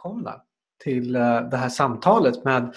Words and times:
välkomna 0.00 0.34
till 0.84 1.16
eh, 1.16 1.40
det 1.40 1.56
här 1.56 1.68
samtalet 1.68 2.44
med 2.44 2.74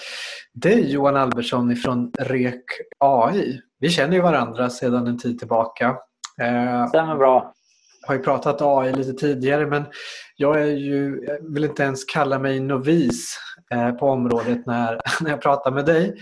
dig 0.53 0.91
Johan 0.91 1.15
Albertsson 1.15 1.75
från 1.75 2.11
REK 2.19 2.63
AI. 2.99 3.61
Vi 3.79 3.89
känner 3.89 4.15
ju 4.15 4.21
varandra 4.21 4.69
sedan 4.69 5.07
en 5.07 5.17
tid 5.17 5.39
tillbaka. 5.39 5.95
Eh, 6.41 6.87
Stämmer 6.87 7.15
bra. 7.15 7.53
Jag 8.01 8.07
har 8.07 8.15
ju 8.15 8.21
pratat 8.23 8.61
AI 8.61 8.93
lite 8.93 9.13
tidigare 9.13 9.65
men 9.65 9.83
jag, 10.35 10.61
är 10.61 10.65
ju, 10.65 11.23
jag 11.27 11.53
vill 11.53 11.63
inte 11.63 11.83
ens 11.83 12.05
kalla 12.05 12.39
mig 12.39 12.59
novis 12.59 13.37
eh, 13.71 13.91
på 13.91 14.09
området 14.09 14.65
när, 14.65 15.01
när 15.21 15.29
jag 15.29 15.41
pratar 15.41 15.71
med 15.71 15.85
dig. 15.85 16.15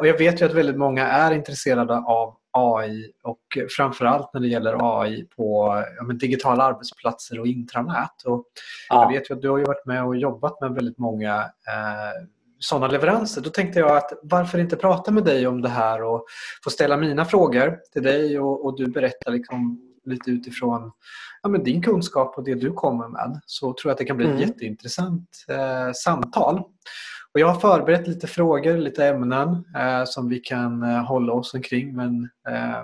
Och 0.00 0.06
jag 0.06 0.18
vet 0.18 0.40
ju 0.40 0.46
att 0.46 0.54
väldigt 0.54 0.78
många 0.78 1.06
är 1.06 1.32
intresserade 1.32 1.96
av 1.96 2.37
AI 2.50 3.12
och 3.22 3.58
framförallt 3.76 4.34
när 4.34 4.40
det 4.40 4.48
gäller 4.48 5.00
AI 5.00 5.24
på 5.36 5.74
ja, 5.98 6.12
digitala 6.12 6.64
arbetsplatser 6.64 7.40
och 7.40 7.46
intranät. 7.46 8.22
Och 8.24 8.44
ja. 8.88 9.02
Jag 9.02 9.12
vet 9.12 9.30
ju 9.30 9.34
att 9.34 9.42
du 9.42 9.50
har 9.50 9.58
varit 9.58 9.86
med 9.86 10.04
och 10.04 10.16
jobbat 10.16 10.60
med 10.60 10.70
väldigt 10.70 10.98
många 10.98 11.34
eh, 11.42 12.26
sådana 12.58 12.88
leveranser. 12.88 13.40
Då 13.40 13.50
tänkte 13.50 13.78
jag 13.78 13.96
att 13.96 14.12
varför 14.22 14.58
inte 14.58 14.76
prata 14.76 15.10
med 15.10 15.24
dig 15.24 15.46
om 15.46 15.62
det 15.62 15.68
här 15.68 16.02
och 16.02 16.26
få 16.64 16.70
ställa 16.70 16.96
mina 16.96 17.24
frågor 17.24 17.78
till 17.92 18.02
dig 18.02 18.40
och, 18.40 18.64
och 18.64 18.76
du 18.76 18.86
berättar 18.86 19.30
liksom 19.32 19.80
lite 20.04 20.30
utifrån 20.30 20.92
ja, 21.42 21.48
din 21.48 21.82
kunskap 21.82 22.38
och 22.38 22.44
det 22.44 22.54
du 22.54 22.72
kommer 22.72 23.08
med. 23.08 23.40
Så 23.46 23.66
tror 23.66 23.90
jag 23.90 23.92
att 23.92 23.98
det 23.98 24.04
kan 24.04 24.16
bli 24.16 24.26
ett 24.26 24.32
mm. 24.32 24.48
jätteintressant 24.48 25.44
eh, 25.48 25.92
samtal. 25.94 26.62
Och 27.34 27.40
jag 27.40 27.48
har 27.48 27.60
förberett 27.60 28.08
lite 28.08 28.26
frågor, 28.26 28.76
lite 28.76 29.06
ämnen 29.06 29.64
eh, 29.76 30.04
som 30.04 30.28
vi 30.28 30.38
kan 30.38 30.82
eh, 30.82 31.04
hålla 31.04 31.32
oss 31.32 31.54
omkring. 31.54 31.96
Men 31.96 32.28
eh, 32.48 32.82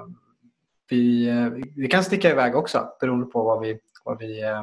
vi, 0.90 1.28
eh, 1.28 1.48
vi 1.76 1.88
kan 1.88 2.04
sticka 2.04 2.30
iväg 2.30 2.56
också 2.56 2.88
beroende 3.00 3.26
på 3.26 3.42
vad, 3.42 3.60
vi, 3.60 3.78
vad, 4.04 4.18
vi, 4.18 4.42
eh, 4.42 4.62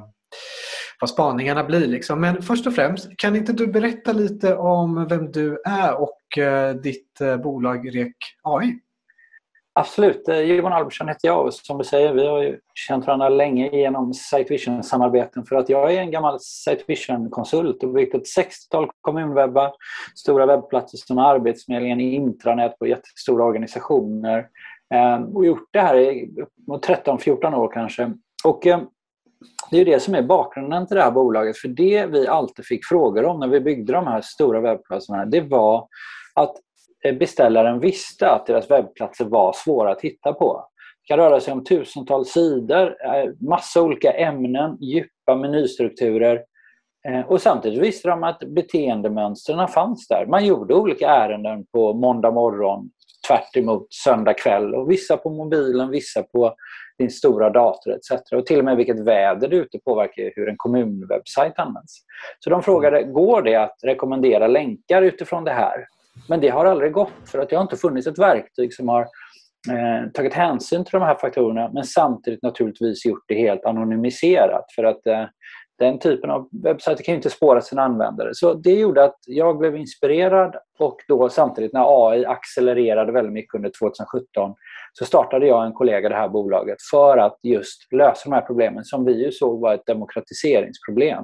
vad 1.00 1.10
spaningarna 1.10 1.64
blir. 1.64 1.88
Liksom. 1.88 2.22
Men 2.22 2.42
först 2.42 2.68
och 2.68 2.76
främst, 2.76 3.18
kan 3.18 3.36
inte 3.36 3.54
du 3.54 3.68
berätta 3.68 4.14
lite 4.14 4.56
om 4.56 5.08
vem 5.08 5.32
du 5.32 5.62
är 5.66 6.02
och 6.02 6.38
eh, 6.38 6.76
ditt 6.76 7.22
eh, 7.22 7.38
bolag 7.38 7.96
REK 7.96 8.16
AI? 8.42 8.80
Absolut. 9.82 10.28
Eh, 10.28 10.40
Johan 10.40 10.74
Albertsson 10.74 11.08
heter 11.08 11.28
jag 11.28 11.46
och 11.46 11.54
som 11.54 11.78
du 11.78 11.84
säger, 11.84 12.14
vi 12.14 12.28
har 12.28 12.42
ju 12.42 12.60
känt 12.74 13.08
varandra 13.08 13.30
länge 13.30 13.70
genom 13.70 14.14
Sitevision-samarbeten 14.14 15.46
för 15.46 15.56
att 15.56 15.70
jag 15.70 15.94
är 15.94 16.00
en 16.00 16.12
gammal 16.12 16.40
Sitevision-konsult 16.40 17.84
och 17.84 17.94
byggt 17.94 18.16
ett 18.16 18.38
60-tal 18.38 18.90
kommunwebbar, 19.02 19.72
stora 20.16 20.46
webbplatser 20.46 20.98
som 20.98 21.18
Arbetsförmedlingen, 21.18 22.00
intranät 22.00 22.80
på 22.80 22.88
jättestora 22.88 23.46
organisationer 23.46 24.48
ehm, 24.94 25.24
och 25.24 25.46
gjort 25.46 25.70
det 25.72 25.80
här 25.80 25.96
i 25.96 26.32
13-14 26.68 27.56
år 27.56 27.72
kanske. 27.74 28.14
Och 28.46 28.68
ehm, 28.68 28.82
det 29.72 29.78
är 29.78 29.86
det 29.86 30.00
som 30.00 30.16
är 30.16 30.22
bakgrunden 30.22 30.88
till 30.88 30.98
det 30.98 31.04
här 31.04 31.12
bolaget 31.12 31.58
för 31.58 31.68
det 31.68 32.06
vi 32.06 32.28
alltid 32.28 32.66
fick 32.66 32.86
frågor 32.86 33.26
om 33.26 33.40
när 33.40 33.48
vi 33.48 33.60
byggde 33.60 33.94
de 33.94 34.08
här 34.08 34.22
stora 34.22 34.62
webbplatserna 34.62 35.26
det 35.26 35.42
var 35.42 35.88
att 36.36 36.56
Eh, 37.06 37.16
beställaren 37.16 37.80
visste 37.80 38.30
att 38.30 38.46
deras 38.46 38.72
webbplatser 38.72 39.26
var 39.26 39.54
svåra 39.54 39.92
att 39.92 40.02
hitta 40.02 40.34
på. 40.34 40.68
Det 41.02 41.14
kan 41.14 41.18
röra 41.18 41.40
sig 41.40 41.54
om 41.54 41.64
tusentals 41.64 42.30
sidor, 42.30 42.96
eh, 43.06 43.30
massa 43.50 43.82
olika 43.82 44.12
ämnen, 44.12 44.78
djupa 44.82 45.36
menystrukturer. 45.36 46.44
Eh, 47.08 47.22
och 47.22 47.42
samtidigt 47.42 47.80
visste 47.80 48.10
de 48.10 48.24
att 48.24 48.40
beteendemönstren 48.40 49.68
fanns 49.68 50.08
där. 50.08 50.26
Man 50.26 50.46
gjorde 50.46 50.74
olika 50.74 51.10
ärenden 51.10 51.66
på 51.74 51.94
måndag 51.94 52.32
morgon 52.32 52.90
tvärt 53.28 53.58
emot 53.58 53.94
söndag 53.94 54.34
kväll. 54.34 54.76
Och 54.76 54.92
vissa 54.92 55.18
på 55.18 55.30
mobilen, 55.30 55.90
vissa 55.90 56.24
på 56.24 56.56
din 56.98 57.10
stora 57.10 57.50
dator 57.50 57.94
etc. 57.94 58.32
Och 58.32 58.46
till 58.46 58.60
och 58.60 58.66
med 58.66 58.78
vilket 58.78 59.00
väder 59.00 59.48
det 59.48 59.56
är 59.56 59.62
ute 59.62 59.80
påverkar 59.80 60.32
hur 60.36 60.50
en 60.50 60.58
kommunwebbsajt 60.58 61.60
används. 61.60 61.98
Så 62.40 62.50
de 62.50 62.64
frågade, 62.64 63.04
går 63.04 63.42
det 63.42 63.56
att 63.56 63.78
rekommendera 63.84 64.48
länkar 64.48 65.02
utifrån 65.02 65.44
det 65.44 65.52
här? 65.52 65.86
Men 66.30 66.42
det 66.42 66.50
har 66.50 66.66
aldrig 66.66 66.92
gått 66.92 67.12
för 67.26 67.40
att 67.40 67.50
det 67.50 67.56
har 67.56 67.64
inte 67.64 67.78
funnits 67.78 68.08
ett 68.08 68.20
verktyg 68.20 68.74
som 68.74 68.90
har 68.90 69.02
eh, 69.72 70.12
tagit 70.14 70.34
hänsyn 70.34 70.86
till 70.86 71.00
de 71.00 71.02
här 71.02 71.16
faktorerna 71.16 71.72
men 71.74 71.84
samtidigt 71.84 72.44
naturligtvis 72.44 73.06
gjort 73.06 73.24
det 73.28 73.36
helt 73.36 73.66
anonymiserat 73.66 74.66
för 74.76 74.84
att 74.84 75.08
eh, 75.08 75.26
den 75.80 76.00
typen 76.00 76.30
av 76.30 76.50
webbsajter 76.64 77.04
kan 77.04 77.14
ju 77.14 77.16
inte 77.16 77.30
spåra 77.30 77.62
sina 77.62 77.82
användare. 77.82 78.30
Så 78.34 78.54
det 78.54 78.74
gjorde 78.74 79.04
att 79.04 79.18
jag 79.28 79.58
blev 79.58 79.76
inspirerad 79.76 80.56
och 80.80 80.98
då 81.08 81.30
samtidigt 81.30 81.74
när 81.74 82.10
AI 82.12 82.26
accelererade 82.26 83.12
väldigt 83.12 83.34
mycket 83.34 83.56
under 83.56 83.72
2017 83.80 84.54
så 84.94 85.06
startade 85.06 85.48
jag 85.48 85.66
en 85.66 85.74
kollega 85.74 86.10
det 86.10 86.16
här 86.16 86.30
bolaget 86.30 86.78
för 86.92 87.18
att 87.18 87.40
just 87.44 87.94
lösa 87.94 88.30
de 88.30 88.36
här 88.36 88.42
problemen 88.42 88.86
som 88.86 89.06
vi 89.06 89.26
ju 89.26 89.32
såg 89.32 89.62
var 89.62 89.74
ett 89.74 89.86
demokratiseringsproblem. 89.86 91.24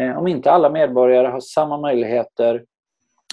Eh, 0.00 0.18
om 0.18 0.26
inte 0.26 0.50
alla 0.50 0.70
medborgare 0.70 1.26
har 1.26 1.40
samma 1.40 1.78
möjligheter 1.80 2.64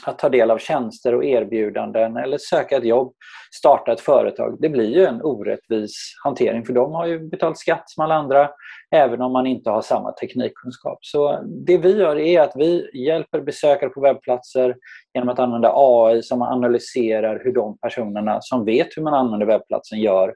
att 0.06 0.20
ta 0.20 0.30
del 0.30 0.52
av 0.52 0.58
tjänster 0.58 1.16
och 1.16 1.26
erbjudanden 1.26 2.18
eller 2.18 2.38
söka 2.38 2.78
ett 2.78 2.86
jobb, 2.86 3.14
starta 3.52 3.92
ett 3.92 4.02
företag. 4.02 4.58
Det 4.60 4.70
blir 4.70 4.90
ju 4.90 5.06
en 5.06 5.22
orättvis 5.22 6.16
hantering 6.24 6.66
för 6.66 6.74
de 6.74 6.92
har 6.92 7.06
ju 7.06 7.30
betalt 7.30 7.58
skatt 7.58 7.84
som 7.86 8.04
alla 8.04 8.16
andra 8.16 8.50
även 8.96 9.22
om 9.22 9.32
man 9.32 9.48
inte 9.48 9.70
har 9.70 9.82
samma 9.82 10.12
teknikkunskap. 10.12 10.98
Så 11.02 11.44
det 11.66 11.78
vi 11.78 11.98
gör 11.98 12.20
är 12.20 12.42
att 12.42 12.54
vi 12.56 12.90
hjälper 12.94 13.42
besökare 13.42 13.90
på 13.90 14.02
webbplatser 14.02 14.76
genom 15.14 15.30
att 15.30 15.40
använda 15.40 15.74
AI 15.76 16.22
som 16.22 16.42
analyserar 16.42 17.42
hur 17.44 17.54
de 17.54 17.78
personerna 17.78 18.38
som 18.42 18.66
vet 18.66 18.88
hur 18.98 19.02
man 19.02 19.14
använder 19.14 19.46
webbplatsen 19.46 20.00
gör 20.00 20.34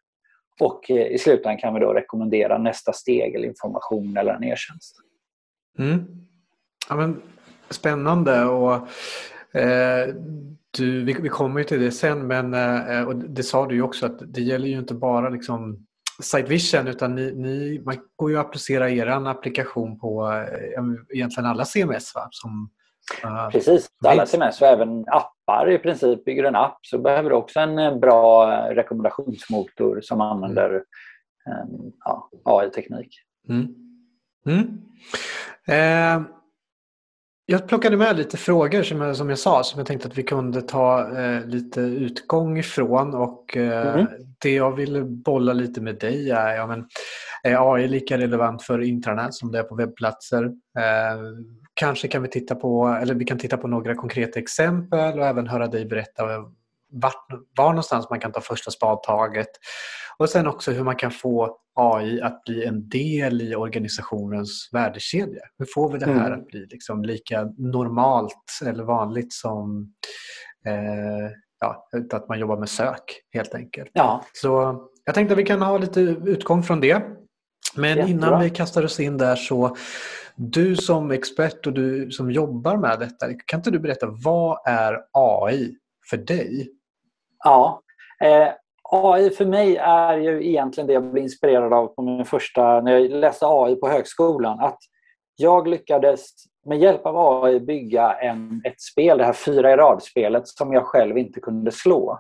och 0.60 0.92
eh, 0.92 1.08
i 1.08 1.18
slutändan 1.18 1.58
kan 1.58 1.74
vi 1.74 1.80
då 1.80 1.94
rekommendera 1.94 2.58
nästa 2.58 2.94
steg 2.94 3.36
eller 3.36 3.48
information 3.48 4.18
eller 4.18 4.34
en 4.34 4.44
e-tjänst. 4.44 4.96
Mm. 5.80 6.06
Ja, 6.90 6.96
men, 6.96 7.22
spännande 7.70 8.46
och 8.46 8.88
du, 10.78 11.04
vi, 11.04 11.14
vi 11.14 11.30
kommer 11.30 11.60
ju 11.60 11.64
till 11.64 11.82
det 11.82 11.92
sen 11.92 12.28
men 12.28 12.54
eh, 12.54 13.04
och 13.04 13.16
det 13.16 13.44
sa 13.44 13.68
du 13.68 13.76
ju 13.76 13.82
också 13.82 14.06
att 14.06 14.34
det 14.34 14.42
gäller 14.42 14.68
ju 14.68 14.78
inte 14.78 14.94
bara 14.94 15.30
liksom 15.30 15.88
Sitevision 16.22 16.88
utan 16.88 17.16
ni, 17.16 17.32
ni, 17.32 17.82
man 17.86 17.98
går 18.16 18.32
ju 18.32 18.38
att 18.38 18.46
applicera 18.46 18.90
er 18.90 19.08
applikation 19.08 20.00
på 20.00 20.32
eh, 20.32 21.16
egentligen 21.16 21.50
alla 21.50 21.66
CMS 21.66 22.16
va? 22.16 22.28
Som, 22.32 22.70
uh, 23.26 23.50
Precis, 23.50 23.88
alla 24.06 24.26
CMS 24.26 24.62
och 24.62 24.68
även 24.68 25.06
appar 25.08 25.72
i 25.72 25.78
princip. 25.78 26.26
Bygger 26.26 26.44
du 26.44 26.48
en 26.48 26.56
app 26.56 26.78
så 26.82 26.98
behöver 26.98 27.30
du 27.30 27.36
också 27.36 27.60
en 27.60 28.00
bra 28.00 28.48
rekommendationsmotor 28.70 30.02
som 30.02 30.22
använder 30.22 30.70
mm. 30.70 31.92
ja, 32.06 32.30
AI-teknik. 32.44 33.16
Mm. 33.50 33.76
Mm. 34.46 34.82
Eh, 35.68 36.28
jag 37.50 37.68
plockade 37.68 37.98
med 37.98 38.18
lite 38.18 38.38
frågor 38.38 38.84
som 38.84 39.02
jag, 39.02 39.18
som 39.18 39.30
jag 39.30 39.40
sa 39.40 39.64
som 39.64 39.80
jag 39.80 39.88
tänkte 39.88 40.08
att 40.08 40.18
vi 40.18 40.24
kunde 40.24 40.62
ta 40.62 41.18
eh, 41.20 41.46
lite 41.46 41.82
utgång 41.82 42.58
ifrån 42.58 43.16
och 43.16 43.58
eh, 43.58 43.94
mm. 43.94 44.08
det 44.42 44.54
jag 44.54 44.76
ville 44.76 45.04
bolla 45.04 45.54
lite 45.54 45.82
med 45.82 46.00
dig 46.00 46.32
är, 46.32 46.56
ja, 46.56 46.68
men, 46.68 46.88
är 47.44 47.74
AI 47.74 47.88
lika 47.88 48.18
relevant 48.18 48.64
för 48.64 48.82
intranät 48.82 49.34
som 49.34 49.52
det 49.52 49.60
är 49.60 49.64
på 49.64 49.76
webbplatser? 49.76 50.44
Eh, 50.80 51.22
kanske 51.74 52.08
kan 52.08 52.22
vi 52.22 52.30
titta 52.30 52.56
på, 52.56 52.88
eller 53.02 53.16
vi 53.16 53.26
kan 53.26 53.38
titta 53.38 53.58
på 53.58 53.68
några 53.68 53.96
konkreta 53.96 54.40
exempel 54.40 55.20
och 55.20 55.26
även 55.26 55.48
höra 55.48 55.68
dig 55.68 55.86
berätta 55.86 56.24
vart, 56.92 57.28
var 57.58 57.70
någonstans 57.70 58.10
man 58.10 58.20
kan 58.20 58.32
ta 58.32 58.42
första 58.42 58.72
spadtaget. 58.72 59.50
Och 60.20 60.30
sen 60.30 60.48
också 60.48 60.72
hur 60.72 60.84
man 60.84 60.96
kan 60.96 61.12
få 61.12 61.58
AI 61.80 62.22
att 62.22 62.44
bli 62.44 62.66
en 62.66 62.90
del 62.90 63.42
i 63.42 63.56
organisationens 63.56 64.70
värdekedja. 64.72 65.42
Hur 65.58 65.66
får 65.74 65.92
vi 65.92 66.00
det 66.00 66.06
här 66.06 66.28
mm. 66.28 66.40
att 66.40 66.48
bli 66.48 66.66
liksom 66.66 67.04
lika 67.04 67.44
normalt 67.58 68.60
eller 68.66 68.84
vanligt 68.84 69.34
som 69.34 69.94
eh, 70.66 71.32
ja, 71.60 71.88
att 72.14 72.30
man 72.30 72.40
jobbar 72.40 72.58
med 72.58 72.70
sök 72.70 73.22
helt 73.34 73.56
enkelt. 73.56 73.90
Ja. 73.94 74.24
Så 74.34 74.82
jag 75.06 75.16
tänkte 75.16 75.34
att 75.34 75.40
vi 75.40 75.46
kan 75.46 75.62
ha 75.62 75.78
lite 75.78 76.02
utgång 76.02 76.64
från 76.64 76.82
det. 76.82 77.02
Men 77.76 77.90
Jättebra. 77.90 78.10
innan 78.10 78.42
vi 78.42 78.50
kastar 78.50 78.86
oss 78.86 79.00
in 79.00 79.18
där 79.18 79.36
så 79.36 79.76
du 80.36 80.76
som 80.76 81.12
expert 81.12 81.68
och 81.68 81.74
du 81.74 82.12
som 82.12 82.32
jobbar 82.32 82.78
med 82.78 83.00
detta, 83.00 83.26
kan 83.46 83.60
inte 83.60 83.72
du 83.72 83.80
berätta 83.80 84.08
vad 84.24 84.60
är 84.66 85.00
AI 85.12 85.76
för 86.10 86.18
dig? 86.18 86.70
Ja, 87.44 87.82
eh, 88.24 88.50
AI 88.92 89.30
för 89.30 89.46
mig 89.46 89.78
är 89.78 90.18
ju 90.18 90.48
egentligen 90.48 90.88
det 90.88 90.94
jag 90.94 91.04
blev 91.04 91.24
inspirerad 91.24 91.74
av 91.74 91.88
på 91.88 92.02
min 92.02 92.26
första, 92.26 92.82
när 92.82 92.92
jag 92.92 93.12
läste 93.12 93.46
AI 93.48 93.76
på 93.76 93.90
högskolan. 93.90 94.60
Att 94.60 94.80
jag 95.36 95.68
lyckades 95.68 96.30
med 96.66 96.80
hjälp 96.80 97.06
av 97.06 97.44
AI 97.44 97.60
bygga 97.60 98.14
en, 98.14 98.62
ett 98.66 98.82
spel, 98.82 99.18
det 99.18 99.24
här 99.24 99.34
fyra 99.34 99.72
i 99.72 99.76
rad-spelet, 99.76 100.48
som 100.48 100.74
jag 100.74 100.86
själv 100.86 101.18
inte 101.18 101.40
kunde 101.40 101.72
slå. 101.72 102.20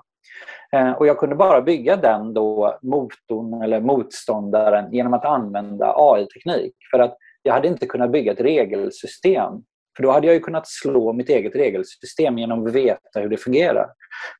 Eh, 0.71 0.91
och 0.91 1.07
jag 1.07 1.17
kunde 1.17 1.35
bara 1.35 1.61
bygga 1.61 1.95
den 1.95 2.33
då 2.33 2.79
motorn 2.81 3.61
eller 3.61 3.81
motståndaren 3.81 4.93
genom 4.93 5.13
att 5.13 5.25
använda 5.25 5.93
AI-teknik. 5.97 6.73
För 6.91 6.99
att 6.99 7.17
jag 7.43 7.53
hade 7.53 7.67
inte 7.67 7.85
kunnat 7.85 8.11
bygga 8.11 8.31
ett 8.31 8.41
regelsystem 8.41 9.53
för 9.97 10.03
då 10.03 10.11
hade 10.11 10.27
jag 10.27 10.33
ju 10.33 10.39
kunnat 10.39 10.67
slå 10.67 11.13
mitt 11.13 11.29
eget 11.29 11.55
regelsystem 11.55 12.37
genom 12.37 12.67
att 12.67 12.73
veta 12.73 13.19
hur 13.19 13.29
det 13.29 13.37
fungerar. 13.37 13.87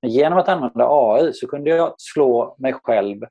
Men 0.01 0.11
genom 0.11 0.39
att 0.39 0.49
använda 0.49 0.87
AI 0.89 1.33
så 1.33 1.47
kunde 1.47 1.69
jag 1.69 1.93
slå 1.97 2.55
mig 2.59 2.73
själv 2.73 3.23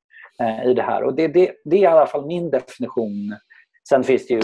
eh, 0.42 0.70
i 0.70 0.74
det 0.74 0.82
här. 0.82 1.02
Och 1.02 1.14
det, 1.14 1.28
det, 1.28 1.52
det, 1.64 1.76
är 1.76 1.80
i 1.80 1.86
alla 1.86 2.06
fall 2.06 2.26
min 2.26 2.50
definition 2.50 3.36
Sen 3.88 4.04
finns 4.04 4.26
det 4.26 4.34
ju 4.34 4.42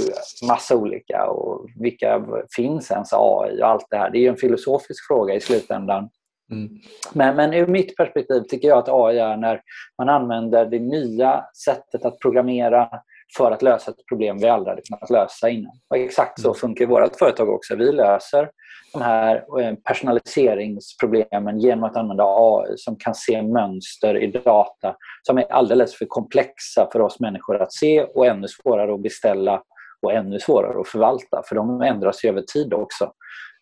massa 0.48 0.76
olika 0.76 1.26
och 1.26 1.66
vilka 1.80 2.24
finns 2.56 2.90
ens 2.90 3.12
AI 3.12 3.62
och 3.62 3.68
allt 3.68 3.86
det 3.90 3.96
här. 3.96 4.10
Det 4.10 4.18
är 4.18 4.20
ju 4.20 4.28
en 4.28 4.36
filosofisk 4.36 5.06
fråga 5.06 5.34
i 5.34 5.40
slutändan. 5.40 6.08
Mm. 6.50 6.68
Men, 7.12 7.36
men 7.36 7.54
ur 7.54 7.66
mitt 7.66 7.96
perspektiv 7.96 8.40
tycker 8.40 8.68
jag 8.68 8.78
att 8.78 8.88
AI 8.88 9.18
är 9.18 9.36
när 9.36 9.60
man 9.98 10.08
använder 10.08 10.66
det 10.66 10.78
nya 10.78 11.44
sättet 11.64 12.04
att 12.04 12.18
programmera 12.18 12.88
för 13.36 13.50
att 13.50 13.62
lösa 13.62 13.90
ett 13.90 14.06
problem 14.08 14.38
vi 14.38 14.48
aldrig 14.48 14.70
hade 14.70 14.82
kunnat 14.82 15.10
lösa 15.10 15.48
innan. 15.48 15.72
Och 15.90 15.96
exakt 15.96 16.40
så 16.40 16.48
mm. 16.48 16.54
funkar 16.54 16.86
vårt 16.86 17.16
företag 17.18 17.48
också. 17.48 17.76
Vi 17.76 17.92
löser 17.92 18.50
de 18.92 19.02
här 19.02 19.60
eh, 19.60 19.74
personaliseringsproblemen 19.74 21.58
genom 21.58 21.84
att 21.84 21.96
använda 21.96 22.24
AI 22.26 22.74
som 22.76 22.96
kan 22.96 23.14
se 23.14 23.42
mönster 23.42 24.16
i 24.22 24.26
data 24.26 24.96
som 25.22 25.38
är 25.38 25.52
alldeles 25.52 25.94
för 25.94 26.06
komplexa 26.08 26.88
för 26.92 27.00
oss 27.00 27.20
människor 27.20 27.62
att 27.62 27.72
se 27.72 28.02
och 28.02 28.26
ännu 28.26 28.48
svårare 28.48 28.94
att 28.94 29.02
beställa 29.02 29.62
och 30.02 30.12
ännu 30.12 30.40
svårare 30.40 30.80
att 30.80 30.88
förvalta 30.88 31.42
för 31.48 31.54
de 31.54 31.82
ändras 31.82 32.24
ju 32.24 32.28
över 32.28 32.42
tid 32.42 32.74
också. 32.74 33.12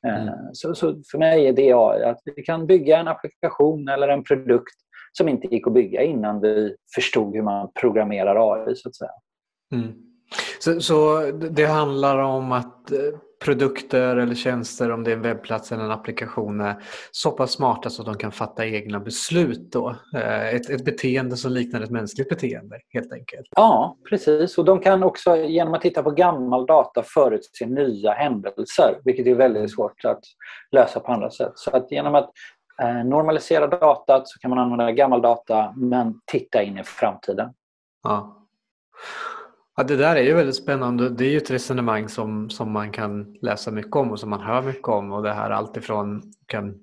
Eh, 0.07 0.23
mm. 0.23 0.35
Så, 0.53 0.75
så, 0.75 1.03
för 1.11 1.19
mig 1.19 1.47
är 1.47 1.53
det 1.53 1.73
AI, 1.73 2.05
att 2.05 2.21
vi 2.37 2.43
kan 2.43 2.67
bygga 2.67 2.99
en 2.99 3.09
applikation 3.09 3.89
eller 3.89 4.09
en 4.09 4.25
produkt 4.25 4.75
som 5.13 5.29
inte 5.29 5.47
gick 5.47 5.67
att 5.67 5.73
bygga 5.73 6.03
innan 6.03 6.41
vi 6.41 6.77
förstod 6.95 7.35
hur 7.35 7.43
man 7.43 7.73
programmerar 7.81 8.53
AI. 8.55 8.77
så 8.77 8.89
att 8.89 8.97
säga. 8.97 9.11
Mm. 9.73 9.93
Så, 10.59 10.81
så, 10.81 11.21
det 11.51 11.65
handlar 11.65 12.19
om 12.19 12.53
att 12.53 12.93
eh, 12.93 12.99
produkter 13.45 14.17
eller 14.17 14.35
tjänster, 14.35 14.91
om 14.91 15.05
det 15.05 15.11
är 15.11 15.17
en 15.17 15.23
webbplats 15.23 15.73
eller 15.73 15.85
en 15.85 15.91
applikation, 15.91 16.61
är 16.61 16.83
så 17.11 17.31
pass 17.31 17.53
smarta 17.53 17.91
så 17.91 18.03
att 18.03 18.07
de 18.07 18.17
kan 18.17 18.33
fatta 18.33 18.67
egna 18.67 19.01
beslut. 19.01 19.73
Då. 19.73 19.97
Eh, 20.15 20.55
ett, 20.55 20.71
ett 20.71 20.85
beteende 20.85 21.37
som 21.37 21.53
liknar 21.53 21.81
ett 21.81 21.91
mänskligt 21.91 22.29
beteende 22.29 22.81
helt 22.89 23.13
enkelt. 23.13 23.49
Ja, 23.57 23.97
precis. 24.09 24.59
Och 24.59 24.65
de 24.65 24.81
kan 24.81 25.03
också 25.03 25.37
genom 25.37 25.75
att 25.75 25.83
titta 25.83 26.03
på 26.03 26.11
gammal 26.11 26.67
data 26.67 27.03
förutse 27.03 27.67
nya 27.67 28.13
händelser, 28.13 29.01
vilket 29.05 29.27
är 29.27 29.35
väldigt 29.35 29.75
svårt 29.75 30.05
att 30.05 30.25
lösa 30.71 31.01
på 31.01 31.13
andra 31.13 31.31
sätt. 31.31 31.53
Så 31.55 31.71
att 31.71 31.93
genom 31.93 32.15
att 32.15 32.31
eh, 32.83 33.05
normalisera 33.05 33.67
datat 33.67 34.29
så 34.29 34.39
kan 34.39 34.51
man 34.51 34.59
använda 34.59 34.93
gammal 34.93 35.23
data 35.23 35.75
men 35.77 36.21
titta 36.27 36.63
in 36.63 36.79
i 36.79 36.85
framtiden. 36.85 37.51
Ja. 38.03 38.37
Ja, 39.81 39.85
det 39.85 39.97
där 39.97 40.17
är 40.17 40.23
ju 40.23 40.35
väldigt 40.35 40.57
spännande. 40.57 41.09
Det 41.09 41.25
är 41.25 41.31
ju 41.31 41.37
ett 41.37 41.51
resonemang 41.51 42.09
som, 42.09 42.51
som 42.51 42.73
man 42.73 42.93
kan 42.93 43.37
läsa 43.43 43.71
mycket 43.71 43.97
om 43.97 44.11
och 44.11 44.21
som 44.21 44.31
man 44.31 44.41
hör 44.41 44.63
mycket 44.63 44.89
om. 44.89 45.13
Och 45.13 45.23
det 45.23 45.33
här 45.33 45.51
alltifrån 45.51 46.23
kan, 46.47 46.75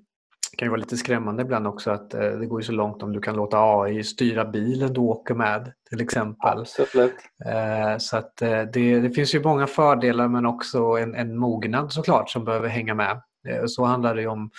kan 0.56 0.66
ju 0.66 0.68
vara 0.68 0.80
lite 0.80 0.96
skrämmande 0.96 1.42
ibland 1.42 1.66
också 1.66 1.90
att 1.90 2.14
eh, 2.14 2.20
det 2.20 2.46
går 2.46 2.60
ju 2.60 2.64
så 2.64 2.72
långt 2.72 3.02
om 3.02 3.12
du 3.12 3.20
kan 3.20 3.36
låta 3.36 3.58
AI 3.58 4.04
styra 4.04 4.44
bilen 4.44 4.92
du 4.92 5.00
åker 5.00 5.34
med 5.34 5.72
till 5.90 6.00
exempel. 6.00 6.60
Absolut. 6.60 7.14
Eh, 7.44 7.98
så 7.98 8.16
att 8.16 8.42
eh, 8.42 8.62
det, 8.62 9.00
det 9.00 9.10
finns 9.10 9.34
ju 9.34 9.42
många 9.42 9.66
fördelar 9.66 10.28
men 10.28 10.46
också 10.46 10.78
en, 10.78 11.14
en 11.14 11.38
mognad 11.38 11.92
såklart 11.92 12.30
som 12.30 12.44
behöver 12.44 12.68
hänga 12.68 12.94
med. 12.94 13.22
Eh, 13.48 13.62
så 13.66 13.84
handlar 13.84 14.14
det 14.14 14.20
ju 14.20 14.28
om 14.28 14.50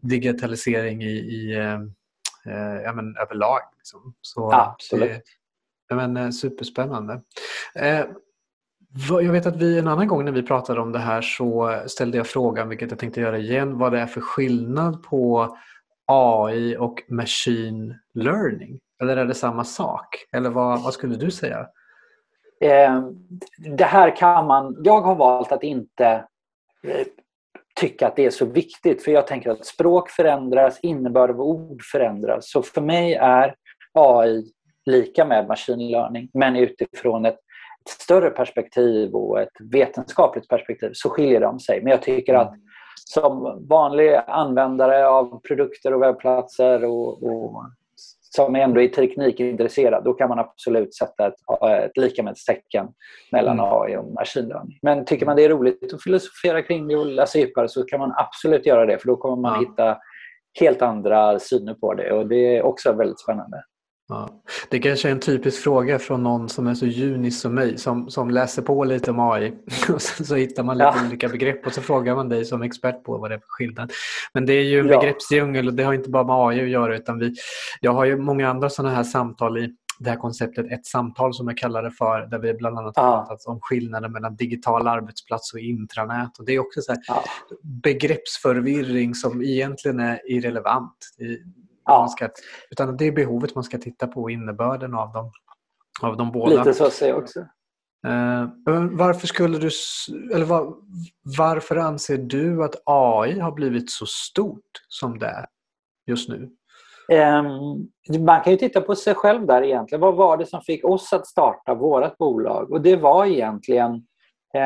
digitalisering 0.00 1.02
i, 1.02 1.16
i 1.18 1.56
eh, 1.56 1.80
eh, 2.54 2.82
ja, 2.84 2.92
men 2.92 3.16
överlag. 3.16 3.60
Liksom. 3.76 4.14
Så 4.20 4.52
Absolut. 4.52 5.08
Det, 5.08 5.22
men, 5.96 6.16
eh, 6.16 6.30
superspännande. 6.30 7.20
Eh, 7.74 8.04
jag 9.08 9.32
vet 9.32 9.46
att 9.46 9.56
vi 9.56 9.78
en 9.78 9.88
annan 9.88 10.08
gång 10.08 10.24
när 10.24 10.32
vi 10.32 10.42
pratade 10.42 10.80
om 10.80 10.92
det 10.92 10.98
här 10.98 11.22
så 11.22 11.80
ställde 11.86 12.16
jag 12.16 12.26
frågan, 12.26 12.68
vilket 12.68 12.90
jag 12.90 12.98
tänkte 12.98 13.20
göra 13.20 13.38
igen, 13.38 13.78
vad 13.78 13.92
det 13.92 14.00
är 14.00 14.06
för 14.06 14.20
skillnad 14.20 15.02
på 15.02 15.56
AI 16.06 16.76
och 16.76 17.02
machine 17.08 17.94
learning. 18.14 18.78
Eller 19.02 19.16
är 19.16 19.24
det 19.24 19.34
samma 19.34 19.64
sak? 19.64 20.24
Eller 20.32 20.50
vad, 20.50 20.82
vad 20.82 20.92
skulle 20.94 21.16
du 21.16 21.30
säga? 21.30 21.66
Eh, 22.60 23.02
det 23.76 23.84
här 23.84 24.16
kan 24.16 24.46
man... 24.46 24.76
Jag 24.84 25.00
har 25.00 25.14
valt 25.14 25.52
att 25.52 25.62
inte 25.62 26.24
tycka 27.80 28.06
att 28.06 28.16
det 28.16 28.26
är 28.26 28.30
så 28.30 28.44
viktigt 28.44 29.04
för 29.04 29.10
jag 29.12 29.26
tänker 29.26 29.50
att 29.50 29.66
språk 29.66 30.10
förändras, 30.10 30.80
innebörd 30.82 31.30
av 31.30 31.40
ord 31.40 31.82
förändras. 31.82 32.50
Så 32.50 32.62
för 32.62 32.80
mig 32.80 33.14
är 33.14 33.54
AI 33.92 34.44
lika 34.90 35.24
med 35.24 35.48
machine 35.48 35.90
learning 35.90 36.28
men 36.34 36.56
utifrån 36.56 37.24
ett, 37.24 37.38
ett 37.84 37.88
större 37.88 38.30
perspektiv 38.30 39.14
och 39.14 39.40
ett 39.40 39.60
vetenskapligt 39.72 40.48
perspektiv 40.48 40.90
så 40.92 41.10
skiljer 41.10 41.40
de 41.40 41.60
sig. 41.60 41.82
Men 41.82 41.90
jag 41.90 42.02
tycker 42.02 42.34
att 42.34 42.54
som 43.04 43.66
vanlig 43.68 44.20
användare 44.26 45.08
av 45.08 45.40
produkter 45.40 45.94
och 45.94 46.02
webbplatser 46.02 46.84
och, 46.84 47.22
och 47.22 47.64
som 48.36 48.54
ändå 48.54 48.80
är 48.80 48.88
teknikintresserad, 48.88 50.04
då 50.04 50.12
kan 50.12 50.28
man 50.28 50.38
absolut 50.38 50.94
sätta 50.94 51.26
ett, 51.26 51.34
ett 51.84 51.96
likamedstecken 51.96 52.88
mellan 53.32 53.60
mm. 53.60 53.72
AI 53.72 53.96
och 53.96 54.12
machine 54.12 54.48
learning. 54.48 54.78
Men 54.82 55.04
tycker 55.04 55.26
man 55.26 55.36
det 55.36 55.44
är 55.44 55.48
roligt 55.48 55.94
att 55.94 56.02
filosofera 56.02 56.62
kring 56.62 56.88
det 56.88 56.96
och 56.96 57.06
läsa 57.06 57.38
djupare 57.38 57.68
så 57.68 57.82
kan 57.82 58.00
man 58.00 58.14
absolut 58.16 58.66
göra 58.66 58.86
det 58.86 58.98
för 58.98 59.06
då 59.06 59.16
kommer 59.16 59.36
man 59.36 59.60
hitta 59.60 59.98
helt 60.60 60.82
andra 60.82 61.38
syner 61.38 61.74
på 61.74 61.94
det 61.94 62.12
och 62.12 62.28
det 62.28 62.56
är 62.56 62.62
också 62.62 62.92
väldigt 62.92 63.20
spännande. 63.20 63.62
Ja. 64.10 64.28
Det 64.70 64.78
kanske 64.78 65.08
är 65.08 65.12
en 65.12 65.20
typisk 65.20 65.62
fråga 65.62 65.98
från 65.98 66.22
någon 66.22 66.48
som 66.48 66.66
är 66.66 66.74
så 66.74 66.86
junis 66.86 67.40
som 67.40 67.54
mig 67.54 67.78
som, 67.78 68.10
som 68.10 68.30
läser 68.30 68.62
på 68.62 68.84
lite 68.84 69.10
om 69.10 69.20
AI 69.20 69.52
och 69.94 70.02
så, 70.02 70.24
så 70.24 70.34
hittar 70.34 70.62
man 70.62 70.78
lite 70.78 70.92
ja. 70.96 71.06
olika 71.06 71.28
begrepp 71.28 71.66
och 71.66 71.72
så 71.72 71.82
frågar 71.82 72.14
man 72.14 72.28
dig 72.28 72.44
som 72.44 72.62
expert 72.62 73.04
på 73.04 73.18
vad 73.18 73.30
det 73.30 73.34
är 73.34 73.38
för 73.38 73.48
skillnad. 73.48 73.92
Men 74.34 74.46
det 74.46 74.52
är 74.52 74.64
ju 74.64 74.80
en 74.80 74.88
ja. 74.88 74.98
begreppsdjungel 74.98 75.68
och 75.68 75.74
det 75.74 75.82
har 75.82 75.94
inte 75.94 76.10
bara 76.10 76.24
med 76.24 76.36
AI 76.36 76.60
att 76.60 76.68
göra 76.68 76.96
utan 76.96 77.18
vi, 77.18 77.34
jag 77.80 77.92
har 77.92 78.04
ju 78.04 78.16
många 78.16 78.50
andra 78.50 78.70
sådana 78.70 78.94
här 78.94 79.04
samtal 79.04 79.58
i 79.58 79.74
det 79.98 80.10
här 80.10 80.16
konceptet 80.16 80.72
Ett 80.72 80.86
samtal 80.86 81.34
som 81.34 81.48
jag 81.48 81.58
kallar 81.58 81.82
det 81.82 81.90
för 81.90 82.26
där 82.26 82.38
vi 82.38 82.54
bland 82.54 82.78
annat 82.78 82.96
har 82.96 83.26
pratat 83.26 83.46
om 83.46 83.60
skillnaden 83.60 84.12
mellan 84.12 84.36
digital 84.36 84.88
arbetsplats 84.88 85.52
och 85.52 85.60
intranät. 85.60 86.38
Och 86.38 86.44
det 86.44 86.52
är 86.54 86.58
också 86.58 86.80
så 86.80 86.94
ja. 87.06 87.24
begreppsförvirring 87.62 89.14
som 89.14 89.42
egentligen 89.42 90.00
är 90.00 90.30
irrelevant. 90.30 90.96
Ja. 91.90 92.08
Ska, 92.08 92.28
utan 92.70 92.96
det 92.96 93.06
är 93.06 93.12
behovet 93.12 93.54
man 93.54 93.64
ska 93.64 93.78
titta 93.78 94.06
på, 94.06 94.30
innebörden 94.30 94.94
av 94.94 95.12
dem, 95.12 95.32
av 96.02 96.16
de 96.16 96.32
båda. 96.32 96.56
Lite 96.56 96.74
så 96.74 96.90
ser 96.90 97.08
jag 97.08 97.18
också. 97.18 97.40
Uh, 98.06 98.46
varför 98.90 99.26
skulle 99.26 99.58
du, 99.58 99.70
eller 100.34 100.44
var, 100.44 100.74
varför 101.38 101.76
anser 101.76 102.18
du 102.18 102.64
att 102.64 102.74
AI 102.84 103.40
har 103.40 103.52
blivit 103.52 103.90
så 103.90 104.06
stort 104.06 104.70
som 104.88 105.18
det 105.18 105.26
är 105.26 105.46
just 106.06 106.28
nu? 106.28 106.50
Um, 107.12 108.24
man 108.24 108.42
kan 108.42 108.52
ju 108.52 108.56
titta 108.58 108.80
på 108.80 108.94
sig 108.94 109.14
själv 109.14 109.46
där 109.46 109.62
egentligen. 109.62 110.00
Vad 110.00 110.14
var 110.14 110.36
det 110.36 110.46
som 110.46 110.60
fick 110.60 110.84
oss 110.84 111.12
att 111.12 111.26
starta 111.26 111.74
vårt 111.74 112.18
bolag? 112.18 112.72
Och 112.72 112.80
det 112.80 112.96
var 112.96 113.26
egentligen 113.26 113.92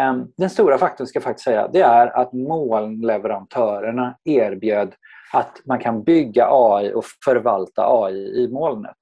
um, 0.09 0.33
den 0.37 0.51
stora 0.51 0.79
faktorn 0.79 1.07
ska 1.07 1.17
jag 1.17 1.25
faktiskt 1.25 1.45
säga, 1.45 1.69
det 1.73 1.81
är 1.81 2.07
att 2.07 2.33
molnleverantörerna 2.33 4.17
erbjöd 4.25 4.95
att 5.33 5.61
man 5.65 5.79
kan 5.79 6.03
bygga 6.03 6.49
AI 6.51 6.93
och 6.95 7.05
förvalta 7.25 7.83
AI 7.87 8.45
i 8.45 8.49
molnet. 8.49 8.97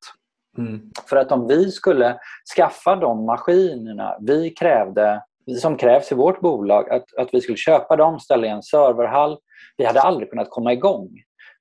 Mm. 0.59 0.81
För 1.09 1.17
att 1.17 1.33
om 1.33 1.49
vi 1.49 1.71
skulle 1.71 2.19
skaffa 2.57 2.97
de 2.97 3.27
maskinerna 3.27 4.17
vi 4.21 4.51
krävde, 4.51 5.23
som 5.61 5.77
krävs 5.77 6.13
i 6.13 6.15
vårt 6.15 6.41
bolag, 6.41 6.91
att, 6.91 7.15
att 7.19 7.29
vi 7.33 7.41
skulle 7.41 7.57
köpa 7.57 7.97
dem, 7.97 8.21
ställa 8.21 8.47
i 8.47 8.51
en 8.51 8.63
serverhall, 8.63 9.39
vi 9.77 9.85
hade 9.85 10.01
aldrig 10.01 10.31
kunnat 10.31 10.51
komma 10.51 10.73
igång. 10.73 11.09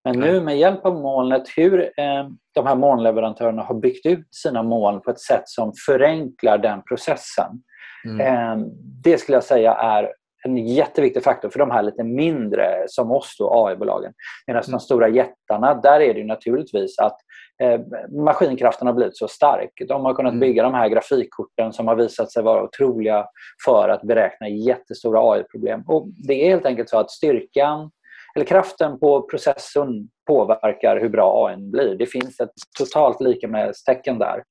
Men 0.04 0.20
nu 0.20 0.42
med 0.42 0.58
hjälp 0.58 0.86
av 0.86 1.02
molnet, 1.02 1.44
hur 1.56 1.82
eh, 1.82 2.28
de 2.56 2.68
här 2.68 2.76
molnleverantörerna 2.76 3.64
har 3.64 3.76
byggt 3.76 4.06
ut 4.06 4.28
sina 4.32 4.64
moln 4.64 5.02
på 5.02 5.12
ett 5.12 5.20
sätt 5.20 5.44
som 5.46 5.74
förenklar 5.86 6.58
den 6.58 6.82
processen. 6.84 7.64
Mm. 8.06 8.20
Eh, 8.20 8.68
det 9.04 9.18
skulle 9.18 9.36
jag 9.36 9.44
säga 9.44 9.74
är 9.74 10.14
en 10.44 10.58
jätteviktig 10.58 11.24
faktor 11.24 11.50
för 11.50 11.60
de 11.60 11.72
här 11.72 11.84
lite 11.84 12.04
mindre 12.04 12.84
som 12.88 13.12
oss, 13.12 13.38
AI-bolagen. 13.40 14.14
Medan 14.48 14.62
mm. 14.64 14.72
de 14.72 14.80
stora 14.80 15.08
jättarna, 15.10 15.74
där 15.74 16.00
är 16.00 16.14
det 16.14 16.24
naturligtvis 16.24 17.00
att 17.00 17.18
eh, 17.64 17.82
maskinkraften 18.24 18.88
har 18.88 18.94
blivit 18.94 19.18
så 19.18 19.28
stark. 19.28 19.72
De 19.88 20.06
har 20.06 20.14
kunnat 20.14 20.34
mm. 20.34 20.40
bygga 20.40 20.64
de 20.64 20.74
här 20.74 20.90
grafikkorten 20.90 21.74
som 21.74 21.88
har 21.88 21.96
visat 21.96 22.32
sig 22.32 22.44
vara 22.44 22.64
otroliga 22.64 23.26
för 23.66 23.90
att 23.90 24.02
beräkna 24.02 24.50
jättestora 24.50 25.32
AI-problem. 25.32 25.84
Och 25.88 26.08
Det 26.28 26.34
är 26.34 26.50
helt 26.50 26.66
enkelt 26.66 26.90
så 26.90 26.98
att 26.98 27.12
styrkan 27.12 27.92
eller 28.36 28.46
kraften 28.46 29.00
på 29.00 29.22
processorn 29.22 30.08
påverkar 30.28 31.00
hur 31.00 31.10
bra 31.10 31.48
AI 31.48 31.58
blir. 31.58 31.96
Det 31.96 32.06
finns 32.06 32.40
ett 32.40 32.52
totalt 32.80 33.22
lika 33.22 33.48
med 33.48 33.74
tecken 33.86 34.20
där. 34.20 34.44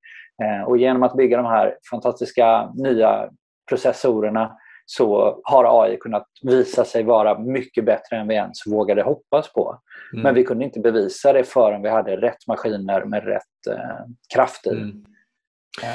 Eh, 0.42 0.68
och 0.68 0.76
genom 0.76 1.02
att 1.02 1.16
bygga 1.16 1.37
de 1.37 1.47
här 1.47 1.78
fantastiska 1.90 2.70
nya 2.75 3.28
processorerna 3.68 4.56
så 4.92 5.40
har 5.44 5.85
AI 5.85 5.97
kunnat 5.97 6.26
visa 6.42 6.85
sig 6.85 7.02
vara 7.02 7.38
mycket 7.38 7.85
bättre 7.85 8.16
än 8.16 8.28
vi 8.28 8.35
ens 8.35 8.66
vågade 8.66 9.02
hoppas 9.02 9.52
på. 9.52 9.78
Mm. 10.12 10.23
Men 10.23 10.35
vi 10.35 10.44
kunde 10.44 10.64
inte 10.64 10.80
bevisa 10.80 11.32
det 11.32 11.44
förrän 11.44 11.82
vi 11.82 11.88
hade 11.88 12.16
rätt 12.16 12.47
maskiner 12.47 13.04
med 13.04 13.25
rätt 13.25 13.66
eh, 13.70 14.06
kraft 14.35 14.66
i. 14.66 14.70
Mm. 14.70 15.04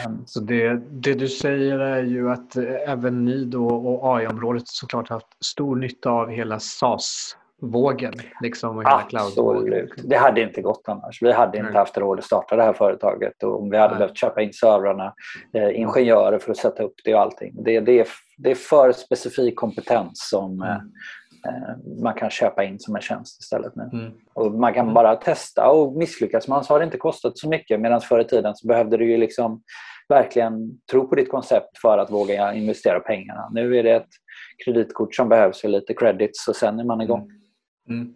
Um, 0.08 0.24
så 0.26 0.40
det, 0.40 0.82
det, 0.92 1.14
du 1.14 1.28
säger 1.28 1.80
är 1.80 2.04
ju 2.04 2.32
att 2.32 2.56
eh, 2.56 2.64
även 2.88 3.26
ni 3.26 3.46
då 3.46 3.68
och 3.68 4.16
AI-området 4.16 4.68
såklart 4.68 5.10
haft 5.10 5.46
stor 5.46 5.76
nytta 5.76 6.10
av 6.10 6.30
hela 6.30 6.60
SAS 6.60 7.38
vågen. 7.62 8.14
Liksom, 8.42 8.78
och 8.78 8.84
Absolut. 8.86 9.94
Det 10.04 10.16
hade 10.16 10.42
inte 10.42 10.62
gått 10.62 10.84
annars. 10.88 11.22
Vi 11.22 11.32
hade 11.32 11.58
inte 11.58 11.78
haft 11.78 11.98
råd 11.98 12.20
att 12.20 12.26
starta 12.26 12.56
det 12.56 12.64
här 12.64 12.74
företaget 12.74 13.44
och 13.44 13.62
om 13.62 13.70
vi 13.70 13.78
hade 13.78 13.94
Nej. 13.94 14.00
behövt 14.00 14.18
köpa 14.18 14.42
in 14.42 14.54
servrarna, 14.54 15.14
eh, 15.54 15.80
ingenjörer 15.80 16.40
för 16.40 16.52
att 16.52 16.58
sätta 16.58 16.84
upp 16.84 16.96
det 17.04 17.16
och 17.16 17.22
allting. 17.22 17.64
Det, 17.64 17.80
det, 17.80 18.00
är, 18.00 18.08
det 18.38 18.52
är 18.52 18.56
för 18.56 18.92
specifik 18.92 19.56
kompetens 19.56 20.12
som 20.14 20.52
mm. 20.52 20.70
eh, 21.48 22.02
man 22.04 22.14
kan 22.14 22.30
köpa 22.30 22.64
in 22.64 22.80
som 22.80 22.96
en 22.96 23.02
tjänst 23.02 23.42
istället 23.42 23.76
nu. 23.76 23.90
Mm. 23.94 24.14
Och 24.34 24.52
man 24.52 24.74
kan 24.74 24.84
mm. 24.86 24.94
bara 24.94 25.16
testa 25.16 25.70
och 25.70 25.96
misslyckas 25.96 26.48
man 26.48 26.64
så 26.64 26.74
har 26.74 26.80
det 26.80 26.86
inte 26.86 26.98
kostat 26.98 27.38
så 27.38 27.50
mycket 27.50 27.80
medan 27.80 28.02
förr 28.02 28.20
i 28.20 28.26
tiden 28.26 28.56
så 28.56 28.68
behövde 28.68 28.98
du 28.98 29.12
ju 29.12 29.18
liksom 29.18 29.62
verkligen 30.10 30.80
tro 30.92 31.08
på 31.08 31.16
ditt 31.16 31.32
koncept 31.32 31.78
för 31.82 31.98
att 31.98 32.12
våga 32.12 32.54
investera 32.54 33.00
pengarna. 33.00 33.50
Nu 33.52 33.78
är 33.78 33.84
det 33.84 33.96
ett 33.96 34.10
kreditkort 34.66 35.16
som 35.16 35.30
behövs 35.30 35.64
och 35.64 35.70
lite 35.70 35.94
credits 35.94 36.48
och 36.48 36.56
sen 36.56 36.80
är 36.80 36.84
man 36.84 37.02
igång. 37.02 37.22
Mm. 37.22 37.45
Mm. 37.90 38.14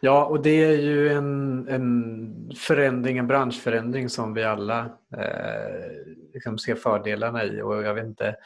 Ja, 0.00 0.24
och 0.24 0.42
det 0.42 0.64
är 0.64 0.76
ju 0.76 1.12
en, 1.12 1.68
en 1.68 2.52
förändring, 2.56 3.18
en 3.18 3.26
branschförändring 3.26 4.08
som 4.08 4.34
vi 4.34 4.44
alla 4.44 4.80
eh, 5.16 6.14
liksom 6.34 6.58
ser 6.58 6.74
fördelarna 6.74 7.44
i. 7.44 7.62
Och 7.62 7.82
jag 7.82 7.94
vet 7.94 8.04
inte, 8.04 8.36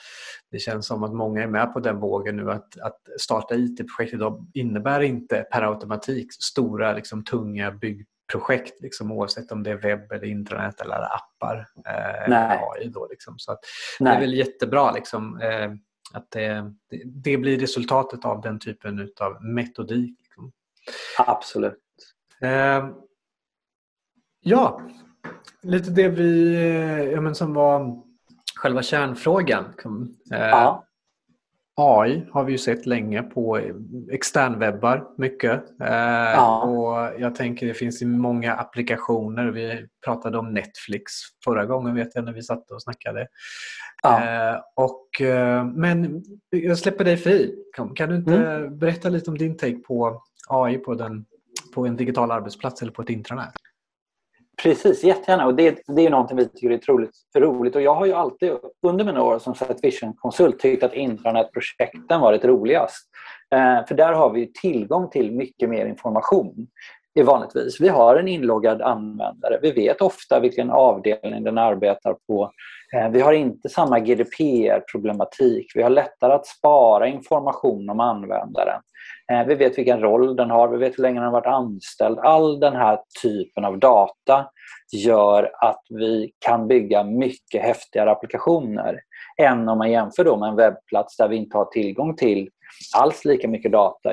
det 0.50 0.58
känns 0.58 0.86
som 0.86 1.02
att 1.02 1.14
många 1.14 1.42
är 1.42 1.46
med 1.46 1.72
på 1.72 1.80
den 1.80 2.00
vågen 2.00 2.36
nu 2.36 2.50
att, 2.50 2.80
att 2.80 3.00
starta 3.18 3.54
IT-projekt 3.54 4.14
idag 4.14 4.46
innebär 4.54 5.00
inte 5.00 5.46
per 5.52 5.62
automatik 5.62 6.32
stora 6.32 6.92
liksom, 6.92 7.24
tunga 7.24 7.70
byggprojekt 7.70 8.80
liksom, 8.80 9.12
oavsett 9.12 9.52
om 9.52 9.62
det 9.62 9.70
är 9.70 9.76
webb 9.76 10.12
eller 10.12 10.24
intranät 10.24 10.80
eller 10.80 11.14
appar. 11.14 11.66
Eh, 11.86 12.62
AI 12.62 12.88
då, 12.88 13.06
liksom. 13.10 13.38
Så 13.38 13.52
att 13.52 13.60
det 13.98 14.08
är 14.08 14.20
väl 14.20 14.34
jättebra 14.34 14.92
liksom, 14.92 15.40
eh, 15.40 15.70
att 16.12 16.30
det, 16.30 16.72
det, 17.04 17.36
blir 17.36 17.58
resultatet 17.58 18.24
av 18.24 18.40
den 18.40 18.58
typen 18.58 19.10
av 19.20 19.44
metodik. 19.44 20.19
Absolut. 21.18 21.78
Eh, 22.42 22.88
ja, 24.40 24.80
lite 25.62 25.90
det 25.90 26.08
vi, 26.08 26.54
eh, 26.54 27.02
ja, 27.02 27.20
men 27.20 27.34
som 27.34 27.54
var 27.54 28.02
själva 28.56 28.82
kärnfrågan. 28.82 29.64
Eh, 30.32 30.48
ja. 30.48 30.86
AI 31.82 32.26
har 32.32 32.44
vi 32.44 32.52
ju 32.52 32.58
sett 32.58 32.86
länge 32.86 33.22
på 33.22 33.60
externwebbar 34.10 35.08
mycket. 35.16 35.80
Eh, 35.80 36.32
ja. 36.34 36.62
Och 36.62 37.20
jag 37.20 37.34
tänker 37.34 37.66
det 37.66 37.74
finns 37.74 38.02
många 38.02 38.54
applikationer. 38.54 39.46
Vi 39.46 39.86
pratade 40.04 40.38
om 40.38 40.54
Netflix 40.54 41.12
förra 41.44 41.66
gången 41.66 41.94
vet 41.94 42.14
jag 42.14 42.24
när 42.24 42.32
vi 42.32 42.42
satt 42.42 42.70
och 42.70 42.82
snackade. 42.82 43.26
Ja. 44.02 44.24
Eh, 44.24 44.60
och, 44.76 45.20
eh, 45.20 45.64
men 45.64 46.24
jag 46.50 46.78
släpper 46.78 47.04
dig 47.04 47.16
fri. 47.16 47.54
Kan 47.94 48.08
du 48.08 48.16
inte 48.16 48.36
mm. 48.36 48.78
berätta 48.78 49.08
lite 49.08 49.30
om 49.30 49.38
din 49.38 49.56
take 49.56 49.78
på 49.78 50.22
AI 50.50 50.78
på, 50.78 50.94
den, 50.94 51.24
på 51.74 51.86
en 51.86 51.96
digital 51.96 52.30
arbetsplats 52.30 52.82
eller 52.82 52.92
på 52.92 53.02
ett 53.02 53.10
intranät? 53.10 53.52
Precis, 54.62 55.04
jättegärna. 55.04 55.46
Och 55.46 55.54
det, 55.54 55.82
det 55.86 56.06
är 56.06 56.10
någonting 56.10 56.36
vi 56.36 56.48
tycker 56.48 56.70
är 56.70 56.76
otroligt 56.76 57.14
roligt. 57.36 57.76
Och 57.76 57.82
jag 57.82 57.94
har 57.94 58.06
ju 58.06 58.12
alltid 58.12 58.52
under 58.82 59.04
mina 59.04 59.22
år 59.22 59.38
som 59.38 59.54
Set 59.54 59.84
Vision-konsult 59.84 60.58
tyckt 60.58 60.82
att 60.82 60.94
intranätprojekten 60.94 62.20
varit 62.20 62.44
roligast. 62.44 63.08
Eh, 63.54 63.86
för 63.86 63.94
där 63.94 64.12
har 64.12 64.30
vi 64.30 64.52
tillgång 64.52 65.10
till 65.10 65.32
mycket 65.32 65.70
mer 65.70 65.86
information 65.86 66.66
är 67.14 67.24
vanligtvis. 67.24 67.80
Vi 67.80 67.88
har 67.88 68.16
en 68.16 68.28
inloggad 68.28 68.82
användare. 68.82 69.58
Vi 69.62 69.70
vet 69.70 70.00
ofta 70.00 70.40
vilken 70.40 70.70
avdelning 70.70 71.44
den 71.44 71.58
arbetar 71.58 72.16
på. 72.26 72.50
Eh, 72.96 73.10
vi 73.10 73.20
har 73.20 73.32
inte 73.32 73.68
samma 73.68 74.00
GDPR-problematik. 74.00 75.72
Vi 75.74 75.82
har 75.82 75.90
lättare 75.90 76.32
att 76.32 76.46
spara 76.46 77.06
information 77.06 77.90
om 77.90 78.00
användaren. 78.00 78.80
Eh, 79.32 79.46
vi 79.46 79.54
vet 79.54 79.78
vilken 79.78 80.00
roll 80.00 80.36
den 80.36 80.50
har, 80.50 80.68
vi 80.68 80.76
vet 80.76 80.98
hur 80.98 81.02
länge 81.02 81.20
den 81.20 81.24
har 81.24 81.32
varit 81.32 81.46
anställd. 81.46 82.18
All 82.18 82.60
den 82.60 82.76
här 82.76 82.98
typen 83.22 83.64
av 83.64 83.78
data 83.78 84.46
gör 84.92 85.50
att 85.60 85.82
vi 85.88 86.32
kan 86.38 86.68
bygga 86.68 87.04
mycket 87.04 87.62
häftigare 87.62 88.10
applikationer 88.10 89.00
än 89.38 89.68
om 89.68 89.78
man 89.78 89.90
jämför 89.90 90.24
då 90.24 90.36
med 90.36 90.48
en 90.48 90.56
webbplats 90.56 91.16
där 91.16 91.28
vi 91.28 91.36
inte 91.36 91.56
har 91.56 91.64
tillgång 91.64 92.16
till 92.16 92.48
alls 92.96 93.24
lika 93.24 93.48
mycket 93.48 93.72
data. 93.72 94.12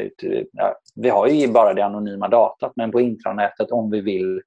Vi 0.95 1.09
har 1.09 1.27
ju 1.27 1.47
bara 1.47 1.73
det 1.73 1.85
anonyma 1.85 2.27
datat 2.27 2.71
men 2.75 2.91
på 2.91 3.01
intranätet 3.01 3.71
om 3.71 3.91
vi 3.91 4.01
vill 4.01 4.41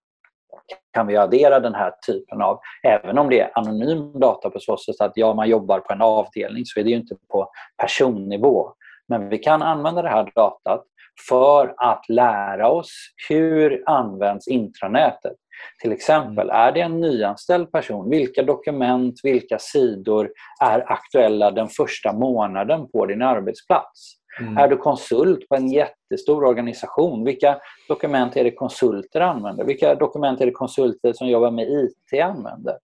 kan 0.93 1.07
vi 1.07 1.17
addera 1.17 1.61
den 1.61 1.75
här 1.75 1.93
typen 2.07 2.43
av, 2.43 2.61
även 2.83 3.19
om 3.19 3.29
det 3.29 3.41
är 3.41 3.51
anonym 3.55 4.21
data 4.21 4.51
på 4.51 4.61
så 4.61 4.77
sätt 4.77 5.01
att 5.01 5.13
ja, 5.15 5.35
man 5.35 5.49
jobbar 5.49 5.81
på 5.81 5.93
en 5.93 6.03
avdelning 6.03 6.67
så 6.67 6.81
är 6.81 6.85
det 6.85 6.91
ju 6.91 6.97
inte 6.97 7.17
på 7.29 7.51
personnivå. 7.77 8.73
Men 9.09 9.29
vi 9.29 9.39
kan 9.39 9.63
använda 9.63 10.03
det 10.03 10.09
här 10.09 10.33
datat 10.35 10.85
för 11.29 11.75
att 11.77 12.09
lära 12.09 12.69
oss 12.69 12.93
hur 13.29 13.83
används 13.87 14.49
intranätet. 14.49 15.37
Till 15.83 15.93
exempel, 15.93 16.51
mm. 16.51 16.57
är 16.57 16.73
det 16.73 16.81
en 16.81 17.01
nyanställd 17.01 17.73
person, 17.73 18.11
vilka 18.11 18.43
dokument, 18.43 19.21
vilka 19.23 19.59
sidor 19.59 20.31
är 20.63 20.93
aktuella 20.93 21.51
den 21.51 21.69
första 21.69 22.13
månaden 22.13 22.89
på 22.91 23.07
din 23.07 23.23
arbetsplats? 23.23 24.21
Mm. 24.41 24.59
Är 24.59 24.69
du 24.69 24.77
konsult 24.77 25.49
på 25.49 25.55
en 25.55 25.69
jättestor 25.69 26.45
organisation, 26.45 27.25
vilka 27.25 27.59
dokument 27.89 28.37
är 28.37 28.45
det 28.45 28.51
konsulter 28.51 29.21
använder? 29.21 29.65
Vilka 29.65 29.95
dokument 29.95 30.41
är 30.41 30.47
det 30.47 30.53
konsulter 30.53 31.13
som 31.13 31.29
jobbar 31.29 31.51
med 31.51 31.69
IT 31.69 32.23
använder? 32.23 32.79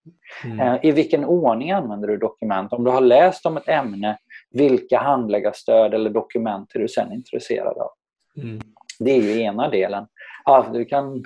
Mm. 0.44 0.60
Eh, 0.60 0.78
I 0.82 0.92
vilken 0.92 1.24
ordning 1.24 1.70
använder 1.70 2.08
du 2.08 2.16
dokument? 2.16 2.72
Om 2.72 2.84
du 2.84 2.90
har 2.90 3.00
läst 3.00 3.46
om 3.46 3.56
ett 3.56 3.68
ämne, 3.68 4.18
vilka 4.50 4.98
handläggarstöd 4.98 5.94
eller 5.94 6.10
dokument 6.10 6.74
är 6.74 6.78
du 6.78 6.88
sen 6.88 7.12
intresserad 7.12 7.78
av? 7.78 7.90
Mm. 8.36 8.60
Det 8.98 9.10
är 9.10 9.22
ju 9.22 9.40
ena 9.40 9.68
delen. 9.68 10.06
Ja, 10.44 10.70
du 10.72 10.84
kan 10.84 11.24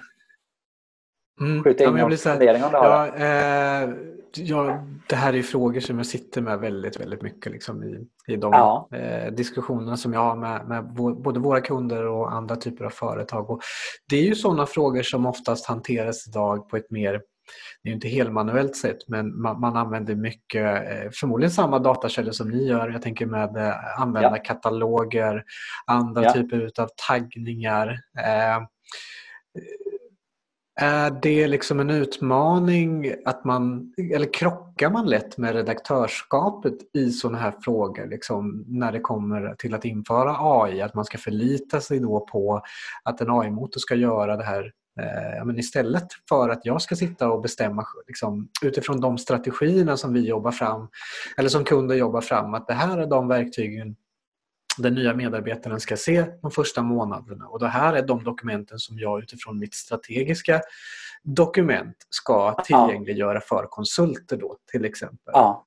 Mm. 1.41 1.65
Skjuta 1.65 1.85
in 1.85 1.97
ja, 1.97 2.09
någon 2.09 2.17
fundering 2.17 2.65
om 2.65 2.73
det 2.73 2.79
ja, 2.79 3.07
eh, 3.17 3.91
ja, 4.37 4.85
Det 5.09 5.17
här 5.17 5.35
är 5.35 5.43
frågor 5.43 5.81
som 5.81 5.97
jag 5.97 6.07
sitter 6.07 6.41
med 6.41 6.59
väldigt, 6.59 7.01
väldigt 7.01 7.23
mycket 7.23 7.53
liksom 7.53 7.85
i, 7.85 8.07
i 8.33 8.37
de 8.37 8.53
ja. 8.53 8.89
eh, 8.93 9.33
diskussionerna 9.33 9.97
som 9.97 10.13
jag 10.13 10.21
har 10.21 10.37
med, 10.37 10.69
med 10.69 10.85
både 11.23 11.41
våra 11.41 11.61
kunder 11.61 12.07
och 12.07 12.33
andra 12.33 12.57
typer 12.57 12.85
av 12.85 12.91
företag. 12.91 13.51
Och 13.51 13.61
det 14.09 14.17
är 14.17 14.23
ju 14.23 14.35
sådana 14.35 14.67
frågor 14.67 15.03
som 15.03 15.27
oftast 15.27 15.67
hanteras 15.67 16.29
idag 16.29 16.69
på 16.69 16.77
ett 16.77 16.91
mer 16.91 17.23
det 17.83 17.91
är 17.91 17.95
inte 17.95 18.09
helmanuellt 18.09 18.77
sätt 18.77 18.99
men 19.09 19.41
man, 19.43 19.61
man, 19.61 19.77
använder 19.77 20.15
mycket, 20.15 20.65
eh, 20.65 21.11
förmodligen 21.13 21.51
samma 21.51 21.79
datakällor 21.79 22.33
som 22.33 22.49
ni 22.51 22.67
gör. 22.67 22.89
Jag 22.89 23.03
tänker 23.03 23.27
med 23.27 23.57
eh, 23.57 24.01
användarkataloger, 24.01 25.45
andra 25.87 26.23
ja. 26.23 26.33
typer 26.33 26.71
av 26.79 26.89
taggningar. 27.09 27.99
Eh, 28.19 28.63
är 30.83 31.11
det 31.23 31.49
liksom 31.49 31.81
en 31.81 31.91
utmaning 31.91 33.15
att 33.25 33.45
man, 33.45 33.95
eller 34.15 34.33
krockar 34.33 34.91
man 34.91 35.07
lätt 35.07 35.39
med 35.39 35.55
redaktörskapet 35.55 36.75
i 36.95 37.11
sådana 37.11 37.39
här 37.39 37.55
frågor 37.65 38.07
liksom, 38.07 38.65
när 38.69 38.93
det 38.93 39.01
kommer 39.01 39.55
till 39.55 39.75
att 39.75 39.85
införa 39.85 40.37
AI? 40.39 40.81
Att 40.81 40.95
man 40.95 41.05
ska 41.05 41.19
förlita 41.19 41.81
sig 41.81 42.01
då 42.01 42.21
på 42.21 42.63
att 43.05 43.21
en 43.21 43.31
AI-motor 43.31 43.79
ska 43.79 43.95
göra 43.95 44.37
det 44.37 44.45
här 44.45 44.73
eh, 45.01 45.45
men 45.45 45.59
istället 45.59 46.07
för 46.29 46.49
att 46.49 46.67
jag 46.67 46.83
ska 46.83 46.97
sitta 46.97 47.31
och 47.31 47.43
bestämma 47.43 47.87
liksom, 48.07 48.49
utifrån 48.63 49.01
de 49.01 49.19
strategierna 49.19 49.97
som 49.97 50.13
vi 50.13 50.29
jobbar 50.29 50.51
fram 50.51 50.89
eller 51.37 51.49
som 51.49 51.65
kunder 51.65 51.95
jobbar 51.95 52.21
fram 52.21 52.55
att 52.55 52.67
det 52.67 52.75
här 52.75 52.99
är 52.99 53.07
de 53.07 53.29
verktygen 53.29 53.97
den 54.79 54.95
nya 54.95 55.15
medarbetaren 55.15 55.81
ska 55.81 55.97
se 55.97 56.25
de 56.43 56.51
första 56.51 56.83
månaderna. 56.83 57.49
Och 57.49 57.59
det 57.59 57.69
här 57.69 57.93
är 57.93 58.03
de 58.03 58.25
dokumenten 58.25 58.79
som 58.79 58.99
jag 58.99 59.23
utifrån 59.23 59.59
mitt 59.59 59.75
strategiska 59.75 60.61
dokument 61.23 61.97
ska 62.11 62.53
tillgängliggöra 62.53 63.41
för 63.41 63.67
konsulter 63.67 64.37
då 64.37 64.57
till 64.71 64.85
exempel. 64.85 65.33
Ja. 65.33 65.67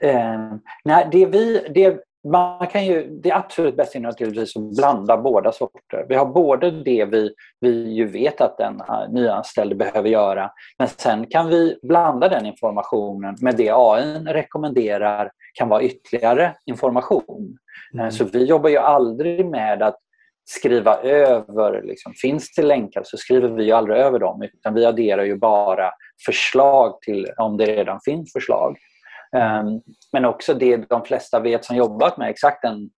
Eh, 0.00 0.52
nej, 0.84 1.08
det, 1.12 1.26
vi, 1.26 1.68
det, 1.74 2.00
man 2.30 2.66
kan 2.66 2.86
ju, 2.86 3.20
det 3.22 3.32
absolut 3.32 3.76
bästa 3.76 3.98
är 3.98 4.02
naturligtvis 4.02 4.56
att 4.56 4.76
blanda 4.76 5.16
båda 5.16 5.52
sorter. 5.52 6.06
Vi 6.08 6.14
har 6.14 6.26
både 6.26 6.70
det 6.70 7.04
vi, 7.04 7.34
vi 7.60 7.92
ju 7.92 8.06
vet 8.06 8.40
att 8.40 8.58
den 8.58 8.82
nyanställde 9.10 9.74
behöver 9.74 10.08
göra 10.08 10.50
men 10.78 10.88
sen 10.88 11.26
kan 11.26 11.48
vi 11.48 11.78
blanda 11.82 12.28
den 12.28 12.46
informationen 12.46 13.36
med 13.40 13.56
det 13.56 13.70
AI 13.74 14.18
rekommenderar 14.26 15.30
kan 15.54 15.68
vara 15.68 15.82
ytterligare 15.82 16.54
information. 16.66 17.58
Eh, 17.94 18.00
mm. 18.00 18.12
Så 18.12 18.24
vi 18.24 18.44
jobbar 18.44 18.70
ju 18.70 18.78
aldrig 18.78 19.46
med 19.46 19.82
att 19.82 19.98
skriva 20.44 20.96
över, 20.96 21.82
liksom, 21.82 22.12
finns 22.12 22.54
det 22.54 22.62
länkar 22.62 23.02
så 23.04 23.16
skriver 23.16 23.48
vi 23.48 23.72
aldrig 23.72 23.98
över 23.98 24.18
dem 24.18 24.42
utan 24.42 24.74
vi 24.74 24.84
adderar 24.84 25.24
ju 25.24 25.36
bara 25.36 25.90
förslag 26.26 27.00
till 27.00 27.26
om 27.36 27.56
det 27.56 27.66
redan 27.66 28.00
finns 28.04 28.32
förslag. 28.32 28.76
Um, 29.36 29.80
men 30.12 30.24
också 30.24 30.54
det 30.54 30.76
de 30.76 31.04
flesta 31.04 31.40
vet 31.40 31.64
som 31.64 31.76
jobbat 31.76 32.18
med 32.18 32.30
exakt 32.30 32.62
den 32.62 32.90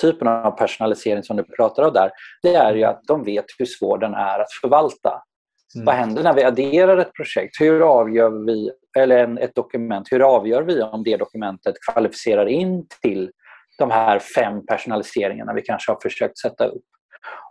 typen 0.00 0.28
av 0.28 0.50
personalisering 0.50 1.22
som 1.22 1.36
du 1.36 1.44
pratar 1.44 1.82
om 1.82 1.92
där, 1.92 2.10
det 2.42 2.54
är 2.54 2.74
ju 2.74 2.84
att 2.84 3.00
de 3.06 3.24
vet 3.24 3.44
hur 3.58 3.66
svår 3.66 3.98
den 3.98 4.14
är 4.14 4.38
att 4.38 4.52
förvalta. 4.60 5.22
Mm. 5.74 5.84
Vad 5.84 5.94
händer 5.94 6.22
när 6.22 6.34
vi 6.34 6.44
adderar 6.44 6.98
ett 6.98 7.12
projekt? 7.12 7.60
Hur 7.60 8.00
avgör 8.00 8.46
vi, 8.46 8.70
eller 8.98 9.38
ett 9.38 9.54
dokument, 9.54 10.08
hur 10.10 10.36
avgör 10.36 10.62
vi 10.62 10.82
om 10.82 11.02
det 11.04 11.16
dokumentet 11.16 11.74
kvalificerar 11.90 12.46
in 12.46 12.86
till 13.02 13.30
de 13.78 13.90
här 13.90 14.18
fem 14.18 14.66
personaliseringarna 14.66 15.52
vi 15.52 15.62
kanske 15.62 15.92
har 15.92 15.98
försökt 16.02 16.38
sätta 16.38 16.64
upp. 16.66 16.84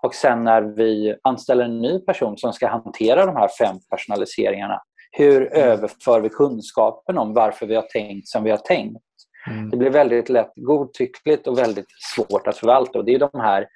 Och 0.02 0.16
sen 0.16 0.44
när 0.44 0.62
vi 0.62 1.16
anställer 1.22 1.66
en 1.66 1.80
ny 1.80 2.00
person 2.00 2.38
som 2.38 2.54
ska 2.54 2.68
hantera 2.68 3.26
de 3.26 3.36
här 3.36 3.50
fem 3.60 3.76
personaliseringarna, 3.90 4.82
hur 5.18 5.42
mm. 5.42 5.70
överför 5.70 6.22
vi 6.22 6.30
kunskapen 6.30 7.18
om 7.18 7.34
varför 7.34 7.66
vi 7.66 7.76
har 7.76 7.82
tänkt 7.82 8.28
som 8.28 8.44
vi 8.44 8.52
har 8.52 8.58
tänkt? 8.58 9.04
Mm. 9.48 9.70
Det 9.70 9.78
blir 9.78 9.90
väldigt 9.90 10.30
lätt 10.30 10.52
godtyckligt 10.56 11.48
och 11.48 11.58
väldigt 11.58 11.86
svårt 12.16 12.48
att 12.48 12.58
förvalta. 12.58 13.00
Och 13.00 13.06
det 13.06 13.16
är 13.16 13.20
de 13.20 13.40
här 13.40 13.68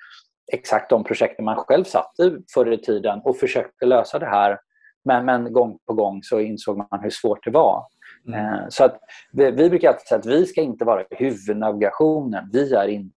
exakt 0.53 0.89
de 0.89 1.03
projekten 1.03 1.45
man 1.45 1.55
själv 1.55 1.83
satt 1.83 2.19
i 2.19 2.31
förr 2.53 2.73
i 2.73 2.77
tiden 2.77 3.21
och 3.23 3.37
försökte 3.37 3.85
lösa 3.85 4.19
det 4.19 4.25
här. 4.25 4.59
Men, 5.05 5.25
men 5.25 5.53
gång 5.53 5.77
på 5.87 5.93
gång 5.93 6.23
så 6.23 6.39
insåg 6.39 6.77
man 6.77 6.99
hur 7.01 7.09
svårt 7.09 7.45
det 7.45 7.51
var. 7.51 7.83
Mm. 8.27 8.45
Eh, 8.45 8.65
så 8.69 8.83
att 8.83 8.99
vi, 9.31 9.51
vi 9.51 9.69
brukar 9.69 9.87
alltid 9.87 10.07
säga 10.07 10.19
att 10.19 10.25
vi 10.25 10.45
ska 10.45 10.61
inte 10.61 10.85
vara 10.85 11.03
huvudnavigationen. 11.09 12.49
Vi 12.53 12.73
är 12.73 12.87
inte 12.87 13.15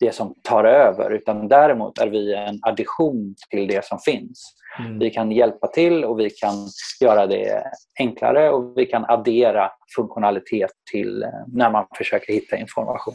det 0.00 0.14
som 0.14 0.34
tar 0.42 0.64
över 0.64 1.10
utan 1.10 1.48
däremot 1.48 1.98
är 1.98 2.06
vi 2.06 2.34
en 2.34 2.58
addition 2.62 3.34
till 3.50 3.66
det 3.66 3.84
som 3.84 3.98
finns. 3.98 4.54
Mm. 4.78 4.98
Vi 4.98 5.10
kan 5.10 5.32
hjälpa 5.32 5.66
till 5.66 6.04
och 6.04 6.20
vi 6.20 6.30
kan 6.30 6.54
göra 7.00 7.26
det 7.26 7.64
enklare 7.98 8.50
och 8.50 8.78
vi 8.78 8.86
kan 8.86 9.04
addera 9.04 9.70
funktionalitet 9.96 10.70
till 10.90 11.22
eh, 11.22 11.28
när 11.46 11.70
man 11.70 11.86
försöker 11.94 12.32
hitta 12.32 12.56
information. 12.56 13.14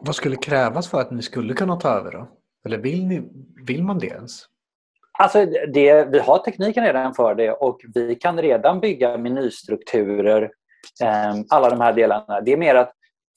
Vad 0.00 0.14
skulle 0.14 0.36
krävas 0.36 0.88
för 0.88 1.00
att 1.00 1.10
ni 1.10 1.22
skulle 1.22 1.54
kunna 1.54 1.76
ta 1.76 1.88
över 1.88 2.12
då? 2.12 2.28
Eller 2.64 2.78
vill, 2.78 3.06
ni, 3.06 3.22
vill 3.66 3.82
man 3.82 3.98
det 3.98 4.06
ens? 4.06 4.44
Alltså 5.18 5.46
det, 5.46 6.04
vi 6.04 6.18
har 6.18 6.38
tekniken 6.38 6.84
redan 6.84 7.14
för 7.14 7.34
det 7.34 7.52
och 7.52 7.80
vi 7.94 8.14
kan 8.14 8.42
redan 8.42 8.80
bygga 8.80 9.16
menystrukturer, 9.16 10.42
eh, 11.02 11.34
alla 11.48 11.70
de 11.70 11.80
här 11.80 11.92
delarna. 11.92 12.40
Det 12.40 12.52
är 12.52 12.56
mer 12.56 12.74
att 12.74 12.92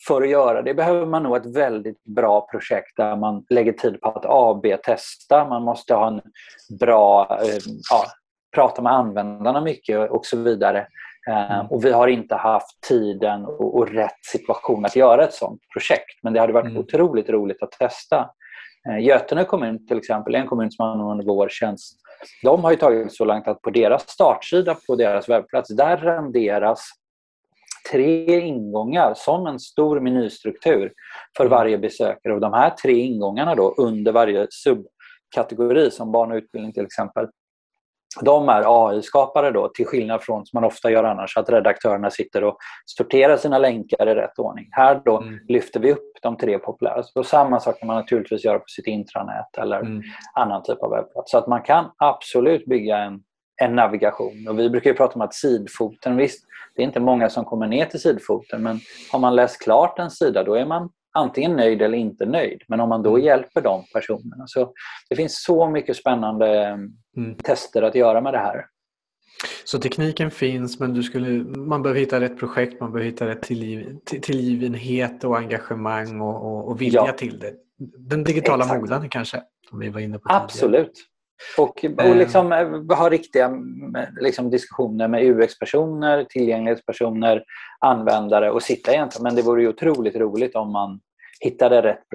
för 0.07 0.21
att 0.21 0.29
göra 0.29 0.61
det 0.61 0.73
behöver 0.73 1.05
man 1.05 1.23
nog 1.23 1.35
ett 1.35 1.55
väldigt 1.55 2.03
bra 2.03 2.47
projekt 2.51 2.97
där 2.97 3.15
man 3.15 3.45
lägger 3.49 3.73
tid 3.73 4.01
på 4.01 4.09
att 4.09 4.25
AB-testa. 4.25 5.45
Man 5.45 5.63
måste 5.63 5.93
ha 5.93 6.07
en 6.07 6.21
bra, 6.79 7.39
eh, 7.41 7.57
ja, 7.89 8.05
prata 8.55 8.81
med 8.81 8.93
användarna 8.93 9.61
mycket 9.61 10.11
och 10.11 10.25
så 10.25 10.37
vidare. 10.37 10.87
Eh, 11.29 11.71
och 11.71 11.85
vi 11.85 11.91
har 11.91 12.07
inte 12.07 12.35
haft 12.35 12.81
tiden 12.87 13.45
och, 13.45 13.77
och, 13.77 13.89
rätt 13.89 14.25
situation 14.25 14.85
att 14.85 14.95
göra 14.95 15.23
ett 15.23 15.33
sådant 15.33 15.61
projekt. 15.73 16.23
Men 16.23 16.33
det 16.33 16.39
hade 16.39 16.53
varit 16.53 16.65
mm. 16.65 16.77
otroligt 16.77 17.29
roligt 17.29 17.63
att 17.63 17.71
testa. 17.71 18.29
Eh, 18.89 19.05
Götene 19.05 19.43
kommun 19.43 19.87
till 19.87 19.97
exempel, 19.97 20.35
en 20.35 20.47
kommun 20.47 20.71
som 20.71 20.85
använder 20.85 21.25
vår 21.25 21.49
tjänst. 21.49 21.99
De 22.43 22.63
har 22.63 22.71
ju 22.71 22.77
tagit 22.77 23.13
så 23.13 23.25
långt 23.25 23.47
att 23.47 23.61
på 23.61 23.69
deras 23.69 24.09
startsida 24.09 24.75
på 24.87 24.95
deras 24.95 25.29
webbplats, 25.29 25.75
där 25.75 25.97
renderas 25.97 26.89
tre 27.91 28.39
ingångar 28.39 29.13
som 29.13 29.47
en 29.47 29.59
stor 29.59 29.99
menystruktur 29.99 30.93
för 31.37 31.45
mm. 31.45 31.57
varje 31.57 31.77
besökare. 31.77 32.33
Och 32.33 32.41
de 32.41 32.53
här 32.53 32.69
tre 32.69 32.93
ingångarna 32.93 33.55
då 33.55 33.75
under 33.77 34.11
varje 34.11 34.47
subkategori 34.49 35.91
som 35.91 36.11
barn 36.11 36.31
och 36.31 36.35
utbildning 36.35 36.73
till 36.73 36.85
exempel 36.85 37.27
de 38.21 38.49
är 38.49 38.89
AI-skapare 38.89 39.51
då, 39.51 39.67
till 39.67 39.85
skillnad 39.85 40.23
från 40.23 40.45
som 40.45 40.57
man 40.57 40.63
ofta 40.63 40.91
gör 40.91 41.03
annars, 41.03 41.37
att 41.37 41.49
redaktörerna 41.49 42.09
sitter 42.09 42.43
och 42.43 42.57
sorterar 42.85 43.37
sina 43.37 43.57
länkar 43.57 44.07
i 44.07 44.15
rätt 44.15 44.39
ordning. 44.39 44.67
Här 44.71 45.01
då 45.05 45.21
mm. 45.21 45.39
lyfter 45.47 45.79
vi 45.79 45.91
upp 45.91 46.11
de 46.21 46.37
tre 46.37 46.59
populära. 46.59 47.03
Och 47.15 47.25
samma 47.25 47.59
sak 47.59 47.79
kan 47.79 47.87
man 47.87 47.95
naturligtvis 47.95 48.45
göra 48.45 48.59
på 48.59 48.67
sitt 48.67 48.87
intranät 48.87 49.57
eller 49.57 49.79
mm. 49.79 50.01
annan 50.33 50.63
typ 50.63 50.83
av 50.83 50.89
webbplats. 50.91 51.31
Så 51.31 51.37
att 51.37 51.47
man 51.47 51.61
kan 51.61 51.91
absolut 51.97 52.65
bygga 52.65 52.97
en, 52.97 53.23
en 53.63 53.75
navigation. 53.75 54.47
Och 54.47 54.59
vi 54.59 54.69
brukar 54.69 54.89
ju 54.89 54.95
prata 54.95 55.15
om 55.15 55.21
att 55.21 55.33
sidfoten, 55.33 56.17
visst, 56.17 56.45
det 56.75 56.81
är 56.81 56.85
inte 56.85 56.99
många 56.99 57.29
som 57.29 57.45
kommer 57.45 57.67
ner 57.67 57.85
till 57.85 57.99
sidfoten, 57.99 58.63
men 58.63 58.79
har 59.11 59.19
man 59.19 59.35
läst 59.35 59.63
klart 59.63 59.99
en 59.99 60.11
sida 60.11 60.43
då 60.43 60.55
är 60.55 60.65
man 60.65 60.89
antingen 61.13 61.55
nöjd 61.55 61.81
eller 61.81 61.97
inte 61.97 62.25
nöjd. 62.25 62.61
Men 62.67 62.79
om 62.79 62.89
man 62.89 63.03
då 63.03 63.09
mm. 63.09 63.25
hjälper 63.25 63.61
de 63.61 63.83
personerna. 63.93 64.47
Så 64.47 64.73
det 65.09 65.15
finns 65.15 65.43
så 65.43 65.69
mycket 65.69 65.95
spännande 65.95 66.47
mm. 67.17 67.35
tester 67.43 67.81
att 67.81 67.95
göra 67.95 68.21
med 68.21 68.33
det 68.33 68.39
här. 68.39 68.65
Så 69.65 69.79
tekniken 69.79 70.31
finns 70.31 70.79
men 70.79 70.93
du 70.93 71.03
skulle, 71.03 71.29
man 71.43 71.81
behöver 71.81 71.99
hitta 71.99 72.19
rätt 72.19 72.39
projekt, 72.39 72.79
man 72.79 72.91
behöver 72.91 73.11
hitta 73.11 73.27
rätt 73.27 73.41
tillgiv, 73.41 73.97
tillgivenhet 74.05 75.23
och 75.23 75.37
engagemang 75.37 76.21
och, 76.21 76.35
och, 76.45 76.67
och 76.67 76.81
vilja 76.81 77.03
ja. 77.07 77.13
till 77.13 77.39
det. 77.39 77.53
Den 77.97 78.23
digitala 78.23 78.63
Exakt. 78.63 78.81
mognaden 78.81 79.09
kanske, 79.09 79.41
som 79.69 79.79
vi 79.79 79.89
var 79.89 79.99
inne 79.99 80.19
på. 80.19 80.23
Absolut. 80.29 80.91
Och, 81.57 81.85
och 81.97 82.03
eh. 82.03 82.17
liksom, 82.17 82.51
eh, 82.51 82.97
ha 82.97 83.09
riktiga 83.09 83.51
liksom, 84.21 84.49
diskussioner 84.49 85.07
med 85.07 85.23
UX-personer, 85.23 86.25
tillgänglighetspersoner, 86.29 87.43
användare 87.79 88.51
och 88.51 88.63
sitta 88.63 88.93
egentligen. 88.93 89.23
Men 89.23 89.35
det 89.35 89.41
vore 89.41 89.61
ju 89.61 89.67
otroligt 89.67 90.15
roligt 90.15 90.55
om 90.55 90.71
man 90.71 90.99
hittade 91.39 91.81
rätt 91.81 92.09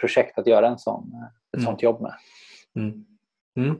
projekt 0.00 0.38
att 0.38 0.46
göra 0.46 0.68
en 0.68 0.78
sån, 0.78 1.12
ett 1.52 1.58
mm. 1.58 1.66
sånt 1.66 1.82
jobb 1.82 2.00
med. 2.00 2.14
Mm. 2.76 3.04
Mm. 3.58 3.76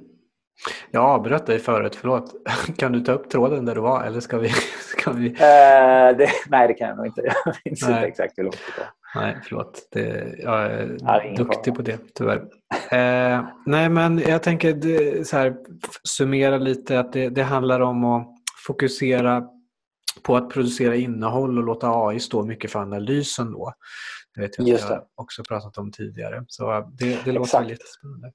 Jag 0.90 1.05
avbröt 1.05 1.46
dig 1.46 1.59
förut, 1.59 1.96
förlåt. 1.96 2.35
Kan 2.77 2.92
du 2.92 3.01
ta 3.01 3.12
upp 3.12 3.31
tråden 3.31 3.64
där 3.64 3.75
du 3.75 3.81
var 3.81 4.05
eller 4.05 4.20
ska 4.20 4.38
vi? 4.38 4.49
Ska 4.99 5.12
vi... 5.12 5.27
Eh, 5.27 6.16
det, 6.18 6.29
nej, 6.49 6.68
det 6.68 6.75
kan 6.75 6.88
jag 6.88 6.96
nog 6.96 7.07
inte. 7.07 7.23
Jag 7.44 7.55
minns 7.64 7.83
inte 7.83 8.01
exakt 8.01 8.38
hur 8.38 8.42
långt 8.42 8.59
det 8.77 8.83
var. 8.83 9.23
Nej, 9.23 9.38
förlåt. 9.44 9.88
Det, 9.92 10.35
jag 10.38 10.62
är 10.62 10.96
nej, 11.01 11.35
duktig 11.37 11.75
på 11.75 11.83
det, 11.83 11.99
tyvärr. 12.14 12.37
Eh, 12.90 13.44
nej, 13.66 13.88
men 13.88 14.18
jag 14.18 14.42
tänker 14.42 14.73
det, 14.73 15.29
så 15.29 15.37
här, 15.37 15.57
summera 16.05 16.59
lite 16.59 17.01
att 17.01 17.12
det, 17.12 17.29
det 17.29 17.42
handlar 17.42 17.81
om 17.81 18.05
att 18.05 18.29
fokusera 18.66 19.46
på 20.23 20.37
att 20.37 20.51
producera 20.51 20.94
innehåll 20.96 21.59
och 21.59 21.64
låta 21.64 21.90
AI 21.90 22.20
stå 22.20 22.44
mycket 22.44 22.70
för 22.70 22.79
analysen 22.79 23.53
då. 23.53 23.73
Det 24.35 24.40
vet 24.40 24.59
jag 24.59 24.75
att 24.75 24.90
jag 24.90 25.03
också 25.14 25.42
pratat 25.44 25.79
om 25.79 25.92
tidigare. 25.92 26.44
Så 26.49 26.90
det, 26.99 27.25
det 27.25 27.33
låter 27.33 27.64
lite 27.64 27.85
spännande. 27.99 28.33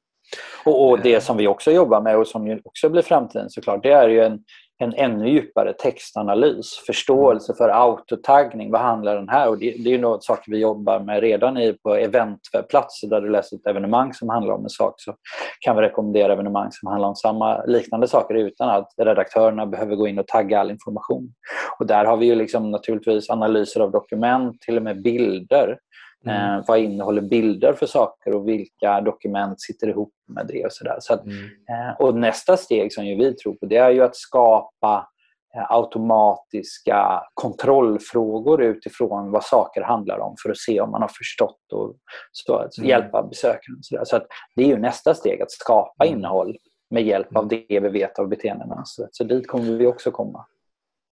Och, 0.64 0.90
och, 0.90 1.00
det 1.00 1.14
eh. 1.14 1.22
som 1.22 1.38
vi 1.38 1.48
också 1.48 1.72
jobbar 1.72 2.02
med 2.02 2.18
och 2.18 2.28
som 2.28 2.60
också 2.64 2.90
blir 2.90 3.02
framtiden 3.02 3.50
såklart, 3.50 3.84
det 3.84 3.92
är 3.92 4.10
ju 4.10 4.22
en, 4.24 4.40
en 4.78 4.94
ännu 4.94 5.30
djupare 5.30 5.74
textanalys. 5.74 6.84
Förståelse 6.86 7.54
för 7.58 7.70
autotaggning. 7.70 8.72
Vad 8.72 8.82
handlar 8.82 9.16
den 9.16 9.30
här? 9.30 9.50
Och 9.50 9.58
det, 9.58 9.66
det 9.72 9.90
är 9.90 9.92
ju 9.94 10.02
något 10.02 10.24
saker 10.24 10.52
vi 10.52 10.58
jobbar 10.58 11.00
med 11.00 11.22
redan 11.22 11.58
i, 11.58 11.74
på 11.74 11.96
eventwebbplatser 11.96 13.08
där 13.08 13.22
du 13.22 13.30
läser 13.30 13.58
ett 13.58 13.68
evenemang 13.68 14.14
som 14.14 14.30
handlar 14.30 14.54
om 14.54 14.64
en 14.64 14.70
sak 14.70 14.94
så 14.98 15.14
kan 15.60 15.76
vi 15.76 15.82
rekommendera 15.82 16.34
evenemang 16.34 16.72
som 16.72 16.88
handlar 16.88 17.10
om 17.10 17.16
samma 17.16 17.64
liknande 17.66 18.08
saker 18.08 18.36
utan 18.36 18.70
att 18.70 18.94
redaktörerna 18.98 19.66
behöver 19.66 19.96
gå 19.96 20.08
in 20.08 20.20
och 20.20 20.28
tagga 20.28 20.60
all 20.60 20.72
information. 20.72 21.34
Och 21.80 21.86
där 21.86 22.06
har 22.06 22.18
vi 22.18 22.26
ju 22.26 22.36
liksom 22.36 22.72
naturligtvis 22.72 23.30
analyser 23.30 23.80
av 23.80 23.92
dokument, 23.92 24.62
till 24.62 24.78
och 24.78 24.84
med 24.84 25.02
bilder 25.02 25.78
Mm. 26.26 26.60
Eh, 26.60 26.64
vad 26.68 26.80
innehåller 26.80 27.22
bilder 27.22 27.74
för 27.74 27.86
saker 27.86 28.36
och 28.36 28.48
vilka 28.48 29.02
dokument 29.02 29.62
sitter 29.62 29.88
ihop 29.88 30.14
med 30.28 30.48
det 30.48 30.66
och 30.66 30.74
sådär. 30.74 30.98
Så 31.00 31.14
mm. 31.14 31.36
eh, 31.70 31.96
och 32.00 32.16
nästa 32.16 32.58
steg 32.58 32.94
som 32.94 33.04
vi 33.04 33.34
tror 33.34 33.54
på 33.54 33.66
det 33.66 33.78
är 33.78 33.90
ju 33.90 34.04
att 34.04 34.16
skapa 34.16 35.08
eh, 35.56 35.72
automatiska 35.72 37.24
kontrollfrågor 37.34 38.64
utifrån 38.64 39.32
vad 39.32 39.44
saker 39.44 39.82
handlar 39.82 40.20
om 40.20 40.36
för 40.44 40.50
att 40.50 40.58
se 40.58 40.82
om 40.82 40.92
man 40.92 41.02
har 41.02 41.12
förstått 41.18 41.74
och 41.74 41.96
så, 42.32 42.56
alltså 42.56 42.82
mm. 42.82 42.90
hjälpa 42.90 43.24
besökaren. 43.24 43.78
Så, 43.82 44.02
så 44.04 44.16
att 44.16 44.28
det 44.56 44.64
är 44.64 44.68
ju 44.68 44.78
nästa 44.78 45.14
steg, 45.14 45.42
att 45.42 45.52
skapa 45.52 46.06
mm. 46.06 46.18
innehåll 46.18 46.58
med 46.90 47.04
hjälp 47.04 47.36
av 47.36 47.44
mm. 47.44 47.66
det 47.68 47.80
vi 47.80 47.90
vet 47.90 48.20
av 48.20 48.28
beteendena. 48.28 48.82
Så, 48.86 49.08
så 49.12 49.24
dit 49.24 49.48
kommer 49.48 49.72
vi 49.78 49.88
också 49.88 50.12
komma. 50.12 50.46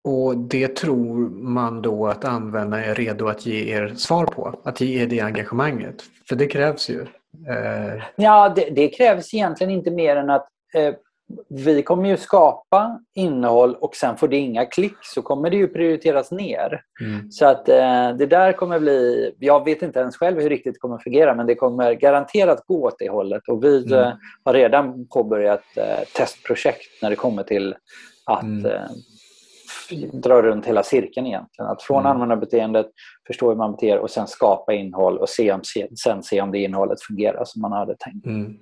Och 0.04 0.36
det 0.36 0.76
tror 0.76 1.30
man 1.30 1.82
då 1.82 2.06
att 2.06 2.24
användarna 2.24 2.84
är 2.84 2.94
redo 2.94 3.28
att 3.28 3.46
ge 3.46 3.74
er 3.74 3.94
svar 3.96 4.26
på? 4.26 4.60
Att 4.64 4.80
ge 4.80 5.02
er 5.02 5.06
det 5.06 5.20
engagemanget? 5.20 6.02
För 6.28 6.36
det 6.36 6.46
krävs 6.46 6.90
ju. 6.90 7.00
Eh... 7.48 8.02
Ja, 8.16 8.52
det, 8.56 8.70
det, 8.70 8.88
krävs 8.88 9.34
egentligen 9.34 9.70
inte 9.70 9.90
mer 9.90 10.16
än 10.16 10.30
att 10.30 10.48
eh, 10.74 10.94
vi 11.48 11.82
kommer 11.82 12.08
ju 12.08 12.16
skapa 12.16 13.00
innehåll 13.14 13.74
och 13.74 13.96
sen 13.96 14.16
får 14.16 14.28
det 14.28 14.36
inga 14.36 14.66
klick 14.66 14.96
så 15.02 15.22
kommer 15.22 15.50
det 15.50 15.56
ju 15.56 15.68
prioriteras 15.68 16.30
ner. 16.30 16.82
Mm. 17.00 17.30
Så 17.30 17.46
att 17.46 17.68
eh, 17.68 18.12
det 18.18 18.26
där 18.26 18.52
kommer 18.52 18.78
bli, 18.80 19.30
jag 19.38 19.64
vet 19.64 19.82
inte 19.82 20.00
ens 20.00 20.16
själv 20.16 20.40
hur 20.40 20.48
riktigt 20.48 20.74
det 20.74 20.80
kommer 20.80 20.98
fungera 20.98 21.34
men 21.34 21.46
det 21.46 21.54
kommer 21.54 21.92
garanterat 21.92 22.66
gå 22.66 22.86
åt 22.86 22.98
det 22.98 23.10
hållet 23.10 23.48
och 23.48 23.64
vi 23.64 23.86
mm. 23.86 23.98
eh, 23.98 24.12
har 24.44 24.54
redan 24.54 25.06
påbörjat 25.06 25.64
eh, 25.76 26.04
testprojekt 26.16 27.02
när 27.02 27.10
det 27.10 27.16
kommer 27.16 27.42
till 27.42 27.74
att 28.26 28.42
mm. 28.42 28.88
Dra 30.12 30.42
runt 30.42 30.66
hela 30.66 30.82
cirkeln 30.82 31.26
egentligen. 31.26 31.70
Att 31.70 31.82
från 31.82 32.00
mm. 32.00 32.12
användarbeteendet 32.12 32.86
förstå 33.26 33.48
hur 33.48 33.56
man 33.56 33.72
beter 33.72 33.98
och 33.98 34.10
sen 34.10 34.26
skapa 34.26 34.72
innehåll 34.72 35.18
och 35.18 35.28
se 35.28 35.52
om, 35.52 35.60
sen 36.04 36.22
se 36.22 36.40
om 36.40 36.52
det 36.52 36.58
innehållet 36.58 37.02
fungerar 37.02 37.44
som 37.44 37.62
man 37.62 37.72
hade 37.72 37.96
tänkt. 37.96 38.26
Mm. 38.26 38.56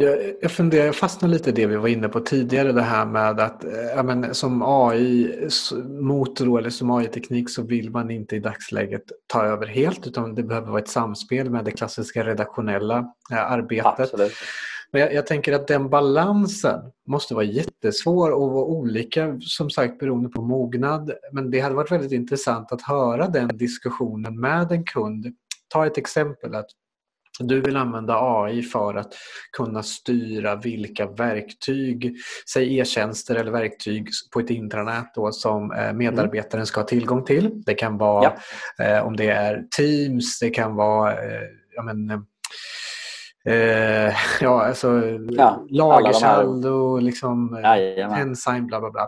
Jag, 0.00 0.18
jag 0.40 0.50
funderar, 0.50 0.86
jag 0.86 0.96
fastnar 0.96 1.28
lite 1.28 1.50
i 1.50 1.52
det 1.52 1.66
vi 1.66 1.76
var 1.76 1.88
inne 1.88 2.08
på 2.08 2.20
tidigare 2.20 2.72
det 2.72 2.82
här 2.82 3.06
med 3.06 3.40
att 3.40 3.64
eh, 3.64 3.70
ja, 3.96 4.02
men, 4.02 4.34
som 4.34 4.62
AI-motor 4.62 6.58
eller 6.58 6.70
som 6.70 6.90
AI-teknik 6.90 7.50
så 7.50 7.62
vill 7.62 7.90
man 7.90 8.10
inte 8.10 8.36
i 8.36 8.38
dagsläget 8.38 9.02
ta 9.26 9.44
över 9.44 9.66
helt 9.66 10.06
utan 10.06 10.34
det 10.34 10.42
behöver 10.42 10.68
vara 10.68 10.80
ett 10.80 10.88
samspel 10.88 11.50
med 11.50 11.64
det 11.64 11.70
klassiska 11.70 12.24
redaktionella 12.24 12.98
eh, 13.32 13.52
arbetet. 13.52 14.00
Absolut. 14.00 14.32
Men 14.92 15.00
jag, 15.00 15.14
jag, 15.14 15.26
tänker 15.26 15.52
att 15.52 15.66
den 15.68 15.90
balansen 15.90 16.80
måste 17.06 17.34
vara 17.34 17.44
jättesvår 17.44 18.30
och 18.30 18.50
vara 18.50 18.64
olika 18.64 19.40
som 19.40 19.70
sagt 19.70 19.98
beroende 19.98 20.28
på 20.28 20.42
mognad. 20.42 21.12
Men 21.32 21.50
det 21.50 21.60
hade 21.60 21.74
varit 21.74 21.92
väldigt 21.92 22.12
intressant 22.12 22.72
att 22.72 22.82
höra 22.82 23.28
den 23.28 23.48
diskussionen 23.48 24.40
med 24.40 24.72
en 24.72 24.84
kund. 24.84 25.26
Ta 25.68 25.86
ett 25.86 25.98
exempel 25.98 26.54
att 26.54 26.66
du 27.40 27.60
vill 27.60 27.76
använda 27.76 28.14
AI 28.20 28.62
för 28.62 28.94
att 28.94 29.14
kunna 29.52 29.82
styra 29.82 30.56
vilka 30.56 31.06
verktyg, 31.06 32.16
säg 32.52 32.78
e-tjänster 32.78 33.34
eller 33.34 33.52
verktyg 33.52 34.08
på 34.32 34.40
ett 34.40 34.50
intranät 34.50 35.14
då, 35.14 35.32
som 35.32 35.72
eh, 35.72 35.92
medarbetaren 35.92 36.66
ska 36.66 36.80
ha 36.80 36.86
tillgång 36.86 37.24
till. 37.24 37.62
Det 37.66 37.74
kan 37.74 37.98
vara 37.98 38.32
ja. 38.78 38.84
eh, 38.84 39.06
om 39.06 39.16
det 39.16 39.28
är 39.28 39.64
Teams, 39.76 40.38
det 40.38 40.50
kan 40.50 40.74
vara 40.74 41.12
eh, 41.12 41.42
ja, 41.74 41.82
men, 41.82 42.26
eh, 43.48 44.14
ja, 44.40 44.64
alltså, 44.64 45.02
ja, 45.30 45.66
lagersaldo, 45.70 46.98
liksom, 46.98 47.60
ja, 47.62 47.76
Ensign, 48.16 48.66
bla 48.66 48.80
bla 48.80 48.90
bla. 48.90 49.06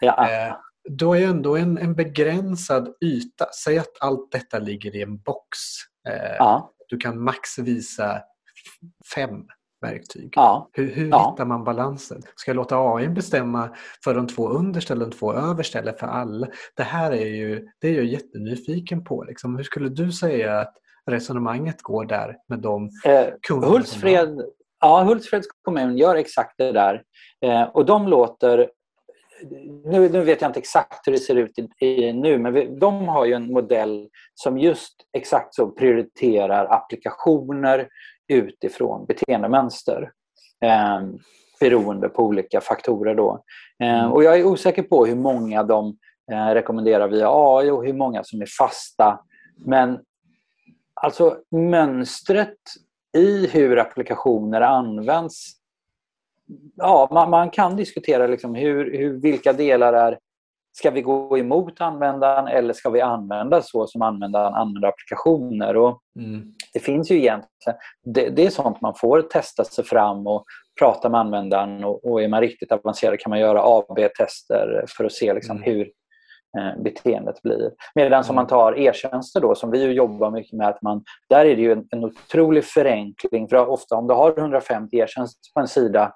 Ja. 0.00 0.28
Eh, 0.30 0.54
då 0.90 1.16
är 1.16 1.26
ändå 1.26 1.56
en, 1.56 1.78
en 1.78 1.94
begränsad 1.94 2.88
yta, 3.04 3.46
säg 3.64 3.78
att 3.78 4.00
allt 4.00 4.32
detta 4.32 4.58
ligger 4.58 4.96
i 4.96 5.02
en 5.02 5.18
box. 5.18 5.58
Eh, 6.08 6.36
ja. 6.38 6.72
Du 6.88 6.96
kan 6.96 7.22
max 7.22 7.58
visa 7.58 8.22
fem 9.14 9.44
verktyg. 9.82 10.32
Ja. 10.36 10.70
Hur, 10.72 10.94
hur 10.94 11.08
ja. 11.08 11.30
hittar 11.30 11.44
man 11.44 11.64
balansen? 11.64 12.22
Ska 12.36 12.50
jag 12.50 12.56
låta 12.56 12.76
AI 12.76 13.08
bestämma 13.08 13.76
för 14.04 14.14
de 14.14 14.26
två 14.26 14.48
understa 14.48 14.94
eller 14.94 15.06
de 15.06 15.16
två 15.16 15.32
översta 15.32 15.78
eller 15.78 15.92
för 15.92 16.06
alla? 16.06 16.48
Det 16.76 16.82
här 16.82 17.12
är 17.12 17.26
ju, 17.26 17.68
det 17.80 17.88
är 17.88 17.94
jag 17.94 18.04
jättenyfiken 18.04 19.04
på. 19.04 19.24
Liksom. 19.24 19.56
Hur 19.56 19.64
skulle 19.64 19.88
du 19.88 20.12
säga 20.12 20.60
att 20.60 20.74
resonemanget 21.10 21.82
går 21.82 22.04
där 22.04 22.36
med 22.48 22.58
de 22.58 22.90
eh, 23.04 23.58
Hultsfred, 23.60 24.42
ja, 24.80 25.02
Hultsfreds 25.02 25.46
kommun 25.62 25.96
gör 25.96 26.16
exakt 26.16 26.54
det 26.58 26.72
där. 26.72 27.02
Eh, 27.44 27.62
och 27.62 27.86
de 27.86 28.08
låter 28.08 28.70
nu, 29.84 30.08
nu, 30.08 30.20
vet 30.20 30.40
jag 30.40 30.48
inte 30.48 30.60
exakt 30.60 31.06
hur 31.06 31.12
det 31.12 31.18
ser 31.18 31.36
ut 31.36 31.58
i, 31.58 31.86
i, 31.86 32.12
nu, 32.12 32.38
men 32.38 32.52
vi, 32.52 32.66
de 32.80 33.08
har 33.08 33.24
ju 33.24 33.32
en 33.32 33.52
modell 33.52 34.08
som 34.34 34.58
just 34.58 34.94
exakt 35.12 35.54
så 35.54 35.70
prioriterar 35.70 36.72
applikationer 36.72 37.88
utifrån 38.28 39.06
beteendemönster. 39.06 40.10
Eh, 40.64 41.00
beroende 41.60 42.08
på 42.08 42.22
olika 42.22 42.60
faktorer. 42.60 43.14
Då. 43.14 43.44
Eh, 43.82 44.00
mm. 44.00 44.12
och 44.12 44.24
jag 44.24 44.38
är 44.38 44.44
osäker 44.44 44.82
på 44.82 45.06
hur 45.06 45.16
många 45.16 45.62
de 45.62 45.96
eh, 46.32 46.46
rekommenderar 46.46 47.08
via 47.08 47.28
AI 47.30 47.70
och 47.70 47.84
hur 47.84 47.92
många 47.92 48.24
som 48.24 48.42
är 48.42 48.48
fasta. 48.58 49.20
Men 49.56 49.98
alltså 51.02 51.36
mönstret 51.50 52.58
i 53.16 53.46
hur 53.46 53.78
applikationer 53.78 54.60
används 54.60 55.62
ja, 56.76 57.08
man, 57.10 57.30
man, 57.30 57.50
kan 57.50 57.76
diskutera 57.76 58.26
liksom 58.26 58.54
hur, 58.54 58.98
hur, 58.98 59.20
vilka 59.20 59.52
delar 59.52 59.92
är 59.92 60.18
Ska 60.74 60.90
vi 60.90 61.02
gå 61.02 61.38
emot 61.38 61.80
användaren 61.80 62.48
eller 62.48 62.74
ska 62.74 62.90
vi 62.90 63.00
använda 63.00 63.62
så 63.62 63.86
som 63.86 64.02
användaren 64.02 64.54
använder 64.54 64.88
applikationer? 64.88 65.76
Och 65.76 66.02
mm. 66.18 66.54
Det 66.72 66.80
finns 66.80 67.10
ju 67.10 67.16
egentligen, 67.16 67.78
det, 68.04 68.28
det, 68.30 68.46
är 68.46 68.50
sånt 68.50 68.80
man 68.80 68.94
får 68.94 69.22
testa 69.22 69.64
sig 69.64 69.84
fram 69.84 70.26
och 70.26 70.44
prata 70.78 71.08
med 71.08 71.20
användaren 71.20 71.84
och, 71.84 72.04
och 72.04 72.22
är 72.22 72.28
man 72.28 72.40
riktigt 72.40 72.72
avancerad 72.72 73.18
kan 73.18 73.30
man 73.30 73.40
göra 73.40 73.62
AB-tester 73.64 74.84
för 74.88 75.04
att 75.04 75.12
se 75.12 75.34
liksom 75.34 75.56
mm. 75.56 75.62
hur 75.62 75.90
eh, 76.58 76.82
beteendet 76.82 77.42
blir. 77.42 77.70
Medan 77.94 78.24
som 78.24 78.34
man 78.34 78.42
mm. 78.42 78.48
tar 78.48 78.78
e-tjänster 78.78 79.40
då, 79.40 79.54
som 79.54 79.70
vi 79.70 79.92
jobbar 79.92 80.30
mycket 80.30 80.52
med, 80.52 80.68
att 80.68 80.82
man, 80.82 81.04
där 81.28 81.44
är 81.44 81.56
det 81.56 81.62
ju 81.62 81.72
en, 81.72 81.86
en 81.90 82.04
otrolig 82.04 82.64
förenkling. 82.64 83.48
För 83.48 83.68
ofta 83.68 83.96
om 83.96 84.06
du 84.06 84.14
har 84.14 84.38
150 84.38 84.96
e-tjänster 84.96 85.52
på 85.54 85.60
en 85.60 85.68
sida 85.68 86.14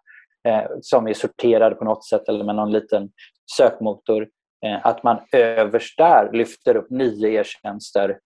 eh, 0.49 0.62
som 0.81 1.09
är 1.09 1.14
sorterade 1.14 1.75
på 1.75 1.85
något 1.85 2.05
sätt 2.05 2.29
eller 2.29 2.44
med 2.44 2.55
någon 2.55 2.72
liten 2.72 3.11
sökmotor. 3.57 4.29
Eh, 4.66 4.87
att 4.87 5.03
man 5.03 5.18
överst 5.33 5.99
där 5.99 6.33
lyfter 6.33 6.77
upp 6.77 6.90
nio 6.90 7.40
e-tjänster 7.40 8.18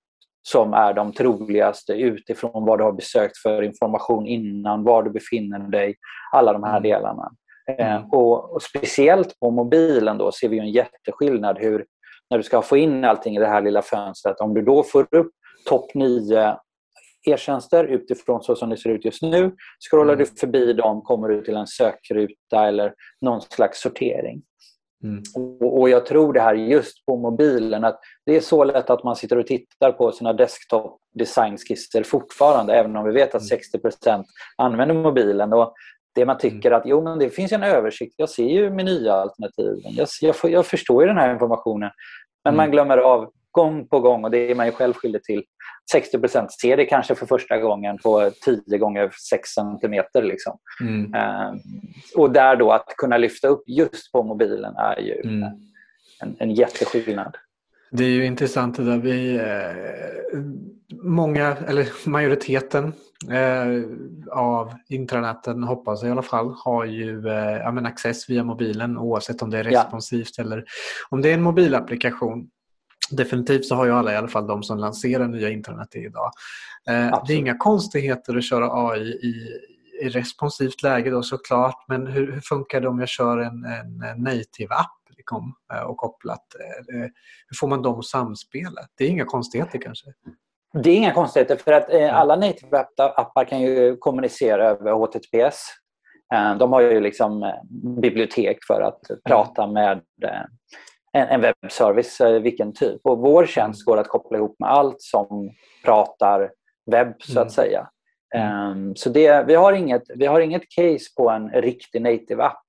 som 0.43 0.75
är 0.75 0.95
de 0.95 1.13
troligaste 1.13 1.93
utifrån 1.93 2.65
vad 2.65 2.79
du 2.79 2.85
har 2.85 2.93
besökt 2.93 3.37
för 3.37 3.63
information 3.63 4.27
innan, 4.27 4.85
var 4.85 5.03
du 5.03 5.11
befinner 5.11 5.59
dig, 5.59 5.97
alla 6.33 6.53
de 6.53 6.63
här 6.63 6.77
mm. 6.77 6.83
delarna. 6.83 7.31
Eh, 7.79 7.97
mm. 7.97 8.11
och, 8.11 8.55
och, 8.55 8.63
Speciellt 8.63 9.41
på 9.41 9.51
mobilen 9.51 10.19
då 10.19 10.33
ser 10.33 10.49
vi 10.49 10.59
en 10.59 10.71
jätteskillnad 10.71 11.59
hur 11.59 11.87
när 12.31 12.39
du 12.39 12.45
ska 12.45 12.63
få 12.63 12.77
in 12.77 13.05
allting 13.05 13.37
i 13.37 13.39
det 13.39 13.47
här 13.47 13.63
lilla 13.63 13.83
fönstret, 13.83 14.41
om 14.41 14.55
du 14.55 14.63
då 14.63 14.83
får 14.83 15.07
upp 15.11 15.31
topp 15.69 15.95
9 15.95 16.57
e-tjänster 17.27 17.85
utifrån 17.85 18.43
så 18.43 18.57
som 18.57 18.71
det 18.71 18.77
ser 18.77 18.91
ut 18.91 19.05
just 19.05 19.23
nu. 19.23 19.53
Scrollar 19.91 20.13
mm. 20.13 20.19
du 20.25 20.41
förbi 20.41 20.73
dem 20.73 21.03
kommer 21.03 21.29
du 21.29 21.43
till 21.43 21.57
en 21.57 21.67
sökruta 21.67 22.69
eller 22.69 22.95
någon 23.21 23.41
slags 23.41 23.81
sortering. 23.81 24.43
Mm. 25.05 25.23
Och, 25.35 25.81
och, 25.81 25.91
Jag 25.91 26.07
tror 26.07 26.33
det 26.33 26.41
här 26.41 26.55
just 26.55 27.07
på 27.07 27.17
mobilen 27.17 27.85
att 27.85 28.01
det 28.27 28.37
är 28.37 28.41
så 28.41 28.65
lätt 28.65 28.91
att 28.91 29.05
man 29.05 29.17
sitter 29.17 29.39
och 29.39 29.47
tittar 29.47 29.93
på 29.93 30.13
sina 30.13 30.33
desktop 30.33 31.01
designskisser 31.15 32.03
fortfarande 32.03 32.75
även 32.75 32.97
om 32.97 33.05
vi 33.05 33.13
vet 33.13 33.35
att 33.35 33.47
60 33.47 33.79
mm. 34.07 34.25
använder 34.57 34.95
mobilen. 34.95 35.53
Och 35.53 35.75
det 36.15 36.27
man 36.27 36.39
tycker 36.39 36.71
att 36.71 36.83
jo, 36.87 37.03
men 37.03 37.19
det 37.19 37.31
finns 37.31 37.53
en 37.53 37.63
översikt, 37.63 38.15
jag 38.17 38.29
ser 38.29 38.49
ju 38.49 38.71
menyalternativen, 38.71 39.93
jag, 39.95 40.09
jag, 40.21 40.35
jag 40.43 40.67
förstår 40.67 41.03
ju 41.03 41.09
den 41.09 41.19
här 41.19 41.33
informationen. 41.33 41.91
Men 42.45 42.57
man 42.57 42.71
glömmer 42.71 42.99
av 42.99 43.31
gång 43.51 43.89
på 43.89 44.01
gång 44.01 44.25
och 44.25 44.31
det 44.31 44.51
är 44.51 44.55
man 44.55 44.67
ju 44.67 44.73
själv 44.73 44.93
skyldig 44.93 45.23
till. 45.25 45.43
60% 45.95 46.47
ser 46.63 46.77
det 46.77 46.85
kanske 46.85 47.15
för 47.15 47.27
första 47.27 47.59
gången 47.59 47.99
på 47.99 48.31
10 48.67 48.79
gånger 48.79 49.11
6 49.31 49.49
cm. 49.51 50.05
Liksom. 50.15 50.59
Mm. 50.81 51.15
Uh, 51.15 51.55
och 52.17 52.31
där 52.31 52.57
då 52.57 52.71
att 52.73 52.95
kunna 52.97 53.19
lyfta 53.19 53.49
upp 53.49 53.63
just 53.67 54.13
på 54.13 54.23
mobilen 54.23 54.77
är 54.77 55.01
ju 55.01 55.21
mm. 55.25 55.43
en, 56.23 56.37
en 56.39 56.55
jätteskillnad. 56.55 57.37
Det 57.91 58.05
är 58.05 58.09
ju 58.09 58.25
intressant 58.25 58.77
det 58.77 58.85
där. 58.85 58.99
Vi, 58.99 59.37
eh, 59.37 60.41
många, 61.03 61.57
eller 61.57 62.09
majoriteten 62.09 62.93
eh, 63.31 63.83
av 64.33 64.75
intranäten 64.89 65.63
hoppas 65.63 66.03
jag 66.03 66.09
i 66.09 66.13
alla 66.13 66.23
fall 66.23 66.55
har 66.65 66.85
ju 66.85 67.29
eh, 67.29 67.67
access 67.67 68.31
via 68.31 68.45
mobilen 68.45 68.99
oavsett 68.99 69.43
om 69.43 69.51
det 69.51 69.59
är 69.59 69.65
responsivt 69.65 70.39
ja. 70.39 70.45
eller 70.45 70.65
om 71.09 71.23
det 71.23 71.31
är 71.31 71.35
en 71.35 71.43
mobilapplikation. 71.43 72.49
Definitivt 73.11 73.65
så 73.65 73.75
har 73.75 73.85
ju 73.85 73.93
alla, 73.93 74.13
i 74.13 74.17
alla 74.17 74.29
fall 74.29 74.47
de 74.47 74.63
som 74.63 74.79
lanserar 74.79 75.29
nya 75.29 75.51
internet 75.51 75.89
idag. 75.95 76.31
Eh, 76.89 77.23
det 77.27 77.33
är 77.33 77.37
inga 77.37 77.59
konstigheter 77.59 78.37
att 78.37 78.45
köra 78.45 78.89
AI 78.89 79.03
i, 79.03 79.59
i 80.03 80.09
responsivt 80.09 80.83
läge 80.83 81.11
då 81.11 81.23
såklart, 81.23 81.85
men 81.89 82.07
hur, 82.07 82.33
hur 82.33 82.41
funkar 82.41 82.81
det 82.81 82.89
om 82.89 82.99
jag 82.99 83.09
kör 83.09 83.39
en, 83.39 83.65
en 83.65 84.23
native-app 84.23 85.00
liksom, 85.31 85.55
eh, 85.73 85.83
och 85.83 85.97
kopplat? 85.97 86.45
Eh, 86.61 87.01
hur 87.49 87.57
får 87.61 87.69
man 87.69 87.83
dem 87.83 87.99
att 87.99 88.05
samspela? 88.05 88.81
Det 88.99 89.05
är 89.05 89.09
inga 89.09 89.25
konstigheter 89.25 89.79
kanske? 89.79 90.07
Det 90.83 90.91
är 90.91 90.97
inga 90.97 91.13
konstigheter 91.13 91.57
för 91.57 91.73
att 91.73 91.93
eh, 91.93 92.17
alla 92.17 92.37
native-appar 92.37 93.45
kan 93.45 93.61
ju 93.61 93.97
kommunicera 93.97 94.65
över 94.65 94.93
HTTPS. 94.93 95.67
Eh, 96.35 96.57
de 96.57 96.73
har 96.73 96.81
ju 96.81 97.01
liksom 97.01 97.43
eh, 97.43 97.55
bibliotek 98.01 98.59
för 98.67 98.81
att 98.81 99.11
mm. 99.11 99.21
prata 99.27 99.67
med 99.67 100.01
en, 101.13 101.41
webbservice, 101.41 102.21
eh, 102.21 102.41
vilken 102.41 102.73
typ. 102.73 103.01
Och 103.05 103.19
vår 103.19 103.47
tjänst 103.47 103.85
går 103.85 103.97
att 103.97 104.09
koppla 104.09 104.39
ihop 104.39 104.57
med 104.59 104.71
allt 104.71 105.01
som 105.03 105.51
pratar 105.85 106.51
webb 106.91 107.15
så 107.23 107.41
att 107.41 107.47
mm. 107.47 107.51
säga. 107.51 107.89
Um, 108.35 108.97
så 108.97 109.11
det, 109.11 109.45
vi, 109.47 109.55
har 109.55 109.73
inget, 109.73 110.03
vi 110.15 110.27
har 110.27 110.41
inget 110.41 110.69
case 110.77 111.05
på 111.17 111.31
en 111.31 111.51
riktig 111.51 112.03
native-app. 112.03 112.63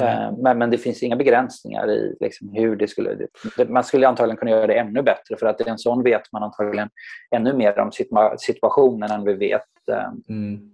Mm. 0.00 0.34
Uh, 0.34 0.42
men, 0.42 0.58
men 0.58 0.70
det 0.70 0.78
finns 0.78 1.02
inga 1.02 1.16
begränsningar 1.16 1.90
i 1.90 2.16
liksom, 2.20 2.52
hur 2.52 2.76
det 2.76 2.88
skulle... 2.88 3.28
Det, 3.56 3.68
man 3.68 3.84
skulle 3.84 4.08
antagligen 4.08 4.36
kunna 4.36 4.50
göra 4.50 4.66
det 4.66 4.78
ännu 4.78 5.02
bättre 5.02 5.36
för 5.36 5.46
att 5.46 5.60
en 5.60 5.78
sån 5.78 6.02
vet 6.02 6.32
man 6.32 6.42
antagligen 6.42 6.88
ännu 7.30 7.52
mer 7.52 7.78
om 7.78 7.90
situationen 8.38 9.10
än 9.10 9.24
vi 9.24 9.34
vet 9.34 9.62
um, 9.86 10.36
mm. 10.36 10.70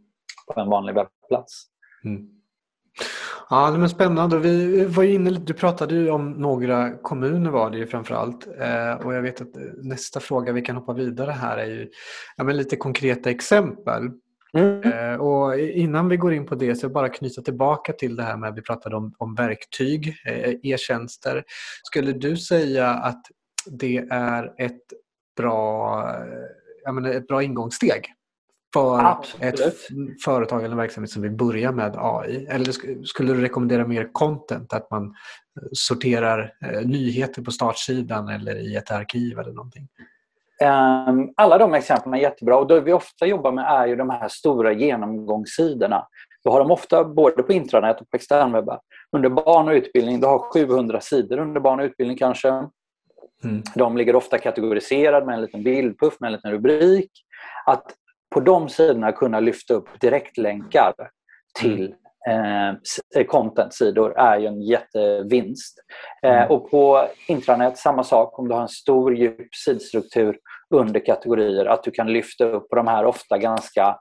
på 0.54 0.60
en 0.60 0.68
vanlig 0.68 0.94
webbplats. 0.94 1.64
Mm. 2.04 2.28
Ja, 3.50 3.70
men 3.78 3.88
spännande. 3.88 4.38
Vi 4.38 4.84
var 4.84 5.04
inne, 5.04 5.30
du 5.30 5.54
pratade 5.54 5.94
ju 5.94 6.10
om 6.10 6.30
några 6.30 6.90
kommuner 6.90 7.50
var 7.50 7.70
det 7.70 7.78
ju 7.78 7.86
framförallt. 7.86 8.46
Eh, 8.46 9.06
och 9.06 9.14
jag 9.14 9.22
vet 9.22 9.40
att 9.40 9.48
nästa 9.82 10.20
fråga 10.20 10.52
vi 10.52 10.62
kan 10.62 10.76
hoppa 10.76 10.92
vidare 10.92 11.30
här 11.30 11.58
är 11.58 11.66
ju 11.66 11.90
ja, 12.36 12.44
men 12.44 12.56
lite 12.56 12.76
konkreta 12.76 13.30
exempel. 13.30 14.10
Mm. 14.52 14.82
Eh, 14.82 15.20
och 15.20 15.58
innan 15.58 16.08
vi 16.08 16.16
går 16.16 16.32
in 16.32 16.46
på 16.46 16.54
det 16.54 16.76
så 16.76 16.84
jag 16.84 16.92
bara 16.92 17.08
knyta 17.08 17.42
tillbaka 17.42 17.92
till 17.92 18.16
det 18.16 18.22
här 18.22 18.36
med 18.36 18.50
att 18.50 18.58
vi 18.58 18.62
pratade 18.62 18.96
om, 18.96 19.14
om 19.18 19.34
verktyg, 19.34 20.16
eh, 20.26 20.54
e-tjänster. 20.62 21.44
Skulle 21.82 22.12
du 22.12 22.36
säga 22.36 22.88
att 22.88 23.22
det 23.66 23.98
är 24.10 24.54
ett 24.58 24.82
bra, 25.36 26.04
jag 26.84 26.94
menar, 26.94 27.10
ett 27.10 27.26
bra 27.26 27.42
ingångssteg 27.42 28.14
för 28.72 29.04
Absolut. 29.04 29.60
ett 29.60 29.76
företag 30.24 30.64
eller 30.64 30.76
verksamhet 30.76 31.10
som 31.10 31.22
vill 31.22 31.30
börja 31.30 31.72
med 31.72 31.96
AI? 31.98 32.46
Eller 32.46 33.04
skulle 33.04 33.34
du 33.34 33.40
rekommendera 33.40 33.86
mer 33.86 34.12
content? 34.12 34.72
Att 34.72 34.90
man 34.90 35.04
eh, 35.04 35.68
sorterar 35.72 36.52
eh, 36.64 36.80
nyheter 36.86 37.42
på 37.42 37.50
startsidan 37.50 38.28
eller 38.28 38.56
i 38.56 38.76
ett 38.76 38.90
arkiv 38.90 39.38
eller 39.38 39.52
någonting? 39.52 39.88
Ehm, 40.60 41.28
alla 41.36 41.58
de 41.58 41.74
exemplen 41.74 42.14
är 42.14 42.18
jättebra 42.18 42.56
och 42.56 42.66
det 42.66 42.80
vi 42.80 42.92
ofta 42.92 43.26
jobbar 43.26 43.52
med 43.52 43.64
är 43.64 43.86
ju 43.86 43.96
de 43.96 44.10
här 44.10 44.28
stora 44.28 44.72
genomgångssidorna. 44.72 46.06
Då 46.44 46.50
har 46.50 46.58
de 46.58 46.70
ofta 46.70 47.04
både 47.04 47.42
på 47.42 47.52
intranät 47.52 48.00
och 48.00 48.10
på 48.10 48.16
externwebbar. 48.16 48.80
Under 49.12 49.28
barn 49.28 49.68
och 49.68 49.72
utbildning, 49.72 50.20
du 50.20 50.26
har 50.26 50.38
700 50.38 51.00
sidor 51.00 51.38
under 51.38 51.60
barn 51.60 51.80
och 51.80 51.84
utbildning 51.84 52.16
kanske. 52.16 52.48
Mm. 52.48 53.62
De 53.74 53.96
ligger 53.96 54.16
ofta 54.16 54.38
kategoriserade 54.38 55.26
med 55.26 55.34
en 55.34 55.42
liten 55.42 55.62
bildpuff 55.62 56.20
med 56.20 56.28
en 56.28 56.32
liten 56.32 56.50
rubrik. 56.50 57.10
Att 57.66 57.84
på 58.34 58.40
de 58.40 58.68
sidorna 58.68 59.12
kunna 59.12 59.40
lyfta 59.40 59.74
upp 59.74 60.00
direktlänkar 60.00 60.94
till 61.60 61.94
eh, 62.28 63.24
content-sidor 63.26 64.18
är 64.18 64.38
ju 64.38 64.46
en 64.46 64.62
jättevinst. 64.62 65.78
Eh, 66.22 66.36
mm. 66.36 66.50
och 66.50 66.70
på 66.70 67.06
intranät, 67.28 67.78
samma 67.78 68.04
sak 68.04 68.38
om 68.38 68.48
du 68.48 68.54
har 68.54 68.62
en 68.62 68.68
stor 68.68 69.16
djup 69.16 69.54
sidstruktur 69.54 70.36
under 70.74 71.00
kategorier, 71.00 71.66
att 71.66 71.84
du 71.84 71.90
kan 71.90 72.12
lyfta 72.12 72.44
upp 72.44 72.68
på 72.68 72.76
de 72.76 72.86
här 72.86 73.04
ofta 73.04 73.38
ganska 73.38 73.98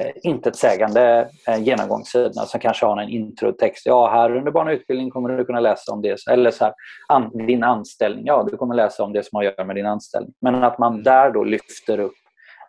eh, 0.00 0.10
intetsägande 0.22 1.28
eh, 1.48 1.62
genomgångssidorna 1.62 2.46
som 2.46 2.60
kanske 2.60 2.86
har 2.86 3.02
en 3.02 3.08
introtext. 3.08 3.86
Ja, 3.86 4.10
här 4.10 4.36
under 4.36 4.52
barn 4.52 4.68
och 4.68 4.72
utbildning 4.72 5.10
kommer 5.10 5.28
du 5.28 5.44
kunna 5.44 5.60
läsa 5.60 5.92
om 5.92 6.02
det. 6.02 6.18
Eller 6.30 6.50
så 6.50 6.64
här, 6.64 6.74
an, 7.08 7.46
din 7.46 7.64
anställning. 7.64 8.26
Ja, 8.26 8.46
du 8.50 8.56
kommer 8.56 8.74
läsa 8.74 9.02
om 9.02 9.12
det 9.12 9.26
som 9.26 9.36
har 9.36 9.44
att 9.44 9.52
göra 9.52 9.66
med 9.66 9.76
din 9.76 9.86
anställning. 9.86 10.32
Men 10.40 10.64
att 10.64 10.78
man 10.78 10.92
mm. 10.92 11.02
där 11.02 11.30
då 11.30 11.44
lyfter 11.44 12.00
upp 12.00 12.12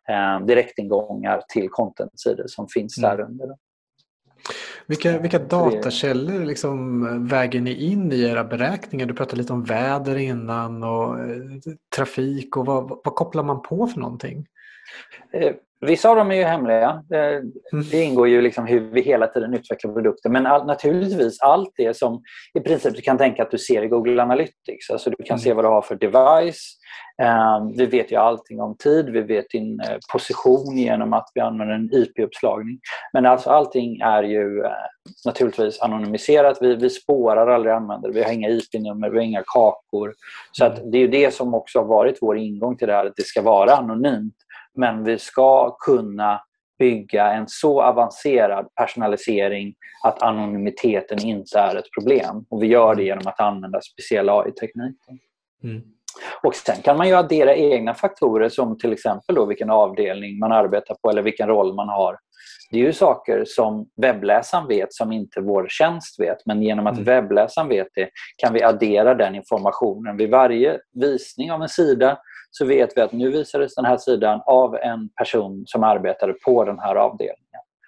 eh, 0.10 0.46
direktingångar 0.46 1.42
till 1.48 1.70
content-sidor 1.70 2.46
som 2.48 2.68
finns 2.68 2.98
mm. 2.98 3.10
där 3.10 3.24
under. 3.24 3.48
Vilka, 4.88 5.20
vilka 5.20 5.40
datakällor 5.40 6.46
liksom 6.46 7.28
väger 7.28 7.62
ni 7.62 7.74
in 7.74 8.12
i 8.12 8.22
era 8.22 8.44
beräkningar? 8.44 9.06
Du 9.06 9.14
pratade 9.14 9.38
lite 9.38 9.54
om 9.54 9.64
väder 9.64 10.16
innan 10.16 10.84
och 10.84 11.20
eh, 11.20 11.38
trafik 11.96 12.58
och 12.58 12.66
vad, 12.66 12.90
vad 12.90 13.16
kopplar 13.16 13.44
man 13.44 13.62
på 13.62 13.88
för 13.88 14.00
någonting? 14.00 14.46
Eh, 15.34 15.54
vissa 15.86 16.10
av 16.10 16.16
dem 16.16 16.32
är 16.32 16.36
ju 16.36 16.44
hemliga. 16.44 17.04
Det, 17.10 17.18
mm. 17.28 17.86
det 17.92 18.04
ingår 18.04 18.28
ju 18.28 18.42
liksom 18.42 18.66
hur 18.66 18.80
vi 18.80 19.02
hela 19.02 19.28
tiden 19.28 19.54
utvecklar 19.54 19.94
produkter. 19.94 20.30
Men 20.30 20.46
all, 20.46 20.66
naturligtvis 20.66 21.42
allt 21.42 21.74
det 21.78 21.98
som 21.98 22.22
i 22.54 22.60
princip 22.60 22.96
du 22.96 23.02
kan 23.02 23.18
tänka 23.18 23.44
att 23.44 23.52
du 23.52 23.58
ser 23.58 23.84
i 23.84 23.88
Google 23.88 24.22
Analytics. 24.22 24.90
Alltså 24.92 25.10
du 25.10 25.16
kan 25.16 25.36
mm. 25.36 25.40
se 25.40 25.54
vad 25.54 25.66
du 25.66 25.70
har 25.70 25.82
för 25.82 25.96
device. 25.96 26.78
Um, 27.24 27.74
vi 27.78 27.86
vet 27.86 28.12
ju 28.12 28.16
allting 28.16 28.62
om 28.62 28.78
tid, 28.78 29.10
vi 29.10 29.22
vet 29.22 29.50
din 29.50 29.82
uh, 29.82 29.98
position 30.12 30.78
genom 30.78 31.14
att 31.14 31.32
vi 31.34 31.42
använder 31.42 31.76
en 31.76 31.90
IP-uppslagning. 31.94 32.80
Men 33.14 33.26
alltså 33.26 33.50
allting 33.50 34.00
är 34.00 34.24
ju 34.24 34.64
naturligtvis 35.26 35.82
anonymiserat. 35.82 36.58
Vi, 36.62 36.76
vi 36.76 36.90
spårar 36.90 37.48
aldrig 37.48 37.74
användare, 37.74 38.12
vi 38.12 38.24
har 38.24 38.32
inga 38.32 38.50
IP-nummer, 38.50 39.10
vi 39.10 39.18
har 39.18 39.26
inga 39.26 39.44
kakor. 39.46 40.14
Så 40.52 40.66
att 40.66 40.92
det 40.92 40.98
är 40.98 41.08
det 41.08 41.34
som 41.34 41.54
också 41.54 41.80
har 41.80 41.86
varit 41.86 42.18
vår 42.22 42.38
ingång 42.38 42.78
till 42.78 42.88
det 42.88 42.94
här, 42.94 43.06
att 43.06 43.16
det 43.16 43.26
ska 43.26 43.42
vara 43.42 43.76
anonymt. 43.76 44.36
Men 44.76 45.04
vi 45.04 45.20
ska 45.20 45.76
kunna 45.80 46.42
bygga 46.80 47.34
en 47.34 47.48
så 47.48 47.82
avancerad 47.82 48.68
personalisering 48.76 49.74
att 50.04 50.22
anonymiteten 50.22 51.20
inte 51.26 51.60
är 51.60 51.76
ett 51.76 51.92
problem. 52.00 52.46
Och 52.50 52.64
vi 52.64 52.68
gör 52.68 52.96
det 52.96 53.04
genom 53.04 53.28
att 53.28 53.40
använda 53.40 53.82
speciell 53.82 54.30
AI-teknik. 54.30 54.98
Mm. 55.64 55.82
Och 56.44 56.56
sen 56.56 56.76
kan 56.84 56.98
man 56.98 57.08
ju 57.08 57.14
addera 57.14 57.56
egna 57.56 57.94
faktorer 57.94 58.50
som 58.50 58.78
till 58.78 58.94
exempel 58.94 59.36
då 59.36 59.46
vilken 59.46 59.70
avdelning 59.70 60.40
man 60.40 60.52
arbetar 60.52 60.96
på 61.02 61.10
eller 61.10 61.22
vilken 61.22 61.48
roll 61.48 61.76
man 61.76 61.90
har. 61.90 62.18
Det 62.72 62.78
är 62.78 62.84
ju 62.84 62.94
saker 62.94 63.44
som 63.48 63.90
webbläsaren 64.02 64.68
vet 64.68 64.94
som 64.94 65.12
inte 65.12 65.42
vår 65.42 65.68
tjänst 65.70 66.20
vet. 66.20 66.46
Men 66.46 66.62
genom 66.62 66.88
att 66.88 66.94
mm. 66.94 67.04
webbläsaren 67.04 67.70
vet 67.70 67.88
det 67.96 68.10
kan 68.38 68.54
vi 68.54 68.64
addera 68.64 69.16
den 69.16 69.36
informationen. 69.36 70.18
Vid 70.18 70.30
varje 70.30 70.80
visning 70.94 71.52
av 71.52 71.62
en 71.62 71.70
sida 71.70 72.18
så 72.56 72.66
vet 72.66 72.98
vi 72.98 73.02
att 73.02 73.12
nu 73.12 73.32
visades 73.32 73.76
den 73.76 73.86
här 73.86 73.98
sidan 73.98 74.42
av 74.46 74.76
en 74.76 75.10
person 75.10 75.64
som 75.66 75.84
arbetade 75.84 76.34
på 76.34 76.64
den 76.64 76.80
här 76.80 76.96
avdelningen. 76.96 77.40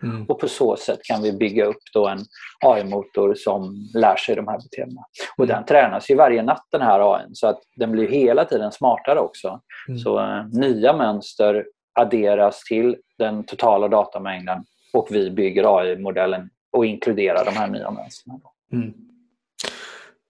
Mm. 0.03 0.25
Och 0.25 0.39
på 0.39 0.47
så 0.47 0.75
sätt 0.75 0.99
kan 1.03 1.21
vi 1.21 1.33
bygga 1.33 1.65
upp 1.65 1.81
då 1.93 2.07
en 2.07 2.19
AI-motor 2.65 3.33
som 3.35 3.89
lär 3.93 4.15
sig 4.15 4.35
de 4.35 4.47
här 4.47 4.57
beteendena. 4.57 5.01
Och 5.37 5.43
mm. 5.43 5.55
den 5.55 5.65
tränas 5.65 6.09
ju 6.09 6.15
varje 6.15 6.43
natt 6.43 6.67
den 6.71 6.81
här 6.81 7.15
AI 7.15 7.25
så 7.33 7.47
att 7.47 7.59
den 7.75 7.91
blir 7.91 8.07
hela 8.07 8.45
tiden 8.45 8.71
smartare 8.71 9.19
också. 9.19 9.61
Mm. 9.87 9.99
Så 9.99 10.19
uh, 10.19 10.47
nya 10.51 10.97
mönster 10.97 11.65
adderas 11.99 12.63
till 12.63 12.97
den 13.17 13.43
totala 13.43 13.87
datamängden 13.87 14.65
och 14.93 15.07
vi 15.11 15.31
bygger 15.31 15.79
AI-modellen 15.79 16.49
och 16.71 16.85
inkluderar 16.85 17.45
de 17.45 17.51
här 17.51 17.67
nya 17.67 17.91
mönstren. 17.91 18.39
Mm. 18.73 18.93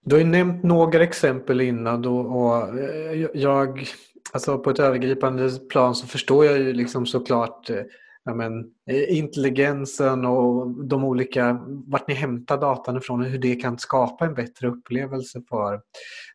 Du 0.04 0.16
har 0.16 0.24
nämnt 0.24 0.64
några 0.64 1.02
exempel 1.02 1.60
innan 1.60 2.02
då, 2.02 2.18
och 2.18 2.78
eh, 2.78 3.26
jag, 3.34 3.88
alltså 4.32 4.58
på 4.58 4.70
ett 4.70 4.78
övergripande 4.78 5.50
plan 5.70 5.94
så 5.94 6.06
förstår 6.06 6.44
jag 6.44 6.58
ju 6.58 6.72
liksom 6.72 7.06
såklart 7.06 7.70
eh, 7.70 7.82
ja, 8.26 8.34
men, 8.34 8.64
eh, 8.90 9.18
intelligensen 9.18 10.24
och 10.24 10.84
de 10.84 11.04
olika, 11.04 11.60
vart 11.66 12.08
ni 12.08 12.14
hämtar 12.14 12.60
datan 12.60 12.96
ifrån 12.96 13.20
och 13.20 13.26
hur 13.26 13.38
det 13.38 13.54
kan 13.54 13.78
skapa 13.78 14.24
en 14.24 14.34
bättre 14.34 14.68
upplevelse 14.68 15.42
för 15.48 15.80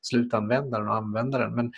slutanvändaren 0.01 0.87
och 0.87 0.95
användaren. 0.95 1.55
Men 1.55 1.71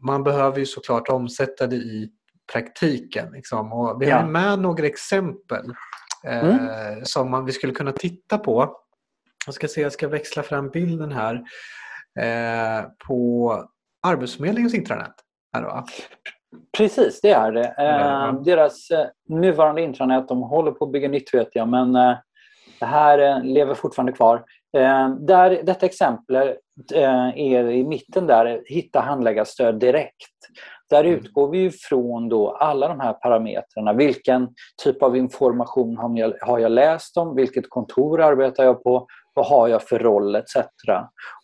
man 0.00 0.22
behöver 0.22 0.58
ju 0.58 0.66
såklart 0.66 1.08
omsätta 1.08 1.66
det 1.66 1.76
i 1.76 2.10
praktiken. 2.52 3.32
Liksom. 3.32 3.72
Och 3.72 4.02
vi 4.02 4.10
har 4.10 4.26
med 4.26 4.58
några 4.58 4.86
exempel 4.86 5.64
eh, 6.24 6.48
mm. 6.48 7.04
som 7.04 7.30
man, 7.30 7.44
vi 7.44 7.52
skulle 7.52 7.72
kunna 7.72 7.92
titta 7.92 8.38
på. 8.38 8.76
Jag 9.46 9.54
ska 9.54 9.68
se, 9.68 9.80
jag 9.80 9.92
ska 9.92 10.08
växla 10.08 10.42
fram 10.42 10.70
bilden 10.70 11.12
här 11.12 11.34
eh, 12.20 12.84
på 13.06 13.54
Arbetsförmedlingens 14.02 14.74
intranät. 14.74 15.14
Här 15.52 15.62
då. 15.62 15.84
Precis, 16.76 17.20
det 17.20 17.30
är 17.30 17.52
det. 17.52 17.74
Eh, 17.78 18.42
deras 18.42 18.90
eh, 18.90 19.06
nuvarande 19.28 19.82
intranät, 19.82 20.28
de 20.28 20.42
håller 20.42 20.70
på 20.70 20.84
att 20.84 20.92
bygga 20.92 21.08
nytt 21.08 21.34
vet 21.34 21.48
jag, 21.52 21.68
men 21.68 21.96
eh, 21.96 22.16
det 22.80 22.86
här 22.86 23.42
lever 23.42 23.74
fortfarande 23.74 24.12
kvar. 24.12 24.44
Där, 25.18 25.62
detta 25.62 25.86
exempel 25.86 26.54
är 27.34 27.70
i 27.70 27.84
mitten 27.84 28.26
där, 28.26 28.62
hitta 28.66 29.00
handläggarstöd 29.00 29.78
direkt. 29.78 30.14
Där 30.90 31.04
mm. 31.04 31.18
utgår 31.18 31.48
vi 31.48 31.70
från 31.70 32.28
då 32.28 32.50
alla 32.50 32.88
de 32.88 33.00
här 33.00 33.12
parametrarna. 33.12 33.92
Vilken 33.92 34.48
typ 34.84 35.02
av 35.02 35.16
information 35.16 35.96
har 35.96 36.18
jag, 36.18 36.34
har 36.40 36.58
jag 36.58 36.72
läst 36.72 37.16
om? 37.16 37.36
Vilket 37.36 37.70
kontor 37.70 38.20
arbetar 38.20 38.64
jag 38.64 38.82
på? 38.82 39.06
Vad 39.34 39.46
har 39.46 39.68
jag 39.68 39.82
för 39.82 39.98
roll 39.98 40.34
etc. 40.34 40.56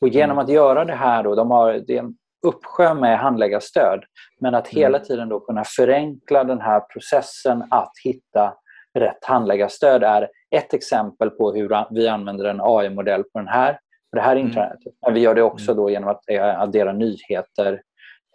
Och 0.00 0.08
genom 0.08 0.38
mm. 0.38 0.44
att 0.44 0.50
göra 0.50 0.84
det 0.84 0.94
här, 0.94 1.22
då, 1.22 1.34
de 1.34 1.50
har, 1.50 1.72
det 1.86 1.96
är 1.96 2.02
en 2.02 2.14
uppsjö 2.46 2.94
med 2.94 3.18
handläggarstöd, 3.18 4.04
men 4.40 4.54
att 4.54 4.68
hela 4.68 4.98
mm. 4.98 5.06
tiden 5.08 5.28
då 5.28 5.40
kunna 5.40 5.64
förenkla 5.64 6.44
den 6.44 6.60
här 6.60 6.80
processen 6.80 7.64
att 7.70 7.92
hitta 8.04 8.54
rätt 8.98 9.24
handläggarstöd 9.24 10.02
är 10.02 10.28
ett 10.56 10.74
exempel 10.74 11.30
på 11.30 11.52
hur 11.52 11.86
vi 11.90 12.08
använder 12.08 12.44
en 12.44 12.60
AI-modell 12.62 13.24
på 13.24 13.38
den 13.38 13.48
här, 13.48 13.72
på 13.72 14.16
det 14.16 14.20
här 14.20 14.36
intranätet. 14.36 14.92
Men 15.04 15.14
vi 15.14 15.20
gör 15.20 15.34
det 15.34 15.42
också 15.42 15.74
då 15.74 15.90
genom 15.90 16.08
att 16.08 16.30
eh, 16.30 16.60
addera 16.60 16.92
nyheter, 16.92 17.82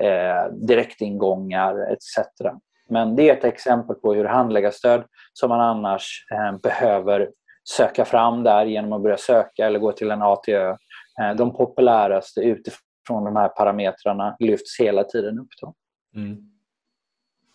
eh, 0.03 0.51
direktingångar 0.67 1.91
etc. 1.91 2.27
Men 2.89 3.15
det 3.15 3.29
är 3.29 3.33
ett 3.33 3.43
exempel 3.43 3.95
på 3.95 4.13
hur 4.13 4.25
handläggarstöd 4.25 5.03
som 5.33 5.49
man 5.49 5.61
annars 5.61 6.25
eh, 6.31 6.57
behöver 6.57 7.29
söka 7.69 8.05
fram 8.05 8.43
där 8.43 8.65
genom 8.65 8.93
att 8.93 9.03
börja 9.03 9.17
söka 9.17 9.65
eller 9.65 9.79
gå 9.79 9.91
till 9.91 10.11
en 10.11 10.21
ATÖ. 10.21 10.69
Eh, 11.21 11.35
de 11.37 11.53
populäraste 11.53 12.41
utifrån 12.41 12.79
de 13.07 13.35
här 13.35 13.47
parametrarna 13.47 14.35
lyfts 14.39 14.79
hela 14.79 15.03
tiden 15.03 15.39
upp. 15.39 15.49
Då. 15.61 15.73
Mm. 16.15 16.37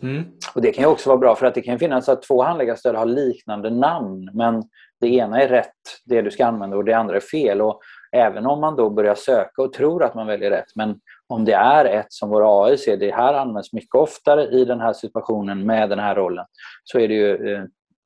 Mm. 0.02 0.24
Och 0.54 0.62
Det 0.62 0.72
kan 0.72 0.84
ju 0.84 0.90
också 0.90 1.11
vara 1.11 1.18
bra 1.18 1.34
för 1.34 1.46
att 1.46 1.54
det 1.54 1.62
kan 1.62 1.78
finnas 1.78 2.08
att 2.08 2.22
två 2.22 2.42
handläggarstöd 2.42 2.94
har 2.94 3.06
liknande 3.06 3.70
namn 3.70 4.30
men 4.34 4.62
det 5.00 5.08
ena 5.08 5.42
är 5.42 5.48
rätt, 5.48 5.72
det 6.04 6.22
du 6.22 6.30
ska 6.30 6.46
använda, 6.46 6.76
och 6.76 6.84
det 6.84 6.92
andra 6.92 7.16
är 7.16 7.20
fel. 7.20 7.61
Och 7.61 7.80
även 8.12 8.46
om 8.46 8.61
man 8.61 8.76
då 8.76 8.90
börjar 8.90 9.14
söka 9.14 9.62
och 9.62 9.72
tror 9.72 10.04
att 10.04 10.14
man 10.14 10.26
väljer 10.26 10.50
rätt 10.50 10.76
men 10.76 11.00
om 11.26 11.44
det 11.44 11.52
är 11.52 11.84
ett 11.84 12.12
som 12.12 12.30
vår 12.30 12.64
AI 12.64 12.78
ser, 12.78 12.96
det 12.96 13.14
här 13.14 13.34
används 13.34 13.72
mycket 13.72 13.94
oftare 13.94 14.44
i 14.44 14.64
den 14.64 14.80
här 14.80 14.92
situationen 14.92 15.66
med 15.66 15.90
den 15.90 15.98
här 15.98 16.14
rollen, 16.14 16.46
så 16.84 16.98
är 16.98 17.08
det 17.08 17.14
ju, 17.14 17.52
eh, 17.52 17.64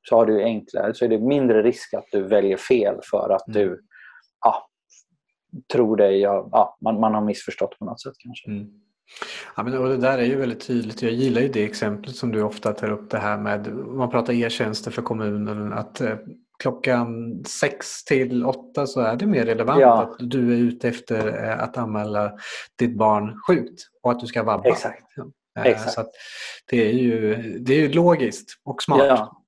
så 0.09 0.15
har 0.15 0.25
du 0.25 0.43
enklare, 0.43 0.93
så 0.93 1.05
är 1.05 1.09
det 1.09 1.19
mindre 1.19 1.61
risk 1.61 1.93
att 1.93 2.07
du 2.11 2.23
väljer 2.23 2.57
fel 2.57 2.99
för 3.11 3.29
att 3.29 3.47
mm. 3.47 3.61
du 3.61 3.81
ja, 4.41 4.67
tror 5.73 5.97
dig, 5.97 6.19
ja, 6.19 6.77
man, 6.81 6.99
man 6.99 7.13
har 7.13 7.21
missförstått 7.21 7.79
på 7.79 7.85
något 7.85 8.01
sätt 8.01 8.13
kanske. 8.19 8.49
Mm. 8.51 8.67
Ja, 9.55 9.63
men, 9.63 9.77
och 9.77 9.89
det 9.89 9.97
där 9.97 10.17
är 10.17 10.23
ju 10.23 10.35
väldigt 10.35 10.67
tydligt. 10.67 11.01
Jag 11.01 11.11
gillar 11.11 11.41
ju 11.41 11.47
det 11.47 11.63
exemplet 11.63 12.15
som 12.15 12.31
du 12.31 12.41
ofta 12.41 12.73
tar 12.73 12.91
upp 12.91 13.09
det 13.09 13.17
här 13.17 13.37
med, 13.37 13.67
man 13.75 14.09
pratar 14.09 14.33
e-tjänster 14.33 14.91
för 14.91 15.01
kommunen, 15.01 15.73
att 15.73 16.01
eh, 16.01 16.15
klockan 16.59 17.43
sex 17.45 18.03
till 18.03 18.45
åtta 18.45 18.87
så 18.87 19.01
är 19.01 19.15
det 19.15 19.25
mer 19.25 19.45
relevant 19.45 19.81
ja. 19.81 20.01
att 20.01 20.15
du 20.19 20.53
är 20.53 20.57
ute 20.57 20.89
efter 20.89 21.43
eh, 21.43 21.63
att 21.63 21.77
anmäla 21.77 22.31
ditt 22.79 22.97
barn 22.97 23.39
sjukt 23.47 23.81
och 24.03 24.11
att 24.11 24.19
du 24.19 24.27
ska 24.27 24.43
vabba. 24.43 24.69
Exakt. 24.69 25.03
Eh, 25.57 25.65
Exakt. 25.65 25.93
Så 25.93 26.03
det, 26.69 26.89
är 26.89 26.93
ju, 26.93 27.35
det 27.59 27.73
är 27.73 27.79
ju 27.79 27.89
logiskt 27.93 28.49
och 28.65 28.83
smart. 28.83 29.05
Ja. 29.07 29.42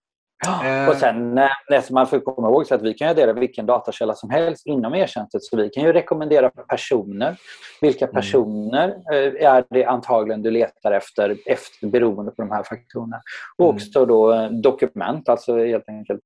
Eh. 0.47 0.89
Och 0.89 0.95
sen 0.95 1.37
eh, 1.37 1.81
man 1.91 2.07
får 2.07 2.19
komma 2.19 2.47
ihåg 2.47 2.67
så 2.67 2.75
att 2.75 2.81
vi 2.81 2.93
kan 2.93 3.09
addera 3.09 3.33
vilken 3.33 3.65
datakälla 3.65 4.13
som 4.15 4.29
helst 4.29 4.65
inom 4.65 4.95
e-tjänsten. 4.95 5.41
Så 5.41 5.57
vi 5.57 5.69
kan 5.69 5.83
ju 5.83 5.93
rekommendera 5.93 6.49
personer. 6.49 7.37
Vilka 7.81 8.05
mm. 8.05 8.15
personer 8.15 8.95
mm. 9.11 9.35
är 9.39 9.65
det 9.69 9.85
antagligen 9.85 10.41
du 10.41 10.51
letar 10.51 10.91
efter, 10.91 11.37
efter 11.45 11.87
beroende 11.87 12.31
på 12.31 12.41
de 12.41 12.51
här 12.51 12.63
faktorerna. 12.63 13.21
Och 13.57 13.65
mm. 13.65 13.75
också 13.75 14.05
då 14.05 14.49
dokument, 14.63 15.29
alltså 15.29 15.57
helt 15.57 15.89
enkelt 15.89 16.23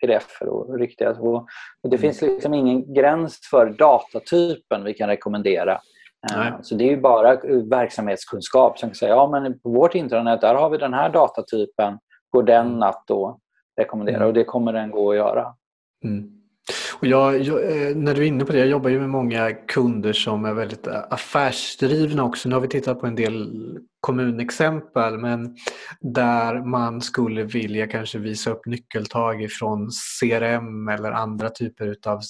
pdf 0.00 0.42
och 0.42 0.78
riktiga. 0.78 1.10
Och 1.10 1.46
det 1.82 1.88
mm. 1.88 1.98
finns 1.98 2.22
liksom 2.22 2.54
ingen 2.54 2.94
gräns 2.94 3.40
för 3.50 3.66
datatypen 3.66 4.84
vi 4.84 4.94
kan 4.94 5.08
rekommendera. 5.08 5.80
Nej. 6.36 6.52
Så 6.62 6.74
det 6.74 6.84
är 6.84 6.90
ju 6.90 7.00
bara 7.00 7.36
verksamhetskunskap 7.70 8.78
som 8.78 8.88
kan 8.88 8.94
säga 8.94 9.10
ja 9.10 9.28
men 9.30 9.60
på 9.60 9.70
vårt 9.70 9.94
intranät 9.94 10.40
där 10.40 10.54
har 10.54 10.70
vi 10.70 10.78
den 10.78 10.94
här 10.94 11.10
datatypen 11.10 11.98
får 12.32 12.42
den 12.42 12.82
att 12.82 13.04
då 13.06 13.38
rekommendera 13.78 14.16
mm. 14.16 14.28
och 14.28 14.34
det 14.34 14.44
kommer 14.44 14.72
den 14.72 14.90
gå 14.90 15.10
att 15.10 15.16
göra. 15.16 15.54
Mm. 16.04 16.38
Och 17.00 17.06
jag, 17.06 17.40
jag, 17.40 17.62
eh, 17.62 17.96
när 17.96 18.14
du 18.14 18.22
är 18.22 18.26
inne 18.26 18.44
på 18.44 18.52
det, 18.52 18.58
jag 18.58 18.68
jobbar 18.68 18.90
ju 18.90 19.00
med 19.00 19.10
många 19.10 19.52
kunder 19.52 20.12
som 20.12 20.44
är 20.44 20.54
väldigt 20.54 20.86
affärsdrivna 20.86 22.24
också. 22.24 22.48
Nu 22.48 22.54
har 22.54 22.62
vi 22.62 22.68
tittat 22.68 23.00
på 23.00 23.06
en 23.06 23.14
del 23.14 23.48
kommunexempel 24.00 25.18
men 25.18 25.56
där 26.00 26.64
man 26.64 27.00
skulle 27.00 27.42
vilja 27.42 27.86
kanske 27.86 28.18
visa 28.18 28.50
upp 28.50 28.66
nyckeltag 28.66 29.42
ifrån 29.42 29.90
CRM 30.20 30.88
eller 30.88 31.12
andra 31.12 31.50
typer 31.50 31.96
av 32.06 32.20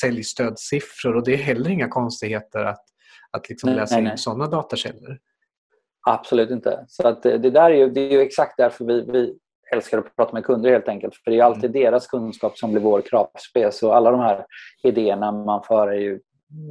säljstödssiffror 0.00 1.16
och 1.16 1.24
det 1.24 1.34
är 1.34 1.38
heller 1.38 1.70
inga 1.70 1.88
konstigheter 1.88 2.64
att, 2.64 2.84
att 3.30 3.48
liksom 3.48 3.70
läsa 3.70 3.94
nej, 3.94 4.04
nej. 4.04 4.12
in 4.12 4.18
sådana 4.18 4.46
datakällor. 4.46 5.18
Absolut 6.06 6.50
inte. 6.50 6.84
Så 6.88 7.08
att 7.08 7.22
det, 7.22 7.50
där 7.50 7.70
är 7.70 7.74
ju, 7.74 7.90
det 7.90 8.00
är 8.00 8.12
ju 8.12 8.20
exakt 8.20 8.56
därför 8.56 8.84
vi, 8.84 9.04
vi 9.12 9.38
älskar 9.72 9.98
att 9.98 10.16
prata 10.16 10.32
med 10.32 10.44
kunder 10.44 10.70
helt 10.70 10.88
enkelt. 10.88 11.14
För 11.14 11.30
det 11.30 11.38
är 11.38 11.44
alltid 11.44 11.70
mm. 11.76 11.82
deras 11.82 12.06
kunskap 12.06 12.58
som 12.58 12.72
blir 12.72 12.82
vår 12.82 13.00
kravspec. 13.00 13.82
Och 13.82 13.96
alla 13.96 14.10
de 14.10 14.20
här 14.20 14.44
idéerna 14.82 15.32
man 15.32 15.62
för 15.62 15.88
är 15.88 16.00
ju 16.00 16.20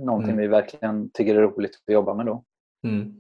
någonting 0.05 0.31
mm. 0.31 0.41
vi 0.41 0.47
verkligen 0.47 1.09
tycker 1.13 1.35
är 1.35 1.41
roligt 1.41 1.71
att 1.87 1.93
jobba 1.93 2.13
med 2.13 2.25
då. 2.25 2.43
Mm. 2.83 3.15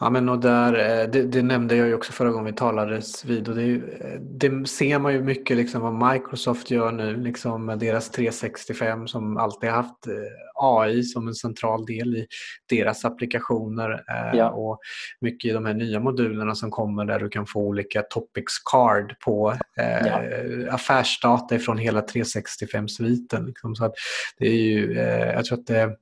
Ja, 0.00 0.10
men 0.10 0.28
och 0.28 0.38
där, 0.38 0.72
eh, 0.74 1.10
det, 1.10 1.22
det, 1.22 1.42
nämnde 1.42 1.76
jag 1.76 1.88
ju 1.88 1.94
också 1.94 2.12
förra 2.12 2.30
gången 2.30 2.44
vi 2.44 2.52
talades 2.52 3.24
vid 3.24 3.48
och 3.48 3.56
det, 3.56 3.72
eh, 3.72 4.20
det, 4.20 4.68
ser 4.68 4.98
man 4.98 5.12
ju 5.12 5.22
mycket 5.22 5.56
liksom 5.56 5.80
vad 5.80 6.12
Microsoft 6.12 6.70
gör 6.70 6.92
nu 6.92 7.16
liksom 7.16 7.66
med 7.66 7.78
deras 7.78 8.10
365 8.10 9.08
som 9.08 9.36
alltid 9.36 9.70
har 9.70 9.76
haft 9.76 10.06
eh, 10.06 10.14
AI 10.54 11.02
som 11.02 11.28
en 11.28 11.34
central 11.34 11.86
del 11.86 12.16
i 12.16 12.26
deras 12.68 13.04
applikationer 13.04 14.04
ja. 14.34 14.50
och 14.50 14.78
mycket 15.20 15.50
i 15.50 15.52
de 15.52 15.66
här 15.66 15.74
nya 15.74 16.00
modulerna 16.00 16.54
som 16.54 16.70
kommer 16.70 17.04
där 17.04 17.20
du 17.20 17.28
kan 17.28 17.46
få 17.46 17.60
olika 17.60 18.02
topics 18.02 18.52
card 18.72 19.14
på 19.24 19.54
ja. 19.76 20.22
affärsdata 20.70 21.58
från 21.58 21.78
hela 21.78 22.00
365-sviten. 22.00 23.46
Liksom. 23.46 23.76
Så 23.76 23.84
att 23.84 23.94
det 24.38 24.46
är 24.46 24.62
ju, 24.62 24.94
jag 25.34 25.44
tror 25.44 25.58
att 25.58 25.66
det 25.66 25.96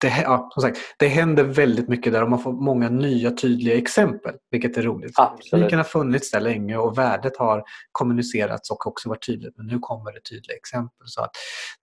det, 0.00 0.22
ja, 0.22 0.50
som 0.52 0.62
sagt, 0.62 0.78
det 0.98 1.08
händer 1.08 1.44
väldigt 1.44 1.88
mycket 1.88 2.12
där 2.12 2.22
och 2.22 2.30
man 2.30 2.38
får 2.38 2.52
många 2.52 2.88
nya 2.88 3.30
tydliga 3.30 3.76
exempel, 3.76 4.34
vilket 4.50 4.76
är 4.76 4.82
roligt. 4.82 5.14
Tekniken 5.50 5.78
har 5.78 5.84
funnits 5.84 6.30
där 6.30 6.40
länge 6.40 6.76
och 6.76 6.98
värdet 6.98 7.36
har 7.36 7.64
kommunicerats 7.92 8.70
och 8.70 8.86
också 8.86 9.08
varit 9.08 9.26
tydligt, 9.26 9.56
men 9.56 9.66
nu 9.66 9.78
kommer 9.78 10.12
det 10.12 10.20
tydliga 10.20 10.56
exempel. 10.56 11.06
Så 11.06 11.22
att, 11.22 11.30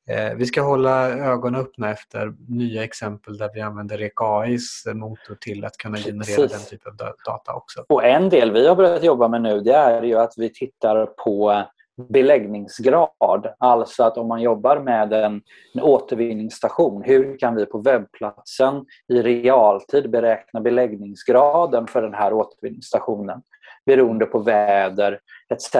eh, 0.09 0.35
vi 0.37 0.45
ska 0.45 0.61
hålla 0.61 1.09
ögonen 1.09 1.61
öppna 1.61 1.91
efter 1.91 2.33
nya 2.47 2.83
exempel 2.83 3.37
där 3.37 3.49
vi 3.53 3.61
använder 3.61 3.97
REK 3.97 4.21
AIs 4.21 4.83
motor 4.93 5.35
till 5.41 5.65
att 5.65 5.77
kunna 5.77 5.97
generera 5.97 6.35
Precis. 6.35 6.51
den 6.51 6.69
typen 6.69 6.91
av 6.91 7.15
data 7.25 7.53
också. 7.53 7.85
Och 7.89 8.03
en 8.03 8.29
del 8.29 8.51
vi 8.51 8.67
har 8.67 8.75
börjat 8.75 9.03
jobba 9.03 9.27
med 9.27 9.41
nu 9.41 9.59
det 9.59 9.73
är 9.75 10.03
ju 10.03 10.15
att 10.15 10.33
vi 10.37 10.49
tittar 10.49 11.05
på 11.05 11.63
beläggningsgrad. 11.97 13.53
Alltså 13.57 14.03
att 14.03 14.17
om 14.17 14.27
man 14.27 14.41
jobbar 14.41 14.79
med 14.79 15.13
en, 15.13 15.41
en 15.73 15.81
återvinningsstation, 15.81 17.03
hur 17.03 17.37
kan 17.37 17.55
vi 17.55 17.65
på 17.65 17.77
webbplatsen 17.77 18.85
i 19.07 19.21
realtid 19.21 20.11
beräkna 20.11 20.61
beläggningsgraden 20.61 21.87
för 21.87 22.01
den 22.01 22.13
här 22.13 22.33
återvinningsstationen 22.33 23.41
beroende 23.85 24.25
på 24.25 24.39
väder 24.39 25.19
etc. 25.49 25.75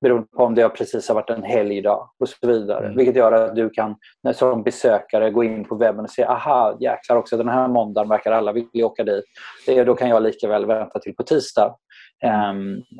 Beroende 0.00 0.28
på 0.36 0.44
om 0.44 0.54
det 0.54 0.68
precis 0.68 1.08
har 1.08 1.14
varit 1.14 1.30
en 1.30 1.42
helgdag 1.42 2.10
och 2.20 2.28
så 2.28 2.46
vidare. 2.46 2.84
Mm. 2.84 2.96
Vilket 2.96 3.16
gör 3.16 3.32
att 3.32 3.56
du 3.56 3.70
kan 3.70 3.96
som 4.34 4.62
besökare 4.62 5.30
gå 5.30 5.44
in 5.44 5.64
på 5.64 5.74
webben 5.74 6.04
och 6.04 6.10
se 6.10 6.24
aha, 6.24 6.76
jäklar 6.80 7.16
också 7.16 7.36
den 7.36 7.48
här 7.48 7.68
måndagen 7.68 8.08
verkar 8.08 8.32
alla 8.32 8.52
vilja 8.52 8.86
åka 8.86 9.04
dit. 9.04 9.24
Det, 9.66 9.84
då 9.84 9.94
kan 9.94 10.08
jag 10.08 10.22
lika 10.22 10.48
väl 10.48 10.66
vänta 10.66 10.98
till 10.98 11.14
på 11.14 11.22
tisdag 11.22 11.76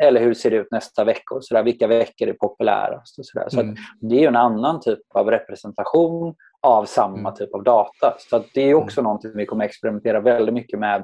eller 0.02 0.20
hur 0.20 0.34
ser 0.34 0.50
det 0.50 0.56
ut 0.56 0.70
nästa 0.70 1.04
vecka? 1.04 1.34
Och 1.34 1.44
så 1.44 1.54
där, 1.54 1.62
vilka 1.62 1.86
veckor 1.86 2.28
är 2.28 2.32
populärast? 2.32 3.18
Och 3.18 3.26
så 3.26 3.38
där. 3.38 3.48
så 3.48 3.60
mm. 3.60 3.76
det 4.00 4.24
är 4.24 4.28
en 4.28 4.36
annan 4.36 4.80
typ 4.80 5.00
av 5.14 5.30
representation 5.30 6.34
av 6.62 6.84
samma 6.84 7.18
mm. 7.18 7.34
typ 7.34 7.54
av 7.54 7.62
data. 7.62 8.14
Så 8.18 8.44
det 8.54 8.60
är 8.70 8.74
också 8.74 9.00
mm. 9.00 9.04
någonting 9.04 9.30
vi 9.34 9.46
kommer 9.46 9.64
experimentera 9.64 10.20
väldigt 10.20 10.54
mycket 10.54 10.78
med. 10.78 11.00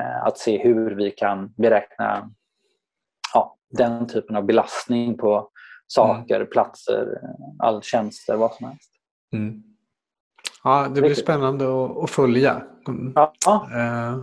Uh, 0.00 0.26
att 0.26 0.38
se 0.38 0.58
hur 0.58 0.94
vi 0.94 1.10
kan 1.10 1.52
beräkna 1.56 2.30
ja, 3.34 3.56
den 3.70 4.06
typen 4.06 4.36
av 4.36 4.44
belastning 4.44 5.16
på 5.16 5.50
saker, 5.86 6.36
mm. 6.36 6.48
platser, 6.50 7.20
all 7.58 7.82
tjänster, 7.82 8.36
vad 8.36 8.54
som 8.54 8.66
helst. 8.66 8.90
Mm. 9.32 9.62
Ja, 10.64 10.88
det 10.94 11.00
blir 11.00 11.14
spännande 11.14 11.64
att, 12.02 12.10
följa. 12.10 12.62
Ja. 13.14 13.68
Eh, 13.72 14.18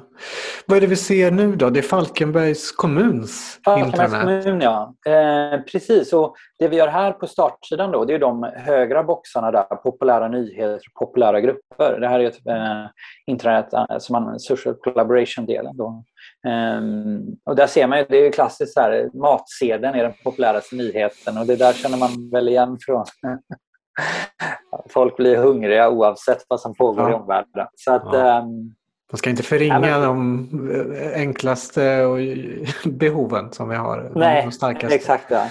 vad 0.65 0.78
är 0.78 0.82
det 0.82 0.88
vi 0.88 0.95
ser 0.95 1.32
nu 1.32 1.56
då? 1.56 1.69
Det 1.69 1.80
är 1.80 1.84
Falkenbergs 1.84 2.71
kommuns 2.71 3.60
Falkenbergs 3.65 4.12
kommun, 4.12 4.62
ja. 4.62 4.95
Eh, 5.06 5.62
precis. 5.62 6.13
Och 6.13 6.36
det 6.60 6.67
vi 6.67 6.76
gör 6.76 6.88
här 6.88 7.12
på 7.12 7.28
startsidan 7.28 7.91
då, 7.91 8.06
det 8.06 8.13
är 8.13 8.19
de 8.19 8.52
högra 8.56 9.04
boxarna 9.04 9.52
där, 9.52 9.63
populära 9.63 10.28
nyheter, 10.28 10.80
populära 10.99 11.41
grupper. 11.41 11.99
Det 11.99 12.08
här 12.08 12.19
är 12.19 12.28
ett 12.28 12.47
eh, 12.47 12.89
internet 13.28 13.73
eh, 13.73 13.97
som 13.99 14.15
använder 14.15 14.39
social 14.39 14.76
collaboration-delen. 14.76 15.78
Då. 15.78 16.04
Um, 16.47 17.38
och 17.45 17.56
där 17.56 17.67
ser 17.67 17.88
man 17.88 17.97
ju, 17.97 18.06
det 18.10 18.17
är 18.17 18.23
ju 18.23 18.32
klassiskt 18.32 18.80
här, 18.80 19.10
matsedeln 19.13 19.95
är 19.95 20.04
den 20.04 20.13
populäraste 20.23 20.76
nyheten 20.76 21.38
och 21.38 21.45
det 21.45 21.56
där 21.56 21.73
känner 21.73 21.97
man 21.97 22.30
väl 22.32 22.47
igen 22.47 22.78
från 22.86 23.06
folk 24.90 25.18
blir 25.18 25.38
hungriga 25.38 25.90
oavsett 25.90 26.46
vad 26.48 26.60
som 26.60 26.76
pågår 26.76 27.10
ja. 27.10 27.12
i 27.12 27.14
omvärlden. 27.14 27.68
Så 27.76 27.94
att, 27.94 28.14
ja. 28.14 28.40
um, 28.40 28.76
man 29.12 29.18
ska 29.18 29.30
inte 29.30 29.44
förringa 29.44 29.80
men, 29.80 30.02
de 30.02 30.96
eh, 30.96 31.22
enklaste 31.22 32.06
behoven 32.86 33.52
som 33.52 33.70
vi 33.70 33.76
har. 33.76 34.12
Nej, 34.16 34.50
de 34.62 34.76
exakt. 34.76 35.26
Ja. 35.32 35.48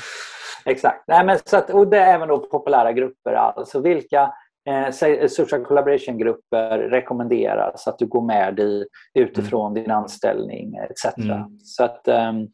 exakt. 0.65 1.05
Nej, 1.07 1.27
men 1.27 1.39
så 1.45 1.57
att, 1.57 1.71
och 1.71 1.89
det 1.89 1.99
är 1.99 2.15
även 2.15 2.29
då 2.29 2.39
populära 2.39 2.93
grupper. 2.93 3.33
Alltså 3.33 3.81
vilka 3.81 4.33
eh, 4.71 5.29
social 5.29 5.65
collaboration-grupper 5.65 6.79
rekommenderas 6.79 7.89
att 7.89 7.99
du 7.99 8.07
går 8.07 8.23
med 8.23 8.61
i 8.61 8.85
utifrån 9.15 9.73
mm. 9.73 9.83
din 9.83 9.91
anställning 9.91 10.75
etc. 10.77 11.05
Mm. 11.17 11.59
Så 11.65 11.85
att, 11.85 12.09
um, 12.09 12.49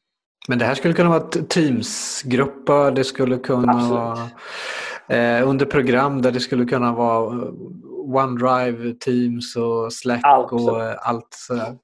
men 0.48 0.58
det 0.58 0.64
här 0.64 0.74
skulle 0.74 0.94
kunna 0.94 1.08
vara 1.08 1.28
Teams-grupper, 1.48 2.90
det 2.90 3.04
skulle 3.04 3.38
kunna 3.38 3.72
absolut. 3.72 3.90
vara 3.90 4.18
eh, 5.08 5.48
under 5.48 5.66
program 5.66 6.22
där 6.22 6.32
det 6.32 6.40
skulle 6.40 6.64
kunna 6.64 6.92
vara 6.92 7.34
eh, 7.34 7.48
OneDrive, 7.90 8.94
Teams 8.94 9.56
och 9.56 9.92
Slack 9.92 10.20
allt. 10.22 10.52
och 10.52 10.82
eh, 10.82 10.94
allt 10.98 11.28
sådär. 11.30 11.76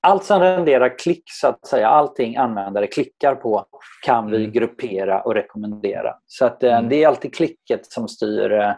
Allt 0.00 0.24
som 0.24 0.40
renderar 0.40 0.98
klick, 0.98 1.22
så 1.26 1.46
att 1.46 1.66
säga, 1.66 1.88
allting 1.88 2.36
användare 2.36 2.86
klickar 2.86 3.34
på 3.34 3.66
kan 4.04 4.30
vi 4.30 4.36
mm. 4.36 4.52
gruppera 4.52 5.22
och 5.22 5.34
rekommendera. 5.34 6.14
Så 6.26 6.44
att, 6.44 6.62
eh, 6.62 6.78
mm. 6.78 6.88
det 6.88 7.02
är 7.02 7.08
alltid 7.08 7.34
klicket 7.34 7.86
som 7.86 8.08
styr 8.08 8.52
eh, 8.52 8.74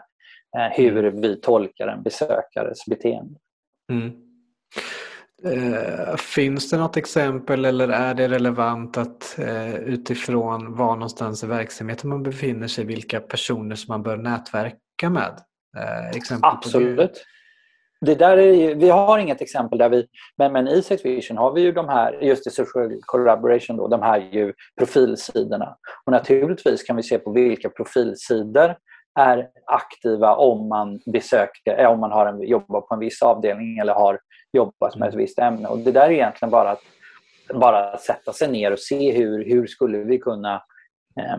hur 0.71 1.05
mm. 1.05 1.21
vi 1.21 1.41
tolkar 1.41 1.87
en 1.87 2.03
besökares 2.03 2.85
beteende. 2.85 3.39
Mm. 3.91 4.11
Eh, 5.45 6.15
finns 6.15 6.69
det 6.69 6.77
något 6.77 6.97
exempel 6.97 7.65
eller 7.65 7.87
är 7.87 8.13
det 8.13 8.27
relevant 8.27 8.97
att 8.97 9.39
eh, 9.39 9.75
utifrån 9.75 10.75
var 10.75 10.95
någonstans 10.95 11.43
i 11.43 11.47
verksamheten 11.47 12.09
man 12.09 12.23
befinner 12.23 12.67
sig, 12.67 12.85
vilka 12.85 13.19
personer 13.19 13.75
som 13.75 13.93
man 13.93 14.03
bör 14.03 14.17
nätverka 14.17 15.09
med? 15.09 15.39
Eh, 15.77 16.37
Absolut. 16.41 17.25
Det 18.01 18.15
där 18.15 18.37
är 18.37 18.75
vi 18.75 18.89
har 18.89 19.17
inget 19.17 19.41
exempel 19.41 19.79
där 19.79 19.89
vi, 19.89 20.07
men, 20.37 20.53
men 20.53 20.67
i 20.67 20.81
Sex 20.81 21.05
Vision 21.05 21.37
har 21.37 21.53
vi 21.53 21.61
ju 21.61 21.71
de 21.71 21.89
här, 21.89 22.19
just 22.21 22.47
i 22.47 22.49
social 22.49 22.99
collaboration, 23.01 23.77
då, 23.77 23.87
de 23.87 24.01
här 24.01 24.29
ju 24.31 24.53
profilsidorna. 24.77 25.75
Och 26.05 26.11
naturligtvis 26.11 26.83
kan 26.83 26.95
vi 26.95 27.03
se 27.03 27.17
på 27.17 27.31
vilka 27.31 27.69
profilsidor 27.69 28.75
är 29.15 29.49
aktiva 29.65 30.35
om 30.35 30.67
man 30.67 30.99
besöker, 31.05 31.87
om 31.87 31.99
man 31.99 32.11
har 32.11 32.25
en, 32.25 32.41
jobbar 32.41 32.81
på 32.81 32.93
en 32.93 32.99
viss 32.99 33.21
avdelning 33.21 33.77
eller 33.77 33.93
har 33.93 34.19
jobbat 34.53 34.95
med 34.95 35.09
ett 35.09 35.15
visst 35.15 35.39
ämne. 35.39 35.67
Och 35.67 35.79
det 35.79 35.91
där 35.91 36.01
är 36.01 36.11
egentligen 36.11 36.51
bara 36.51 36.71
att 36.71 36.81
bara 37.53 37.97
sätta 37.97 38.33
sig 38.33 38.51
ner 38.51 38.71
och 38.71 38.79
se 38.79 39.11
hur, 39.11 39.45
hur 39.45 39.67
skulle 39.67 39.97
vi 39.97 40.19
kunna 40.19 40.55
eh, 41.19 41.37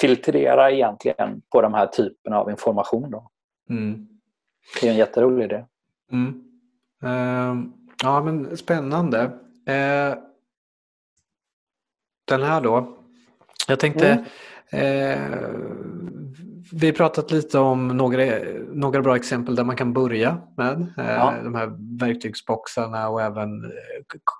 filtrera 0.00 0.70
egentligen 0.70 1.42
på 1.52 1.62
de 1.62 1.74
här 1.74 1.86
typerna 1.86 2.38
av 2.38 2.50
information. 2.50 3.10
Då. 3.10 3.30
Mm. 3.70 4.08
Det 4.80 4.86
är 4.86 4.90
en 4.90 4.96
jätterolig 4.96 5.44
idé. 5.44 5.64
Mm. 6.12 6.44
Uh, 7.04 7.64
ja, 8.02 8.22
men 8.22 8.56
spännande. 8.56 9.22
Uh, 9.70 10.18
den 12.24 12.42
här 12.42 12.60
då. 12.60 12.96
Jag 13.68 13.80
tänkte 13.80 14.24
mm. 14.70 15.18
uh, 15.18 16.13
vi 16.72 16.86
har 16.86 16.92
pratat 16.92 17.30
lite 17.30 17.58
om 17.58 17.88
några, 17.88 18.38
några 18.72 19.02
bra 19.02 19.16
exempel 19.16 19.54
där 19.54 19.64
man 19.64 19.76
kan 19.76 19.92
börja 19.92 20.40
med 20.56 20.80
eh, 20.98 21.14
ja. 21.14 21.34
de 21.44 21.54
här 21.54 21.98
verktygsboxarna 22.00 23.08
och 23.08 23.22
även 23.22 23.64
eh, 23.64 23.70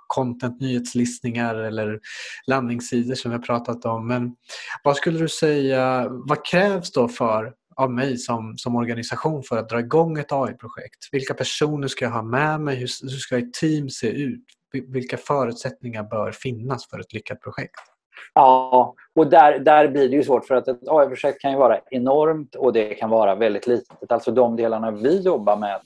content, 0.06 0.60
nyhetslistningar 0.60 1.54
eller 1.54 2.00
landningssidor 2.46 3.14
som 3.14 3.30
vi 3.30 3.36
har 3.36 3.42
pratat 3.42 3.84
om. 3.84 4.08
Men 4.08 4.36
vad 4.84 4.96
skulle 4.96 5.18
du 5.18 5.28
säga, 5.28 6.06
vad 6.10 6.46
krävs 6.46 6.92
då 6.92 7.08
för 7.08 7.52
av 7.76 7.90
mig 7.92 8.18
som, 8.18 8.54
som 8.56 8.76
organisation 8.76 9.42
för 9.42 9.58
att 9.58 9.68
dra 9.68 9.80
igång 9.80 10.18
ett 10.18 10.32
AI-projekt? 10.32 11.08
Vilka 11.12 11.34
personer 11.34 11.88
ska 11.88 12.04
jag 12.04 12.12
ha 12.12 12.22
med 12.22 12.60
mig? 12.60 12.76
Hur, 12.76 12.88
hur 13.02 13.18
ska 13.18 13.38
ett 13.38 13.52
team 13.52 13.90
se 13.90 14.08
ut? 14.08 14.44
Vilka 14.88 15.16
förutsättningar 15.16 16.02
bör 16.02 16.32
finnas 16.32 16.88
för 16.88 16.98
ett 17.00 17.12
lyckat 17.12 17.40
projekt? 17.40 17.93
Ja, 18.34 18.94
och 19.14 19.26
där, 19.26 19.58
där 19.58 19.88
blir 19.88 20.08
det 20.08 20.16
ju 20.16 20.22
svårt 20.22 20.46
för 20.46 20.54
att 20.54 20.68
ett 20.68 20.88
AI-projekt 20.88 21.40
kan 21.40 21.50
ju 21.50 21.56
vara 21.56 21.80
enormt 21.90 22.54
och 22.54 22.72
det 22.72 22.94
kan 22.94 23.10
vara 23.10 23.34
väldigt 23.34 23.66
litet. 23.66 24.12
Alltså 24.12 24.30
de 24.30 24.56
delarna 24.56 24.90
vi 24.90 25.20
jobbar 25.20 25.56
med 25.56 25.80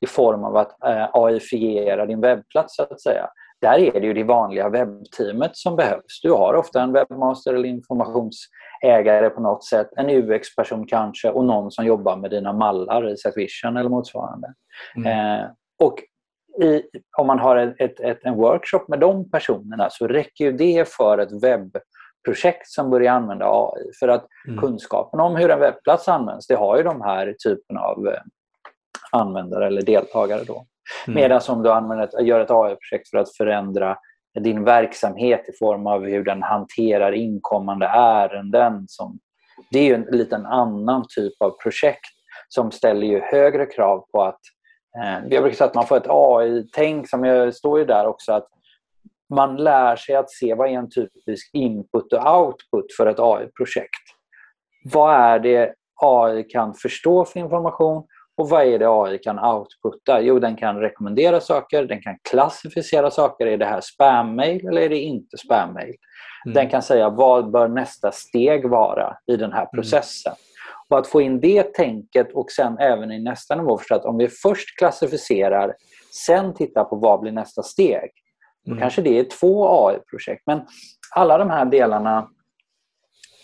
i 0.00 0.06
form 0.06 0.44
av 0.44 0.56
att 0.56 0.84
eh, 0.84 1.08
AI-fiera 1.12 2.06
din 2.06 2.20
webbplats 2.20 2.76
så 2.76 2.82
att 2.82 3.00
säga. 3.00 3.28
Där 3.60 3.78
är 3.78 4.00
det 4.00 4.06
ju 4.06 4.14
det 4.14 4.24
vanliga 4.24 4.68
webbteamet 4.68 5.56
som 5.56 5.76
behövs. 5.76 6.20
Du 6.22 6.32
har 6.32 6.54
ofta 6.54 6.82
en 6.82 6.92
webbmaster 6.92 7.54
eller 7.54 7.68
informationsägare 7.68 9.30
på 9.30 9.40
något 9.40 9.64
sätt, 9.64 9.88
en 9.96 10.10
UX-person 10.10 10.86
kanske 10.86 11.30
och 11.30 11.44
någon 11.44 11.70
som 11.70 11.86
jobbar 11.86 12.16
med 12.16 12.30
dina 12.30 12.52
mallar 12.52 13.08
i 13.08 13.16
Setvision 13.16 13.76
eller 13.76 13.90
motsvarande. 13.90 14.54
Mm. 14.96 15.40
Eh, 15.40 15.46
och 15.82 16.02
i, 16.62 16.82
om 17.18 17.26
man 17.26 17.38
har 17.38 17.56
ett, 17.56 17.74
ett, 17.78 18.00
ett, 18.00 18.24
en 18.24 18.34
workshop 18.34 18.84
med 18.88 19.00
de 19.00 19.30
personerna 19.30 19.90
så 19.90 20.06
räcker 20.06 20.44
ju 20.44 20.52
det 20.52 20.88
för 20.88 21.18
ett 21.18 21.42
webbprojekt 21.42 22.68
som 22.68 22.90
börjar 22.90 23.12
använda 23.12 23.46
AI. 23.48 23.92
För 24.00 24.08
att 24.08 24.26
mm. 24.48 24.60
kunskapen 24.60 25.20
om 25.20 25.36
hur 25.36 25.50
en 25.50 25.60
webbplats 25.60 26.08
används, 26.08 26.46
det 26.46 26.54
har 26.54 26.76
ju 26.76 26.82
de 26.82 27.02
här 27.02 27.34
typen 27.44 27.78
av 27.78 28.06
eh, 28.06 28.20
användare 29.12 29.66
eller 29.66 29.82
deltagare. 29.82 30.44
Då. 30.44 30.66
Mm. 31.06 31.20
Medan 31.20 31.40
om 31.48 31.62
du 31.62 31.72
använder 31.72 32.04
ett, 32.04 32.26
gör 32.26 32.40
ett 32.40 32.50
AI-projekt 32.50 33.08
för 33.10 33.18
att 33.18 33.36
förändra 33.36 33.96
din 34.40 34.64
verksamhet 34.64 35.48
i 35.48 35.52
form 35.58 35.86
av 35.86 36.04
hur 36.04 36.24
den 36.24 36.42
hanterar 36.42 37.12
inkommande 37.12 37.86
ärenden. 37.86 38.84
Som, 38.88 39.18
det 39.70 39.78
är 39.78 39.84
ju 39.84 39.94
en 39.94 40.18
liten 40.18 40.46
annan 40.46 41.04
typ 41.08 41.42
av 41.42 41.50
projekt 41.62 42.14
som 42.48 42.70
ställer 42.70 43.06
ju 43.06 43.20
högre 43.20 43.66
krav 43.66 44.04
på 44.12 44.22
att 44.22 44.40
jag 45.30 45.42
brukar 45.42 45.56
säga 45.56 45.68
att 45.68 45.74
man 45.74 45.86
får 45.86 45.96
ett 45.96 46.06
AI-tänk 46.08 47.08
som 47.08 47.24
jag 47.24 47.54
står 47.54 47.78
ju 47.78 47.84
där 47.84 48.06
också 48.06 48.32
att 48.32 48.48
man 49.34 49.56
lär 49.56 49.96
sig 49.96 50.14
att 50.14 50.30
se 50.30 50.54
vad 50.54 50.68
är 50.68 50.72
en 50.72 50.90
typisk 50.90 51.50
input 51.52 52.12
och 52.12 52.38
output 52.38 52.86
för 52.96 53.06
ett 53.06 53.18
AI-projekt. 53.18 54.04
Vad 54.92 55.14
är 55.14 55.38
det 55.38 55.74
AI 56.02 56.42
kan 56.42 56.74
förstå 56.74 57.24
för 57.24 57.40
information 57.40 58.04
och 58.36 58.48
vad 58.48 58.62
är 58.62 58.78
det 58.78 58.88
AI 58.88 59.18
kan 59.18 59.38
outputta? 59.38 60.20
Jo, 60.20 60.38
den 60.38 60.56
kan 60.56 60.80
rekommendera 60.80 61.40
saker, 61.40 61.84
den 61.84 62.02
kan 62.02 62.18
klassificera 62.30 63.10
saker. 63.10 63.46
Är 63.46 63.56
det 63.56 63.64
här 63.64 63.80
spam-mail 63.80 64.68
eller 64.68 64.82
är 64.82 64.88
det 64.88 64.98
inte 64.98 65.36
spam-mail? 65.38 65.94
Mm. 66.46 66.54
Den 66.54 66.68
kan 66.68 66.82
säga 66.82 67.10
vad 67.10 67.50
bör 67.50 67.68
nästa 67.68 68.12
steg 68.12 68.68
vara 68.68 69.16
i 69.26 69.36
den 69.36 69.52
här 69.52 69.62
mm. 69.62 69.70
processen. 69.74 70.32
Mm. 70.32 70.53
Och 70.94 71.00
att 71.00 71.06
få 71.06 71.20
in 71.20 71.40
det 71.40 71.74
tänket 71.74 72.32
och 72.32 72.50
sen 72.50 72.78
även 72.78 73.12
i 73.12 73.18
nästa 73.18 73.56
nivå 73.56 73.78
förstå 73.78 73.94
att 73.94 74.04
om 74.04 74.18
vi 74.18 74.28
först 74.28 74.78
klassificerar, 74.78 75.74
sen 76.24 76.54
tittar 76.54 76.84
på 76.84 76.96
vad 76.96 77.20
blir 77.20 77.32
nästa 77.32 77.62
steg. 77.62 78.10
Mm. 78.66 78.78
kanske 78.78 79.02
det 79.02 79.18
är 79.18 79.24
två 79.24 79.86
AI-projekt. 79.88 80.42
Men 80.46 80.66
alla 81.14 81.38
de 81.38 81.50
här 81.50 81.64
delarna, 81.64 82.28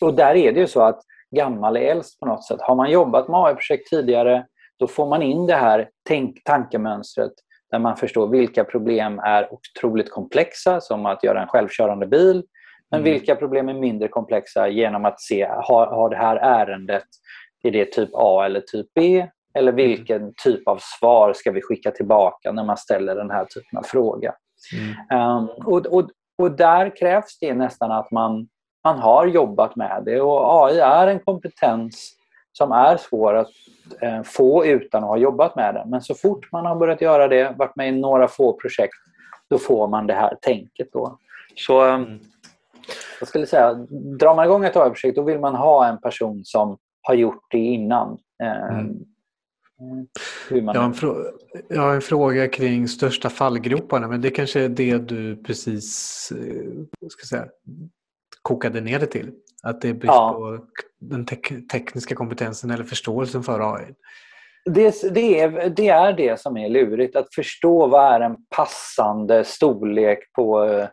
och 0.01 0.15
där 0.15 0.35
är 0.35 0.53
det 0.53 0.61
ju 0.61 0.67
så 0.67 0.83
att 0.83 1.01
gammal 1.37 1.77
är 1.77 1.81
äldst 1.81 2.21
på 2.21 2.27
något 2.27 2.47
sätt. 2.47 2.61
Har 2.61 2.75
man 2.75 2.91
jobbat 2.91 3.29
med 3.29 3.41
AI-projekt 3.41 3.91
tidigare 3.91 4.47
då 4.79 4.87
får 4.87 5.07
man 5.07 5.23
in 5.23 5.47
det 5.47 5.55
här 5.55 5.89
tänk, 6.09 6.45
tankemönstret 6.45 7.33
där 7.71 7.79
man 7.79 7.97
förstår 7.97 8.29
vilka 8.29 8.65
problem 8.65 9.19
är 9.19 9.49
otroligt 9.53 10.11
komplexa, 10.11 10.81
som 10.81 11.07
att 11.07 11.25
göra 11.25 11.43
en 11.43 11.49
självkörande 11.49 12.07
bil. 12.07 12.43
Men 12.91 13.01
mm. 13.01 13.13
vilka 13.13 13.37
problem 13.37 13.69
är 13.69 13.75
mindre 13.75 14.09
komplexa 14.09 14.69
genom 14.69 15.05
att 15.05 15.21
se, 15.21 15.45
har, 15.45 15.87
har 15.87 16.11
det 16.11 16.17
här 16.17 16.37
ärendet, 16.37 17.05
är 17.63 17.71
det 17.71 17.93
typ 17.93 18.11
A 18.13 18.45
eller 18.45 18.61
typ 18.61 18.87
B? 18.95 19.27
Eller 19.55 19.73
mm. 19.73 19.89
vilken 19.89 20.35
typ 20.45 20.69
av 20.69 20.79
svar 20.81 21.33
ska 21.33 21.51
vi 21.51 21.63
skicka 21.63 21.91
tillbaka 21.91 22.53
när 22.53 22.65
man 22.65 22.77
ställer 22.77 23.15
den 23.15 23.31
här 23.31 23.45
typen 23.45 23.79
av 23.79 23.83
fråga? 23.83 24.35
Mm. 25.11 25.37
Um, 25.39 25.49
och, 25.49 25.87
och, 25.87 26.11
och 26.39 26.51
där 26.51 26.97
krävs 26.97 27.39
det 27.41 27.55
nästan 27.55 27.93
att 27.93 28.11
man, 28.11 28.49
man 28.85 28.99
har 28.99 29.27
jobbat 29.27 29.77
med 29.77 30.03
det 30.05 30.21
och 30.21 30.65
AI 30.65 30.79
är 30.79 31.07
en 31.07 31.21
kompetens 31.21 32.17
som 32.53 32.73
är 32.73 32.97
svår 32.97 33.35
att 33.35 33.49
eh, 34.01 34.23
få 34.23 34.67
utan 34.67 35.05
att 35.05 35.09
ha 35.09 35.17
jobbat 35.17 35.57
med 35.57 35.75
den. 35.75 35.91
Men 35.91 36.03
så 36.03 36.15
fort 36.15 36.53
man 36.53 36.67
har 36.67 36.77
börjat 36.77 37.01
göra 37.01 37.29
det, 37.29 37.55
varit 37.59 37.77
med 37.77 37.89
i 37.89 37.93
några 37.93 38.29
få 38.29 38.53
projekt, 38.53 38.95
då 39.51 39.59
får 39.59 39.89
man 39.89 40.07
det 40.07 40.15
här 40.15 40.37
tänket. 40.41 40.89
Då. 40.93 41.19
Så 41.57 41.81
mm. 41.81 42.21
jag 43.21 43.29
skulle 43.29 43.47
säga, 43.47 43.75
drar 44.19 44.35
man 44.35 44.45
igång 44.45 44.65
ett 44.65 44.77
AI-projekt 44.77 45.17
då 45.17 45.23
vill 45.23 45.41
man 45.41 45.55
ha 45.55 45.87
en 45.87 46.01
person 46.01 46.45
som 46.45 46.79
har 47.03 47.15
gjort 47.15 47.45
det 47.51 47.59
innan. 47.59 48.19
Eh, 48.43 48.79
mm. 48.79 49.05
Man... 50.65 50.75
Jag, 50.75 50.81
har 50.81 50.85
en 50.85 51.33
jag 51.69 51.83
har 51.83 51.95
en 51.95 52.01
fråga 52.01 52.49
kring 52.49 52.89
största 52.89 53.31
fallgroparna 53.31 54.09
men 54.09 54.21
det 54.21 54.31
kanske 54.31 54.61
är 54.61 54.69
det 54.69 54.99
du 54.99 55.37
precis 55.37 55.93
ska 57.09 57.27
säga, 57.29 57.47
kokade 58.43 58.81
ner 58.81 58.99
det 58.99 59.07
till. 59.07 59.33
Att 59.63 59.81
det 59.81 59.89
är 59.89 59.95
brist 59.95 60.07
ja. 60.07 60.33
på 60.33 60.67
den 60.99 61.27
te 61.27 61.37
tekniska 61.73 62.15
kompetensen 62.15 62.71
eller 62.71 62.85
förståelsen 62.85 63.43
för 63.43 63.75
AI. 63.75 63.95
Det, 64.65 65.15
det, 65.15 65.41
är, 65.41 65.71
det 65.71 65.89
är 65.89 66.13
det 66.13 66.41
som 66.41 66.57
är 66.57 66.69
lurigt, 66.69 67.17
att 67.17 67.35
förstå 67.35 67.87
vad 67.87 68.15
är 68.15 68.21
en 68.21 68.37
passande 68.57 69.45
storlek 69.45 70.19
på 70.33 70.65
eh, 70.65 70.89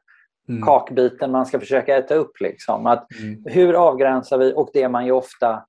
mm. 0.49 0.66
kakbiten 0.66 1.32
man 1.32 1.45
ska 1.45 1.60
försöka 1.60 1.97
äta 1.97 2.16
upp. 2.16 2.41
Liksom. 2.41 2.88
Att 2.88 3.08
mm. 3.20 3.43
Hur 3.45 3.74
avgränsar 3.74 4.38
vi? 4.38 4.53
Och 4.55 4.70
det 4.74 4.89
man 4.89 5.05
ju 5.05 5.12
ofta 5.12 5.51
eh, 5.51 5.60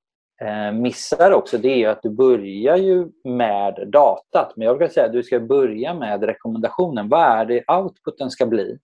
missar 0.73 1.31
också 1.31 1.57
det 1.57 1.83
är 1.83 1.89
att 1.89 2.01
du 2.01 2.09
börjar 2.09 2.77
ju 2.77 3.07
med 3.23 3.89
datat. 3.91 4.53
Men 4.55 4.65
jag 4.65 4.75
vill 4.77 4.89
säga 4.89 5.05
att 5.05 5.13
du 5.13 5.23
ska 5.23 5.39
börja 5.39 5.93
med 5.93 6.23
rekommendationen. 6.23 7.09
Vad 7.09 7.21
är 7.21 7.45
det 7.45 7.63
outputen 7.67 8.29
ska 8.29 8.45
bli? 8.45 8.77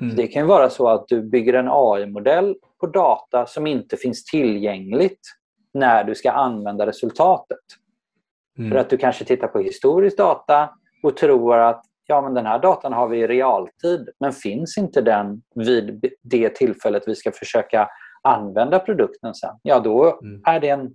Mm. 0.00 0.16
Det 0.16 0.26
kan 0.26 0.46
vara 0.46 0.70
så 0.70 0.88
att 0.88 1.08
du 1.08 1.22
bygger 1.22 1.54
en 1.54 1.68
AI-modell 1.70 2.54
på 2.80 2.86
data 2.86 3.46
som 3.46 3.66
inte 3.66 3.96
finns 3.96 4.24
tillgängligt 4.24 5.20
när 5.74 6.04
du 6.04 6.14
ska 6.14 6.30
använda 6.30 6.86
resultatet. 6.86 7.58
Mm. 8.58 8.70
För 8.70 8.78
att 8.78 8.90
du 8.90 8.96
kanske 8.96 9.24
tittar 9.24 9.48
på 9.48 9.58
historisk 9.58 10.16
data 10.16 10.70
och 11.02 11.16
tror 11.16 11.58
att 11.58 11.84
ja, 12.06 12.22
men 12.22 12.34
den 12.34 12.46
här 12.46 12.58
datan 12.58 12.92
har 12.92 13.08
vi 13.08 13.18
i 13.18 13.26
realtid, 13.26 14.08
men 14.20 14.32
finns 14.32 14.78
inte 14.78 15.00
den 15.00 15.42
vid 15.54 16.04
det 16.22 16.54
tillfället 16.54 17.02
vi 17.06 17.14
ska 17.14 17.32
försöka 17.32 17.88
använda 18.22 18.78
produkten 18.78 19.34
sen, 19.34 19.54
ja 19.62 19.80
då, 19.80 20.18
mm. 20.22 20.42
är 20.46 20.60
det 20.60 20.68
en, 20.68 20.94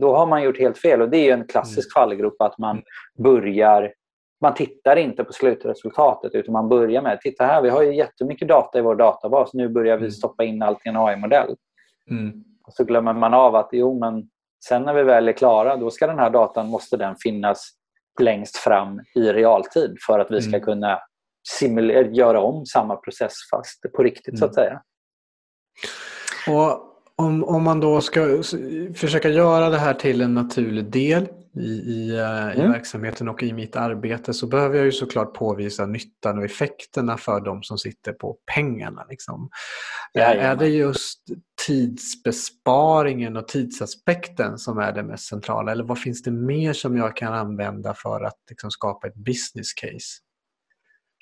då 0.00 0.16
har 0.16 0.26
man 0.26 0.42
gjort 0.42 0.58
helt 0.58 0.78
fel. 0.78 1.02
Och 1.02 1.08
Det 1.08 1.30
är 1.30 1.34
en 1.34 1.46
klassisk 1.46 1.96
mm. 1.96 2.02
fallgrop 2.02 2.42
att 2.42 2.58
man 2.58 2.82
börjar 3.18 3.92
man 4.40 4.54
tittar 4.54 4.96
inte 4.96 5.24
på 5.24 5.32
slutresultatet 5.32 6.34
utan 6.34 6.52
man 6.52 6.68
börjar 6.68 7.02
med, 7.02 7.20
titta 7.20 7.44
här, 7.44 7.62
vi 7.62 7.68
har 7.68 7.82
ju 7.82 7.94
jättemycket 7.94 8.48
data 8.48 8.78
i 8.78 8.82
vår 8.82 8.94
databas, 8.94 9.54
nu 9.54 9.68
börjar 9.68 9.96
vi 9.96 10.02
mm. 10.02 10.10
stoppa 10.10 10.44
in 10.44 10.62
allt 10.62 10.86
i 10.86 10.88
en 10.88 10.96
AI-modell. 10.96 11.56
Mm. 12.10 12.44
så 12.68 12.84
glömmer 12.84 13.12
man 13.12 13.34
av 13.34 13.54
att 13.54 13.68
jo, 13.72 13.98
men 13.98 14.28
sen 14.64 14.82
när 14.82 14.94
vi 14.94 15.02
väl 15.02 15.28
är 15.28 15.32
klara, 15.32 15.76
då 15.76 15.90
ska 15.90 16.06
den 16.06 16.18
här 16.18 16.30
datan, 16.30 16.68
måste 16.68 16.96
den 16.96 17.16
finnas 17.16 17.70
längst 18.20 18.56
fram 18.56 19.00
i 19.14 19.32
realtid 19.32 19.96
för 20.06 20.18
att 20.18 20.30
vi 20.30 20.40
ska 20.40 20.56
mm. 20.56 20.60
kunna 20.60 21.00
göra 22.10 22.40
om 22.40 22.66
samma 22.66 22.96
process 22.96 23.32
fast 23.50 23.92
på 23.96 24.02
riktigt 24.02 24.28
mm. 24.28 24.38
så 24.38 24.44
att 24.44 24.56
mm. 24.56 24.64
säga. 24.64 24.82
Och 26.48 26.84
om, 27.16 27.44
om 27.44 27.62
man 27.62 27.80
då 27.80 28.00
ska 28.00 28.42
försöka 28.94 29.28
göra 29.28 29.70
det 29.70 29.78
här 29.78 29.94
till 29.94 30.20
en 30.20 30.34
naturlig 30.34 30.90
del 30.90 31.28
i, 31.56 31.70
i, 31.70 32.18
eh, 32.18 32.42
mm. 32.42 32.60
i 32.60 32.68
verksamheten 32.68 33.28
och 33.28 33.42
i 33.42 33.52
mitt 33.52 33.76
arbete 33.76 34.34
så 34.34 34.46
behöver 34.46 34.76
jag 34.76 34.84
ju 34.84 34.92
såklart 34.92 35.34
påvisa 35.34 35.86
nyttan 35.86 36.38
och 36.38 36.44
effekterna 36.44 37.16
för 37.16 37.40
de 37.40 37.62
som 37.62 37.78
sitter 37.78 38.12
på 38.12 38.38
pengarna. 38.54 39.06
Liksom. 39.10 39.50
är 40.14 40.56
det 40.56 40.68
just 40.68 41.20
tidsbesparingen 41.66 43.36
och 43.36 43.48
tidsaspekten 43.48 44.58
som 44.58 44.78
är 44.78 44.92
det 44.92 45.02
mest 45.02 45.28
centrala 45.28 45.72
eller 45.72 45.84
vad 45.84 45.98
finns 45.98 46.22
det 46.22 46.30
mer 46.30 46.72
som 46.72 46.96
jag 46.96 47.16
kan 47.16 47.34
använda 47.34 47.94
för 47.94 48.24
att 48.24 48.38
liksom, 48.50 48.70
skapa 48.70 49.06
ett 49.06 49.16
business 49.16 49.72
case? 49.72 50.22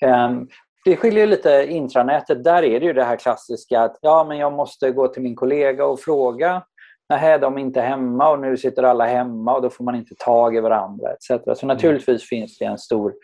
Um, 0.05 0.49
det 0.91 0.97
skiljer 0.97 1.27
lite 1.27 1.67
intranätet. 1.69 2.45
Där 2.45 2.63
är 2.63 2.81
det 2.81 2.87
ju 2.87 2.93
det 2.93 3.05
här 3.05 3.17
klassiska 3.17 3.81
att 3.81 3.99
ja, 4.01 4.25
men 4.29 4.39
jag 4.39 4.53
måste 4.53 4.91
gå 4.91 5.09
till 5.09 5.23
min 5.23 5.37
kollega 5.37 5.87
och 5.87 6.01
fråga 6.01 6.63
nej, 7.09 7.39
de 7.39 7.57
är 7.57 7.61
inte 7.61 7.81
hemma 7.81 8.31
och 8.31 8.41
nu 8.41 8.57
sitter 8.57 8.83
alla 8.83 9.07
hemma 9.07 9.55
och 9.55 9.63
då 9.63 9.71
får 9.71 9.85
man 9.85 9.95
inte 9.95 10.15
tag 10.15 10.57
i 10.57 10.61
varandra 10.61 11.09
etc. 11.13 11.27
Så 11.29 11.67
mm. 11.67 11.75
naturligtvis 11.75 12.29
finns 12.29 12.59
det 12.59 12.65
en 12.65 12.79
stor 12.79 13.15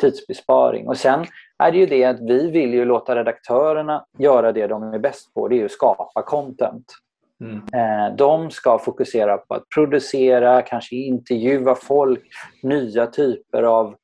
tidsbesparing. 0.00 0.88
Och 0.88 0.96
sen 0.96 1.26
är 1.58 1.72
det 1.72 1.78
ju 1.78 1.86
det 1.86 2.04
att 2.04 2.20
vi 2.20 2.50
vill 2.50 2.74
ju 2.74 2.84
låta 2.84 3.16
redaktörerna 3.16 4.04
göra 4.18 4.52
det 4.52 4.66
de 4.66 4.82
är 4.82 4.98
bäst 4.98 5.34
på, 5.34 5.48
det 5.48 5.54
är 5.54 5.58
ju 5.58 5.64
att 5.64 5.70
skapa 5.70 6.22
content. 6.22 6.84
Mm. 7.40 7.56
Eh, 7.56 8.16
de 8.16 8.50
ska 8.50 8.78
fokusera 8.78 9.38
på 9.38 9.54
att 9.54 9.68
producera, 9.74 10.62
kanske 10.62 10.96
intervjua 10.96 11.74
folk, 11.74 12.22
nya 12.62 13.06
typer 13.06 13.62
av 13.62 13.94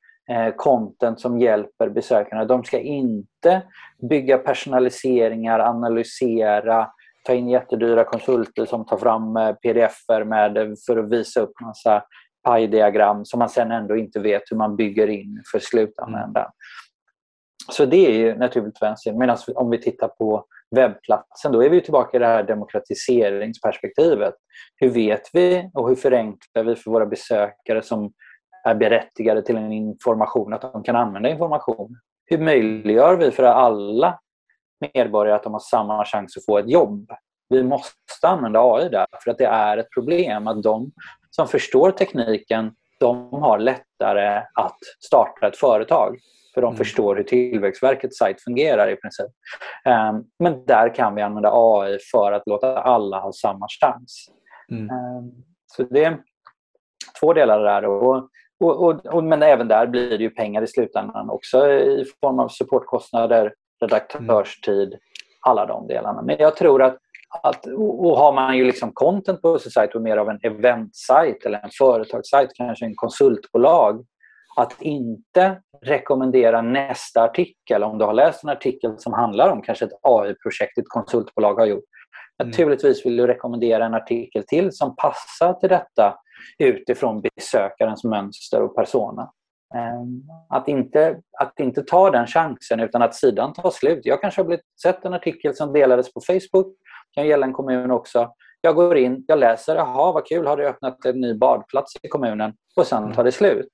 content 0.56 1.20
som 1.20 1.38
hjälper 1.38 1.88
besökarna. 1.88 2.44
De 2.44 2.64
ska 2.64 2.78
inte 2.78 3.62
bygga 4.10 4.38
personaliseringar, 4.38 5.60
analysera, 5.60 6.88
ta 7.24 7.34
in 7.34 7.48
jättedyra 7.48 8.04
konsulter 8.04 8.66
som 8.66 8.86
tar 8.86 8.96
fram 8.96 9.36
eh, 9.36 9.52
pdf-er 9.52 10.24
med, 10.24 10.76
för 10.86 10.96
att 10.96 11.10
visa 11.10 11.40
upp 11.40 11.60
massa 11.60 12.02
pajdiagram 12.44 13.24
som 13.24 13.38
man 13.38 13.48
sen 13.48 13.70
ändå 13.70 13.96
inte 13.96 14.20
vet 14.20 14.42
hur 14.50 14.56
man 14.56 14.76
bygger 14.76 15.08
in 15.08 15.42
för 15.52 15.58
slutanvändaren. 15.58 16.50
så 17.72 17.84
det 17.84 18.06
är 18.06 18.12
ju 18.12 18.34
naturligtvis 18.34 19.06
Medan 19.14 19.36
om 19.54 19.70
vi 19.70 19.78
tittar 19.78 20.08
på 20.08 20.44
webbplatsen, 20.76 21.52
då 21.52 21.64
är 21.64 21.70
vi 21.70 21.80
tillbaka 21.80 22.16
i 22.16 22.20
det 22.20 22.26
här 22.26 22.42
demokratiseringsperspektivet. 22.42 24.34
Hur 24.76 24.88
vet 24.88 25.22
vi 25.32 25.70
och 25.74 25.88
hur 25.88 25.96
förenklar 25.96 26.64
vi 26.64 26.76
för 26.76 26.90
våra 26.90 27.06
besökare 27.06 27.82
som 27.82 28.12
är 28.64 28.74
berättigade 28.74 29.42
till 29.42 29.56
en 29.56 29.72
information, 29.72 30.52
att 30.52 30.62
de 30.62 30.82
kan 30.82 30.96
använda 30.96 31.28
information? 31.28 31.98
Hur 32.26 32.38
möjliggör 32.38 33.16
vi 33.16 33.30
för 33.30 33.42
alla 33.42 34.18
medborgare 34.94 35.36
att 35.36 35.42
de 35.42 35.52
har 35.52 35.60
samma 35.60 36.04
chans 36.04 36.36
att 36.36 36.44
få 36.44 36.58
ett 36.58 36.70
jobb? 36.70 37.10
Vi 37.48 37.62
måste 37.62 38.28
använda 38.28 38.60
AI 38.60 38.88
där, 38.88 39.06
för 39.24 39.30
att 39.30 39.38
det 39.38 39.46
är 39.46 39.76
ett 39.76 39.90
problem 39.94 40.46
att 40.46 40.62
de 40.62 40.92
som 41.30 41.48
förstår 41.48 41.90
tekniken, 41.90 42.72
de 43.00 43.32
har 43.32 43.58
lättare 43.58 44.42
att 44.54 44.78
starta 45.00 45.46
ett 45.46 45.56
företag. 45.56 46.18
För 46.54 46.62
de 46.62 46.66
mm. 46.66 46.78
förstår 46.78 47.16
hur 47.16 47.22
Tillväxtverkets 47.22 48.18
sajt 48.18 48.42
fungerar 48.42 48.88
i 48.90 48.96
princip. 48.96 49.26
Um, 49.84 50.24
men 50.38 50.66
där 50.66 50.94
kan 50.94 51.14
vi 51.14 51.22
använda 51.22 51.50
AI 51.52 51.98
för 52.12 52.32
att 52.32 52.42
låta 52.46 52.78
alla 52.78 53.20
ha 53.20 53.32
samma 53.32 53.66
chans. 53.80 54.26
Mm. 54.70 54.90
Um, 54.90 55.32
så 55.66 55.82
det 55.82 56.04
är 56.04 56.18
två 57.20 57.32
delar 57.32 57.60
där. 57.60 57.84
Och, 57.84 58.28
och, 58.60 58.84
och, 58.84 59.06
och, 59.06 59.24
men 59.24 59.42
även 59.42 59.68
där 59.68 59.86
blir 59.86 60.18
det 60.18 60.24
ju 60.24 60.30
pengar 60.30 60.62
i 60.62 60.66
slutändan 60.66 61.30
också 61.30 61.68
i 61.70 62.04
form 62.20 62.38
av 62.38 62.48
supportkostnader, 62.48 63.54
redaktörstid, 63.80 64.98
alla 65.46 65.66
de 65.66 65.86
delarna. 65.86 66.22
Men 66.22 66.36
jag 66.38 66.56
tror 66.56 66.82
att 66.82 66.98
att, 67.42 67.66
och 67.66 68.18
har 68.18 68.32
man 68.32 68.56
ju 68.56 68.64
liksom 68.64 68.92
content 68.92 69.42
på 69.42 69.58
sin 69.58 69.72
sajt 69.72 69.94
och 69.94 70.02
mer 70.02 70.16
av 70.16 70.28
en 70.28 70.38
eventsajt 70.42 71.46
eller 71.46 71.58
en 71.64 71.70
företagssajt, 71.78 72.50
kanske 72.54 72.84
en 72.84 72.94
konsultbolag, 72.94 74.04
att 74.56 74.82
inte 74.82 75.60
rekommendera 75.82 76.62
nästa 76.62 77.22
artikel 77.22 77.82
om 77.82 77.98
du 77.98 78.04
har 78.04 78.12
läst 78.12 78.44
en 78.44 78.50
artikel 78.50 78.98
som 78.98 79.12
handlar 79.12 79.50
om 79.50 79.62
kanske 79.62 79.84
ett 79.84 79.98
AI-projekt 80.02 80.78
ett 80.78 80.88
konsultbolag 80.88 81.54
har 81.54 81.66
gjort. 81.66 81.84
Mm. 82.42 82.50
Naturligtvis 82.50 83.06
vill 83.06 83.16
du 83.16 83.26
rekommendera 83.26 83.86
en 83.86 83.94
artikel 83.94 84.44
till 84.46 84.72
som 84.72 84.96
passar 84.96 85.52
till 85.52 85.68
detta 85.68 86.14
utifrån 86.58 87.20
besökarens 87.20 88.04
mönster 88.04 88.62
och 88.62 88.74
persona. 88.74 89.30
Ehm, 89.74 90.22
att 90.48 90.68
inte, 90.68 91.20
att 91.40 91.60
inte 91.60 91.82
ta 91.82 92.10
den 92.10 92.26
chansen 92.26 92.80
utan 92.80 93.02
att 93.02 93.14
sidan 93.14 93.52
tar 93.52 93.70
slut. 93.70 94.00
Jag 94.02 94.20
kanske 94.20 94.40
har 94.40 94.46
blivit, 94.46 94.64
sett 94.82 95.04
en 95.04 95.14
artikel 95.14 95.54
som 95.54 95.72
delades 95.72 96.14
på 96.14 96.20
Facebook, 96.20 96.66
det 96.66 97.20
kan 97.20 97.26
gälla 97.26 97.46
en 97.46 97.52
kommun 97.52 97.90
också. 97.90 98.32
Jag 98.60 98.74
går 98.74 98.96
in, 98.96 99.24
jag 99.28 99.38
läser, 99.38 99.76
jaha 99.76 100.12
vad 100.12 100.26
kul, 100.26 100.46
har 100.46 100.56
du 100.56 100.66
öppnat 100.66 101.04
en 101.04 101.20
ny 101.20 101.34
badplats 101.34 101.92
i 102.02 102.08
kommunen? 102.08 102.52
Och 102.76 102.86
sen 102.86 103.12
tar 103.12 103.24
det 103.24 103.32
slut. 103.32 103.70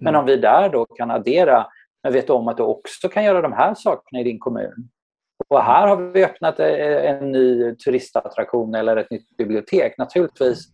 Men 0.00 0.16
om 0.16 0.26
vi 0.26 0.36
där 0.36 0.68
då 0.68 0.86
kan 0.86 1.10
addera, 1.10 1.66
men 2.02 2.12
vet 2.12 2.30
om 2.30 2.48
att 2.48 2.56
du 2.56 2.62
också 2.62 3.08
kan 3.08 3.24
göra 3.24 3.42
de 3.42 3.52
här 3.52 3.74
sakerna 3.74 4.20
i 4.20 4.24
din 4.24 4.38
kommun. 4.38 4.88
Och 5.48 5.62
här 5.62 5.86
har 5.86 5.96
vi 5.96 6.24
öppnat 6.24 6.60
eh, 6.60 7.10
en 7.10 7.32
ny 7.32 7.74
turistattraktion 7.74 8.74
eller 8.74 8.96
ett 8.96 9.10
nytt 9.10 9.36
bibliotek. 9.36 9.98
Naturligtvis 9.98 10.64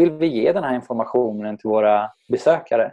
vill 0.00 0.10
vi 0.10 0.26
ge 0.26 0.52
den 0.52 0.64
här 0.64 0.74
informationen 0.74 1.58
till 1.58 1.70
våra 1.70 2.10
besökare. 2.28 2.92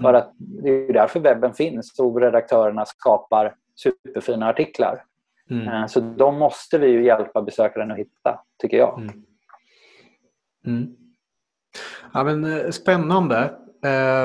För 0.00 0.08
mm. 0.08 0.14
att 0.14 0.32
det 0.38 0.70
är 0.70 0.92
därför 0.92 1.20
webben 1.20 1.54
finns 1.54 1.98
och 1.98 2.20
redaktörerna 2.20 2.86
skapar 2.86 3.54
superfina 3.74 4.48
artiklar. 4.48 5.04
Mm. 5.50 5.68
Eh, 5.68 5.86
så 5.86 6.00
de 6.00 6.38
måste 6.38 6.78
vi 6.78 6.86
ju 6.86 7.04
hjälpa 7.04 7.42
besökaren 7.42 7.90
att 7.90 7.98
hitta, 7.98 8.40
tycker 8.58 8.76
jag. 8.76 8.98
Mm. 8.98 9.22
Mm. 10.66 10.96
Ja, 12.12 12.24
men, 12.24 12.44
eh, 12.44 12.70
spännande. 12.70 13.50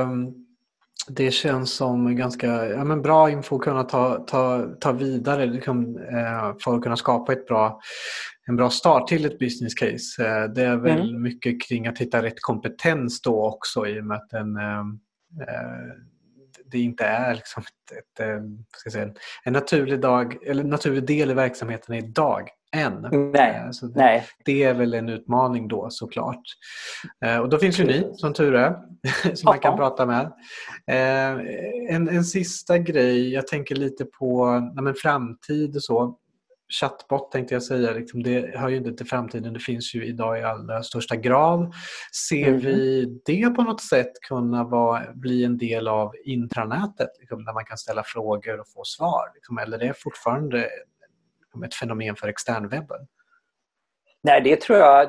Um 0.10 0.46
det 1.08 1.32
känns 1.32 1.74
som 1.74 2.16
ganska 2.16 2.66
ja, 2.66 2.84
men 2.84 3.02
bra 3.02 3.30
info 3.30 3.56
att 3.56 3.62
kunna 3.62 3.84
ta, 3.84 4.16
ta, 4.16 4.66
ta 4.80 4.92
vidare 4.92 5.46
liksom, 5.46 5.98
eh, 5.98 6.56
för 6.64 6.76
att 6.76 6.84
kunna 6.84 6.98
skapa 6.98 7.34
ett 7.34 7.48
bra, 7.48 7.80
en 8.48 8.56
bra 8.56 8.70
start 8.70 9.08
till 9.08 9.26
ett 9.26 9.40
business 9.40 9.74
case. 9.74 10.26
Eh, 10.26 10.44
det 10.44 10.64
är 10.64 10.76
väl 10.76 11.10
mm. 11.10 11.22
mycket 11.22 11.68
kring 11.68 11.88
att 11.88 11.98
hitta 11.98 12.24
rätt 12.24 12.42
kompetens 12.42 13.22
då 13.22 13.46
också 13.46 13.88
i 13.88 14.02
och 14.02 14.06
med 14.06 14.18
att 14.18 14.30
den, 14.30 14.58
eh, 14.58 14.80
eh 15.42 15.96
det 16.72 16.80
inte 16.80 17.06
är 17.06 17.36
liksom 17.36 17.64
ett, 17.64 18.20
ett, 18.20 18.92
säga, 18.92 19.14
en 19.44 19.54
naturlig, 19.54 20.00
dag, 20.00 20.38
eller 20.46 20.64
naturlig 20.64 21.08
del 21.08 21.32
i 21.32 21.34
verksamheten 21.34 21.96
idag 21.96 22.50
än. 22.76 23.08
Nej. 23.34 23.68
Så 23.72 23.86
det, 23.86 24.00
Nej. 24.00 24.26
det 24.46 24.64
är 24.64 24.74
väl 24.74 24.94
en 24.94 25.10
utmaning 25.10 25.68
då 25.68 25.88
såklart. 25.90 26.42
Och 27.42 27.50
då 27.50 27.58
finns 27.58 27.80
ju 27.80 27.84
ni 27.84 28.12
som 28.14 28.34
tur 28.34 28.56
är 28.56 28.76
som 29.36 29.46
man 29.46 29.60
kan 29.60 29.78
prata 29.78 30.06
med. 30.06 30.32
En, 31.90 32.10
en 32.10 32.24
sista 32.24 32.78
grej, 32.78 33.34
jag 33.34 33.48
tänker 33.48 33.76
lite 33.76 34.06
på 34.06 34.60
nej, 34.82 34.94
framtid 34.94 35.76
och 35.76 35.84
så 35.84 36.18
chatbot 36.80 37.32
tänkte 37.32 37.56
jag 37.56 37.64
säga, 37.64 37.92
liksom, 37.92 38.24
det 38.24 38.58
hör 38.58 38.70
ju 38.70 38.78
inte 38.78 38.94
till 38.94 39.06
framtiden. 39.06 39.54
Det 39.54 39.60
finns 39.60 39.96
ju 39.96 40.06
idag 40.06 40.40
i 40.40 40.44
allra 40.44 40.84
största 40.84 41.16
grad. 41.16 41.74
Ser 42.30 42.48
mm. 42.48 42.60
vi 42.60 43.06
det 43.26 43.50
på 43.50 43.62
något 43.62 43.82
sätt 43.82 44.12
kunna 44.28 44.64
vara, 44.64 45.02
bli 45.14 45.44
en 45.44 45.58
del 45.58 45.88
av 45.88 46.14
intranätet? 46.26 47.10
Liksom, 47.20 47.46
där 47.46 47.54
man 47.54 47.66
kan 47.66 47.78
ställa 47.78 48.04
frågor 48.06 48.60
och 48.60 48.68
få 48.76 48.84
svar? 48.84 49.32
Liksom, 49.36 49.58
eller 49.58 49.80
är 49.80 49.88
det 49.88 49.98
fortfarande 49.98 50.70
liksom, 51.42 51.64
ett 51.64 51.76
fenomen 51.76 52.16
för 52.16 52.28
externwebben? 52.28 53.08
Nej, 54.24 54.42
det 54.42 54.62
tror 54.62 54.80
jag... 54.80 55.08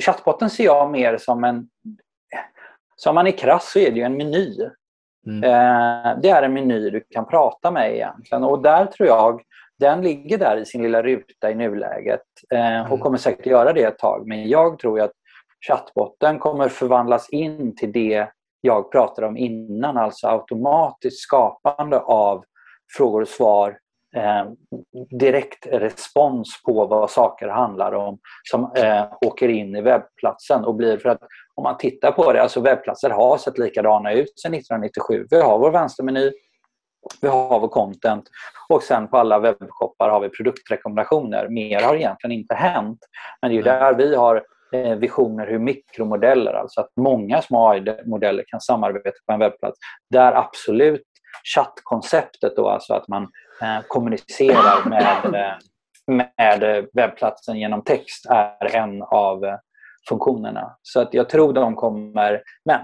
Chattbotten 0.00 0.50
ser 0.50 0.64
jag 0.64 0.90
mer 0.90 1.18
som 1.18 1.44
en... 1.44 1.68
Som 2.96 3.14
man 3.14 3.26
är 3.26 3.38
krass 3.38 3.72
så 3.72 3.78
är 3.78 3.90
det 3.90 3.96
ju 3.96 4.02
en 4.02 4.16
meny. 4.16 4.70
Mm. 5.26 5.44
Eh, 5.44 6.18
det 6.22 6.28
är 6.28 6.42
en 6.42 6.52
meny 6.52 6.90
du 6.90 7.00
kan 7.10 7.28
prata 7.28 7.70
med 7.70 7.94
egentligen 7.94 8.44
och 8.44 8.62
där 8.62 8.86
tror 8.86 9.08
jag 9.08 9.42
den 9.78 10.02
ligger 10.02 10.38
där 10.38 10.56
i 10.56 10.64
sin 10.64 10.82
lilla 10.82 11.02
ruta 11.02 11.50
i 11.50 11.54
nuläget 11.54 12.22
eh, 12.54 12.80
och 12.80 12.86
mm. 12.86 12.98
kommer 12.98 13.18
säkert 13.18 13.46
göra 13.46 13.72
det 13.72 13.82
ett 13.82 13.98
tag. 13.98 14.26
Men 14.26 14.48
jag 14.48 14.78
tror 14.78 15.00
att 15.00 15.12
chattbotten 15.66 16.38
kommer 16.38 16.68
förvandlas 16.68 17.30
in 17.30 17.76
till 17.76 17.92
det 17.92 18.28
jag 18.60 18.92
pratade 18.92 19.26
om 19.26 19.36
innan, 19.36 19.96
alltså 19.96 20.26
automatiskt 20.26 21.22
skapande 21.22 21.98
av 21.98 22.44
frågor 22.96 23.22
och 23.22 23.28
svar, 23.28 23.78
eh, 24.16 24.50
direkt 25.18 25.66
respons 25.66 26.62
på 26.66 26.86
vad 26.86 27.10
saker 27.10 27.48
handlar 27.48 27.92
om 27.92 28.18
som 28.50 28.72
eh, 28.76 29.04
åker 29.26 29.48
in 29.48 29.76
i 29.76 29.80
webbplatsen 29.80 30.64
och 30.64 30.74
blir 30.74 30.98
för 30.98 31.08
att 31.08 31.20
om 31.54 31.62
man 31.62 31.78
tittar 31.78 32.12
på 32.12 32.32
det, 32.32 32.42
alltså 32.42 32.60
webbplatser 32.60 33.10
har 33.10 33.36
sett 33.36 33.58
likadana 33.58 34.12
ut 34.12 34.40
sedan 34.40 34.54
1997. 34.54 35.26
Vi 35.30 35.40
har 35.40 35.58
vår 35.58 35.70
vänstermeny, 35.70 36.32
vi 37.20 37.28
har 37.28 37.60
vår 37.60 37.68
content 37.68 38.24
och 38.68 38.82
sen 38.82 39.08
på 39.08 39.16
alla 39.16 39.38
webbshoppar 39.38 40.10
har 40.10 40.20
vi 40.20 40.28
produktrekommendationer. 40.28 41.48
Mer 41.48 41.80
har 41.80 41.96
egentligen 41.96 42.38
inte 42.38 42.54
hänt. 42.54 42.98
Men 43.42 43.50
det 43.50 43.58
är 43.58 43.62
där 43.62 43.94
vi 43.94 44.16
har 44.16 44.42
eh, 44.72 44.94
visioner 44.94 45.46
hur 45.46 45.58
mikromodeller, 45.58 46.52
alltså 46.52 46.80
att 46.80 46.90
många 46.96 47.42
små 47.42 47.68
AI-modeller 47.68 48.44
kan 48.46 48.60
samarbeta 48.60 49.16
på 49.26 49.32
en 49.32 49.38
webbplats. 49.38 49.78
Där 50.10 50.32
absolut 50.32 51.02
chattkonceptet 51.54 52.56
då, 52.56 52.68
alltså 52.68 52.94
att 52.94 53.08
man 53.08 53.22
eh, 53.62 53.78
kommunicerar 53.88 54.88
med, 54.88 55.34
eh, 55.34 55.54
med 56.06 56.86
webbplatsen 56.92 57.58
genom 57.58 57.82
text 57.82 58.26
är 58.30 58.76
en 58.76 59.02
av 59.02 59.44
funktionerna. 60.08 60.76
Så 60.82 61.00
att 61.00 61.14
jag 61.14 61.28
tror 61.28 61.52
de 61.52 61.76
kommer, 61.76 62.42
men 62.64 62.80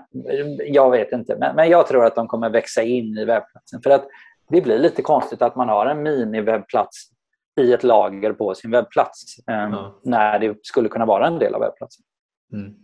jag 0.67 0.91
vet 0.91 1.13
inte, 1.13 1.37
men, 1.39 1.57
men 1.57 1.69
jag 1.71 1.87
tror 1.87 2.05
att 2.05 2.15
de 2.15 2.29
kommer 2.29 2.51
växa 2.51 2.83
in 2.83 3.19
i 3.19 3.25
webbplatsen. 3.25 3.83
För 3.83 3.91
att 3.91 4.07
det 4.49 4.61
blir 4.61 4.79
lite 4.79 5.03
konstigt 5.03 5.43
att 5.43 5.57
man 5.57 5.69
har 5.69 5.87
en 5.87 6.07
mini-webbplats 6.07 7.13
i 7.61 7.73
ett 7.73 7.83
lager 7.83 8.33
på 8.33 8.55
sin 8.55 8.71
webbplats 8.71 9.39
eh, 9.49 9.55
ja. 9.55 10.01
när 10.03 10.39
det 10.39 10.57
skulle 10.63 10.89
kunna 10.89 11.07
vara 11.07 11.27
en 11.27 11.39
del 11.39 11.55
av 11.55 11.61
webbplatsen. 11.61 12.05
Mm. 12.53 12.75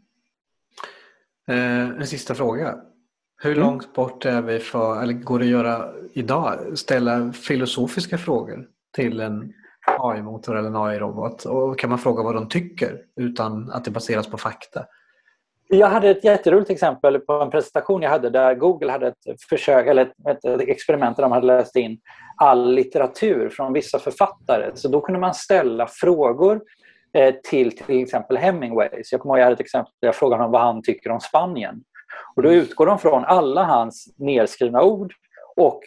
Eh, 1.48 2.00
en 2.00 2.06
sista 2.06 2.34
fråga. 2.34 2.78
Hur 3.42 3.52
mm. 3.52 3.64
långt 3.64 3.94
bort 3.94 4.24
är 4.24 4.42
vi 4.42 4.58
för, 4.58 5.02
eller 5.02 5.12
går 5.12 5.38
det 5.38 5.44
att 5.44 5.50
göra 5.50 5.92
idag, 6.12 6.78
ställa 6.78 7.32
filosofiska 7.32 8.18
frågor 8.18 8.66
till 8.94 9.20
en 9.20 9.52
AI-motor 9.98 10.56
eller 10.56 10.68
en 10.68 10.76
AI-robot? 10.76 11.44
Och 11.44 11.78
kan 11.78 11.90
man 11.90 11.98
fråga 11.98 12.22
vad 12.22 12.34
de 12.34 12.48
tycker 12.48 13.02
utan 13.20 13.70
att 13.70 13.84
det 13.84 13.90
baseras 13.90 14.26
på 14.26 14.38
fakta? 14.38 14.84
Jag 15.70 15.88
hade 15.88 16.10
ett 16.10 16.24
jätteroligt 16.24 16.70
exempel 16.70 17.18
på 17.18 17.32
en 17.32 17.50
presentation 17.50 18.02
jag 18.02 18.10
hade 18.10 18.30
där 18.30 18.54
Google 18.54 18.92
hade 18.92 19.06
ett 19.06 19.42
försök, 19.48 19.86
eller 19.86 20.02
ett, 20.02 20.44
ett 20.44 20.60
experiment 20.60 21.16
där 21.16 21.22
de 21.22 21.32
hade 21.32 21.46
läst 21.46 21.76
in 21.76 22.00
all 22.36 22.72
litteratur 22.74 23.48
från 23.48 23.72
vissa 23.72 23.98
författare. 23.98 24.70
Så 24.74 24.88
då 24.88 25.00
kunde 25.00 25.20
man 25.20 25.34
ställa 25.34 25.86
frågor 25.86 26.60
eh, 27.12 27.34
till 27.50 27.76
till 27.76 28.02
exempel 28.02 28.36
Hemingway. 28.36 28.88
Så 29.04 29.14
jag 29.14 29.20
kommer 29.20 29.34
ihåg 29.34 29.40
jag 29.40 29.44
hade 29.44 29.54
ett 29.54 29.60
exempel 29.60 29.92
där 30.00 30.08
jag 30.08 30.14
frågade 30.14 30.42
honom 30.42 30.52
vad 30.52 30.60
han 30.60 30.82
tycker 30.82 31.10
om 31.10 31.20
Spanien. 31.20 31.82
Och 32.36 32.42
då 32.42 32.52
utgår 32.52 32.86
de 32.86 32.98
från 32.98 33.24
alla 33.24 33.64
hans 33.64 34.14
nedskrivna 34.18 34.82
ord 34.82 35.12
och 35.56 35.80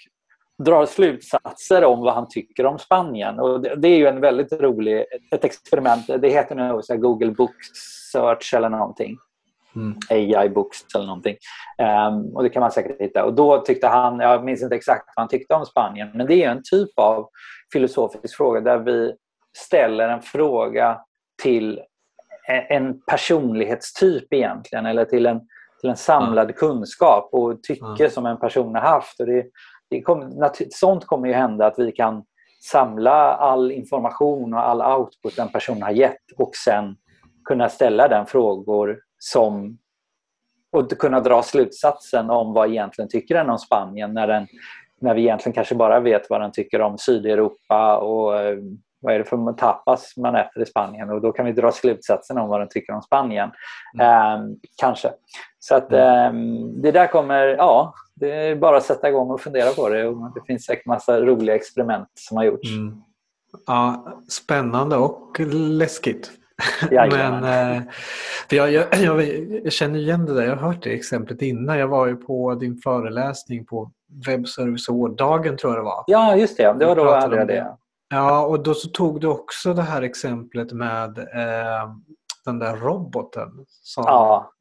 drar 0.63 0.85
slutsatser 0.85 1.83
om 1.83 1.99
vad 1.99 2.13
han 2.13 2.27
tycker 2.29 2.65
om 2.65 2.79
Spanien. 2.79 3.39
Och 3.39 3.61
det, 3.61 3.75
det 3.75 3.87
är 3.87 3.97
ju 3.97 4.07
en 4.07 4.21
väldigt 4.21 4.53
rolig, 4.53 5.05
ett 5.31 5.45
experiment. 5.45 6.07
Det 6.07 6.29
heter 6.29 6.55
nu 6.55 6.97
Google 6.97 7.31
Book 7.31 7.55
Search 8.11 8.53
eller 8.53 8.69
någonting. 8.69 9.17
Mm. 9.75 9.97
AI 10.09 10.49
Books 10.49 10.77
eller 10.95 11.05
någonting. 11.05 11.35
Um, 12.07 12.35
och 12.35 12.43
det 12.43 12.49
kan 12.49 12.59
man 12.59 12.71
säkert 12.71 13.01
hitta. 13.01 13.25
Och 13.25 13.33
då 13.33 13.61
tyckte 13.61 13.87
han, 13.87 14.19
jag 14.19 14.45
minns 14.45 14.61
inte 14.61 14.75
exakt 14.75 15.03
vad 15.15 15.21
han 15.21 15.29
tyckte 15.29 15.53
om 15.53 15.65
Spanien, 15.65 16.09
men 16.13 16.27
det 16.27 16.43
är 16.43 16.49
en 16.49 16.61
typ 16.63 16.99
av 16.99 17.29
filosofisk 17.73 18.37
fråga 18.37 18.61
där 18.61 18.77
vi 18.77 19.13
ställer 19.57 20.09
en 20.09 20.21
fråga 20.21 20.99
till 21.41 21.81
en 22.69 23.01
personlighetstyp 23.01 24.33
egentligen 24.33 24.85
eller 24.85 25.05
till 25.05 25.25
en, 25.25 25.39
till 25.81 25.89
en 25.89 25.97
samlad 25.97 26.43
mm. 26.43 26.55
kunskap 26.55 27.29
och 27.31 27.63
tycke 27.63 28.03
mm. 28.03 28.09
som 28.09 28.25
en 28.25 28.39
person 28.39 28.75
har 28.75 28.81
haft. 28.81 29.19
Och 29.19 29.25
det, 29.25 29.45
det 29.91 30.01
kom, 30.01 30.49
sånt 30.69 31.05
kommer 31.05 31.27
ju 31.27 31.33
hända 31.33 31.65
att 31.65 31.79
vi 31.79 31.91
kan 31.91 32.23
samla 32.71 33.35
all 33.35 33.71
information 33.71 34.53
och 34.53 34.59
all 34.59 34.81
output 34.81 35.39
en 35.39 35.49
person 35.49 35.81
har 35.81 35.91
gett 35.91 36.31
och 36.37 36.51
sen 36.55 36.95
kunna 37.45 37.69
ställa 37.69 38.07
den 38.07 38.25
frågor 38.25 38.99
som 39.19 39.77
och 40.71 40.91
kunna 40.91 41.19
dra 41.19 41.43
slutsatsen 41.43 42.29
om 42.29 42.53
vad 42.53 42.69
egentligen 42.69 43.09
tycker 43.09 43.35
den 43.35 43.49
om 43.49 43.57
Spanien 43.57 44.13
när, 44.13 44.27
den, 44.27 44.47
när 45.01 45.15
vi 45.15 45.21
egentligen 45.21 45.53
kanske 45.53 45.75
bara 45.75 45.99
vet 45.99 46.29
vad 46.29 46.41
den 46.41 46.51
tycker 46.51 46.81
om 46.81 46.97
Sydeuropa 46.97 47.97
och 47.97 48.39
eh, 48.39 48.57
vad 49.01 49.13
är 49.13 49.19
det 49.19 49.25
för 49.25 49.53
tapas 49.53 50.17
man 50.17 50.35
äter 50.35 50.63
i 50.63 50.65
Spanien 50.65 51.09
och 51.09 51.21
då 51.21 51.31
kan 51.31 51.45
vi 51.45 51.51
dra 51.51 51.71
slutsatsen 51.71 52.37
om 52.37 52.49
vad 52.49 52.61
den 52.61 52.69
tycker 52.69 52.93
om 52.93 53.01
Spanien. 53.01 53.51
Mm. 53.99 54.41
Um, 54.41 54.59
kanske. 54.77 55.11
Så 55.63 55.75
att 55.75 55.93
um, 55.93 56.81
det 56.81 56.91
där 56.91 57.07
kommer, 57.07 57.47
ja, 57.47 57.93
det 58.15 58.31
är 58.31 58.55
bara 58.55 58.77
att 58.77 58.83
sätta 58.83 59.09
igång 59.09 59.31
och 59.31 59.41
fundera 59.41 59.71
på 59.71 59.89
det. 59.89 60.07
Och 60.07 60.33
det 60.35 60.41
finns 60.47 60.65
säkert 60.65 60.85
massa 60.85 61.21
roliga 61.21 61.55
experiment 61.55 62.07
som 62.13 62.37
har 62.37 62.43
gjorts. 62.43 62.69
Mm. 62.69 63.01
Ja, 63.67 64.05
spännande 64.29 64.95
och 64.95 65.39
läskigt. 65.53 66.31
Men, 66.91 67.43
eh, 67.43 67.81
jag, 68.49 68.71
jag, 68.71 68.85
jag, 68.95 69.23
jag, 69.63 69.73
känner 69.73 69.99
igen 69.99 70.25
det 70.25 70.33
där, 70.33 70.43
jag 70.43 70.55
har 70.55 70.67
hört 70.67 70.83
det 70.83 70.93
exemplet 70.93 71.41
innan. 71.41 71.77
Jag 71.77 71.87
var 71.87 72.07
ju 72.07 72.15
på 72.15 72.55
din 72.55 72.77
föreläsning 72.77 73.65
på 73.65 73.91
webbserviceårdagen 74.27 75.57
tror 75.57 75.73
jag 75.73 75.79
det 75.79 75.85
var. 75.85 76.03
Ja, 76.07 76.35
just 76.35 76.57
det. 76.57 76.75
Det 76.79 76.85
var 76.85 76.95
då 76.95 77.05
jag 77.05 77.21
hade 77.21 77.35
jag 77.35 77.47
det. 77.47 77.77
Ja, 78.09 78.45
och 78.45 78.63
då 78.63 78.73
så 78.73 78.89
tog 78.89 79.21
du 79.21 79.27
också 79.27 79.73
det 79.73 79.81
här 79.81 80.01
exemplet 80.01 80.71
med 80.71 81.17
eh, 81.17 81.89
den 82.45 82.59
där 82.59 82.75
roboten 82.75 83.49
som 83.67 84.03
ja. 84.07 84.51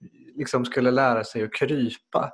Liksom 0.41 0.65
skulle 0.65 0.91
lära 0.91 1.25
sig 1.25 1.43
att 1.43 1.55
krypa. 1.55 2.33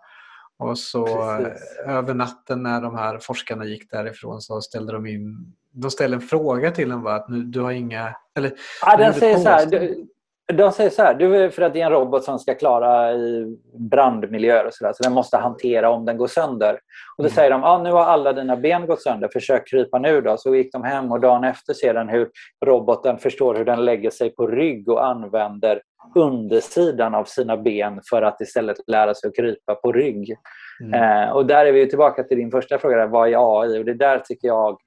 Och 0.59 0.79
så 0.79 1.07
Precis. 1.07 1.79
över 1.87 2.15
natten 2.15 2.63
när 2.63 2.81
de 2.81 2.95
här 2.95 3.19
forskarna 3.19 3.65
gick 3.65 3.91
därifrån 3.91 4.41
så 4.41 4.61
ställde 4.61 4.93
de 4.93 5.07
in 5.07 5.55
de 5.77 5.91
ställer 5.91 6.17
en 6.17 6.23
fråga 6.23 6.71
till 6.71 6.91
en 6.91 7.03
va? 7.03 7.15
att 7.15 7.29
nu, 7.29 7.43
du 7.43 7.61
har 7.61 7.73
inga... 7.73 8.17
Eller, 8.37 8.53
ja, 8.83 8.97
den 8.97 9.15
säger 9.15 9.39
så 9.39 9.49
här, 9.49 9.67
du, 9.67 10.07
de 10.53 10.73
säger 10.73 10.91
så 10.91 11.03
här, 11.03 11.15
du, 11.15 11.51
för 11.51 11.63
att 11.63 11.73
det 11.73 11.81
är 11.81 11.87
en 11.87 11.93
robot 11.93 12.25
som 12.25 12.39
ska 12.39 12.55
klara 12.55 13.13
i 13.13 13.57
brandmiljöer 13.91 14.67
och 14.67 14.75
så 14.75 14.85
där, 14.85 14.93
så 14.93 15.03
den 15.03 15.13
måste 15.13 15.37
hantera 15.37 15.91
om 15.91 16.05
den 16.05 16.17
går 16.17 16.27
sönder. 16.27 16.73
Och 17.17 17.25
då 17.25 17.29
mm. 17.29 17.35
säger 17.35 17.51
de, 17.51 17.65
ah, 17.65 17.83
nu 17.83 17.93
har 17.93 18.05
alla 18.05 18.33
dina 18.33 18.57
ben 18.57 18.87
gått 18.87 19.03
sönder, 19.03 19.29
försök 19.33 19.69
krypa 19.69 19.99
nu 19.99 20.21
då. 20.21 20.37
Så 20.37 20.55
gick 20.55 20.73
de 20.73 20.85
hem 20.85 21.13
och 21.13 21.21
dagen 21.21 21.45
efter 21.45 21.75
ser 21.75 21.95
den 21.95 22.09
hur 22.09 22.29
roboten 22.67 23.19
förstår 23.19 23.55
hur 23.55 23.65
den 23.65 23.85
lägger 23.85 24.11
sig 24.11 24.35
på 24.35 24.47
rygg 24.47 24.89
och 24.89 25.07
använder 25.07 25.83
undersidan 26.15 27.15
av 27.15 27.25
sina 27.25 27.57
ben 27.57 28.01
för 28.11 28.23
att 28.23 28.41
istället 28.41 28.77
lära 28.87 29.15
sig 29.15 29.29
att 29.29 29.37
krypa 29.37 29.75
på 29.75 29.93
rygg. 29.93 30.37
Mm. 30.83 31.03
Eh, 31.03 31.31
och 31.31 31.47
där 31.47 31.67
är 31.67 31.73
vi 31.73 31.89
tillbaka 31.89 32.23
till 32.23 32.37
din 32.37 32.51
första 32.51 32.79
fråga, 32.79 33.07
vad 33.07 33.29
är 33.29 33.63
AI? 33.63 33.81
Och 33.81 33.85
det 33.85 33.95
där 33.95 34.19
tycker 34.19 34.49
jag 34.49 34.79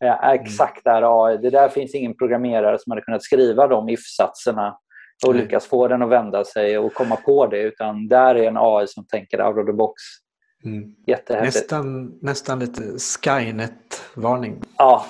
är 0.00 0.34
exakt 0.34 0.84
där 0.84 1.26
AI. 1.26 1.36
Det 1.36 1.50
där 1.50 1.68
finns 1.68 1.94
ingen 1.94 2.16
programmerare 2.16 2.78
som 2.78 2.90
hade 2.90 3.02
kunnat 3.02 3.22
skriva 3.22 3.66
de 3.66 3.88
if-satserna 3.88 4.76
och 5.24 5.32
mm. 5.32 5.42
lyckas 5.42 5.66
få 5.66 5.88
den 5.88 6.02
att 6.02 6.08
vända 6.08 6.44
sig 6.44 6.78
och 6.78 6.94
komma 6.94 7.16
på 7.16 7.46
det. 7.46 7.62
Utan 7.62 8.08
där 8.08 8.34
är 8.34 8.48
en 8.48 8.56
AI 8.56 8.86
som 8.86 9.06
tänker 9.06 9.46
out 9.46 9.58
of 9.58 9.66
the 9.66 9.72
box. 9.72 10.02
Mm. 10.64 10.94
Nästan, 11.28 12.18
nästan 12.22 12.58
lite 12.58 12.82
Skynet-varning. 12.98 14.62
Ja. 14.78 15.06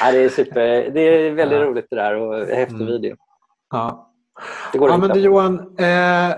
ja, 0.00 0.12
det 0.12 0.18
är 0.18 0.28
super. 0.28 0.90
Det 0.90 1.00
är 1.00 1.30
väldigt 1.34 1.58
ja. 1.58 1.64
roligt 1.64 1.86
det 1.90 1.96
där 1.96 2.14
och 2.14 2.46
häftig 2.46 2.74
mm. 2.74 2.86
video. 2.86 3.16
Ja, 3.70 4.12
det 4.72 4.78
går 4.78 4.90
ja 4.90 4.96
men 4.96 5.10
du 5.10 5.20
Johan. 5.20 5.76
Eh, 5.78 6.34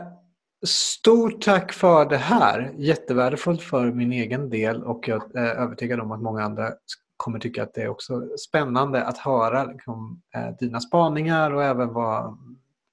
stort 0.66 1.42
tack 1.42 1.72
för 1.72 2.04
det 2.04 2.16
här. 2.16 2.72
Jättevärdefullt 2.76 3.62
för 3.62 3.84
min 3.86 4.12
egen 4.12 4.50
del 4.50 4.84
och 4.84 5.08
jag 5.08 5.36
är 5.36 5.54
övertygad 5.54 6.00
om 6.00 6.12
att 6.12 6.22
många 6.22 6.42
andra 6.42 6.70
kommer 7.16 7.38
tycka 7.38 7.62
att 7.62 7.74
det 7.74 7.82
är 7.82 7.88
också 7.88 8.22
spännande 8.48 9.04
att 9.04 9.18
höra 9.18 9.64
liksom, 9.64 10.22
eh, 10.36 10.56
dina 10.58 10.80
spaningar 10.80 11.50
och 11.50 11.64
även 11.64 11.92
vad 11.92 12.38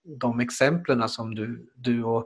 de 0.04 0.40
exemplen 0.40 1.10
som 1.10 1.36
du, 1.36 1.72
du 1.76 2.04
och 2.04 2.26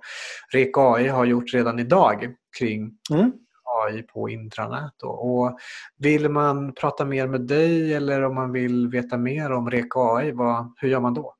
REK 0.54 0.78
AI 0.78 1.08
har 1.08 1.26
gjort 1.26 1.54
redan 1.54 1.80
idag 1.80 2.36
kring 2.60 2.92
mm. 3.12 3.32
AI 3.64 4.02
på 4.02 4.30
intranät. 4.30 5.04
Och 5.04 5.58
vill 5.98 6.30
man 6.30 6.74
prata 6.74 7.06
mer 7.06 7.28
med 7.28 7.42
dig 7.42 7.94
eller 7.94 8.24
om 8.24 8.36
man 8.36 8.52
vill 8.52 8.88
veta 8.88 9.18
mer 9.18 9.52
om 9.52 9.70
REK 9.70 9.96
AI, 9.96 10.32
vad, 10.32 10.74
hur 10.82 10.90
gör 10.90 11.00
man 11.00 11.14
då? 11.14 11.36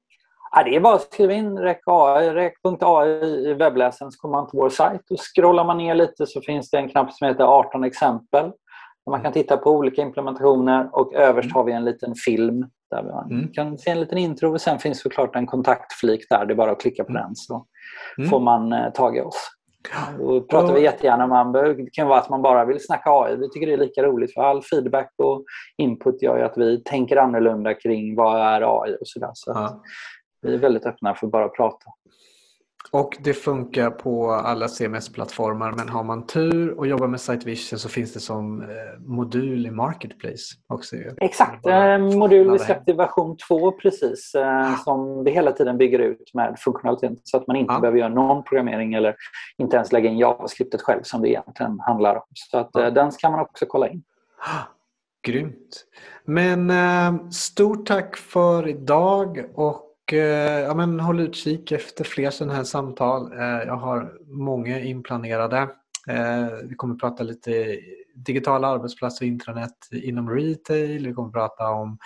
Ja, 0.58 0.64
det 0.64 0.76
är 0.76 0.80
bara 0.80 0.96
att 0.96 1.14
skriva 1.14 1.34
in 1.34 1.58
rek.ai 1.58 2.30
rek 2.30 2.54
i 3.48 3.54
webbläsaren 3.54 4.12
så 4.12 4.20
kommer 4.20 4.38
man 4.38 4.50
till 4.50 4.60
vår 4.60 4.70
sajt 4.70 5.02
och 5.12 5.20
scrollar 5.20 5.66
man 5.66 5.78
ner 5.78 5.96
lite 5.96 6.26
så 6.26 6.42
finns 6.42 6.70
det 6.70 6.78
en 6.78 6.90
knapp 6.90 7.14
som 7.14 7.28
heter 7.28 7.44
18 7.44 7.84
exempel. 7.84 8.52
Man 9.10 9.22
kan 9.22 9.34
titta 9.34 9.58
på 9.58 9.72
olika 9.72 10.02
implementationer 10.02 10.90
och 10.94 11.14
överst 11.14 11.54
har 11.54 11.64
vi 11.64 11.72
en 11.72 11.86
liten 11.86 12.16
film 12.16 12.66
där 13.04 13.14
man 13.14 13.32
mm. 13.32 13.52
kan 13.54 13.78
se 13.78 13.92
en 13.92 14.00
liten 14.00 14.18
intro 14.18 14.54
och 14.54 14.62
sen 14.62 14.80
finns 14.80 15.02
såklart 15.02 15.36
en 15.36 15.46
kontaktflik 15.46 16.26
där. 16.30 16.46
Det 16.46 16.54
är 16.54 16.56
bara 16.56 16.72
att 16.72 16.82
klicka 16.82 17.04
på 17.04 17.12
mm. 17.12 17.22
den 17.22 17.36
så 17.36 17.66
mm. 18.18 18.30
får 18.30 18.40
man 18.40 18.74
eh, 18.74 18.92
tag 18.92 19.18
i 19.18 19.22
oss. 19.22 19.52
Då 20.18 20.42
pratar 20.42 20.74
vi 20.74 20.82
jättegärna 20.82 21.42
om 21.42 21.52
Det 21.52 21.90
kan 21.92 22.08
vara 22.08 22.20
att 22.20 22.30
man 22.30 22.42
bara 22.42 22.66
vill 22.66 22.86
snacka 22.86 23.10
AI. 23.10 23.36
Vi 23.36 23.50
tycker 23.50 23.68
det 23.68 23.74
är 23.74 23.78
lika 23.78 24.04
roligt 24.04 24.34
för 24.34 24.42
all 24.42 24.62
feedback 24.62 25.14
och 25.18 25.44
input 25.78 26.22
gör 26.22 26.40
att 26.40 26.58
vi 26.58 26.84
tänker 26.84 27.18
annorlunda 27.18 27.74
kring 27.74 28.16
vad 28.16 28.42
är 28.42 28.84
AI 28.84 28.94
och 29.02 29.08
sådär. 29.08 29.32
Så 29.34 29.52
ja. 29.52 29.82
vi 30.42 30.54
är 30.54 30.58
väldigt 30.58 30.86
öppna 30.86 31.16
för 31.16 31.28
att 31.28 31.32
bara 31.32 31.50
prata. 31.50 31.86
Och 32.96 33.18
det 33.20 33.34
funkar 33.34 33.90
på 33.90 34.32
alla 34.32 34.68
CMS-plattformar 34.68 35.72
men 35.72 35.90
har 35.90 36.04
man 36.04 36.26
tur 36.26 36.80
och 36.80 36.88
jobbar 36.88 37.08
med 37.08 37.22
SiteVision 37.22 37.80
så 37.80 37.90
finns 37.90 38.14
det 38.14 38.20
som 38.20 38.62
eh, 38.62 38.68
modul 39.00 39.66
i 39.66 39.72
Marketplace 39.72 40.56
också. 40.68 40.96
Exakt, 41.18 41.66
eh, 41.66 41.98
modul 41.98 42.52
vi 42.52 42.60
släppte 42.60 42.92
i 42.92 42.94
version 42.94 43.38
2 43.48 43.72
precis 43.72 44.36
eh, 44.36 44.84
som 44.84 45.24
vi 45.24 45.32
hela 45.32 45.52
tiden 45.52 45.78
bygger 45.78 46.00
ut 46.00 46.34
med 46.34 46.56
funktionalitet 46.60 47.20
så 47.24 47.38
att 47.38 47.48
man 47.48 47.56
inte 47.56 47.74
ja. 47.74 47.80
behöver 47.80 48.00
göra 48.00 48.10
någon 48.10 48.44
programmering 48.44 48.94
eller 48.94 49.16
inte 49.58 49.76
ens 49.76 49.92
lägga 49.92 50.10
in 50.10 50.18
JavaScriptet 50.18 50.82
själv 50.82 51.02
som 51.04 51.22
det 51.22 51.30
egentligen 51.30 51.80
handlar 51.80 52.16
om. 52.16 52.26
Så 52.34 52.58
att 52.58 52.70
ja. 52.74 52.92
den 52.92 53.12
kan 53.12 53.32
man 53.32 53.42
också 53.42 53.66
kolla 53.66 53.90
in. 53.90 54.04
Grymt! 55.28 55.86
Men 56.26 56.72
stort 57.32 57.88
tack 57.88 58.18
för 58.18 58.68
idag 58.68 59.46
och 59.56 59.85
ja, 60.12 60.74
men 60.74 61.00
håll 61.00 61.20
utkik 61.20 61.72
efter 61.72 62.04
fler 62.04 62.30
sådana 62.30 62.54
här 62.54 62.64
samtal. 62.64 63.32
Eh, 63.34 63.64
jag 63.68 63.76
har 63.76 64.14
många 64.28 64.80
inplanerade. 64.80 65.58
Eh, 66.08 66.48
vi 66.64 66.76
kommer 66.76 66.96
prata 66.96 67.24
lite 67.24 67.80
digitala 68.16 68.68
arbetsplatser 68.68 69.26
och 69.26 69.28
intranät 69.28 69.88
inom 69.92 70.30
retail. 70.30 71.08
Vi 71.08 71.14
kommer 71.14 71.32
prata 71.32 71.70
om 71.70 71.98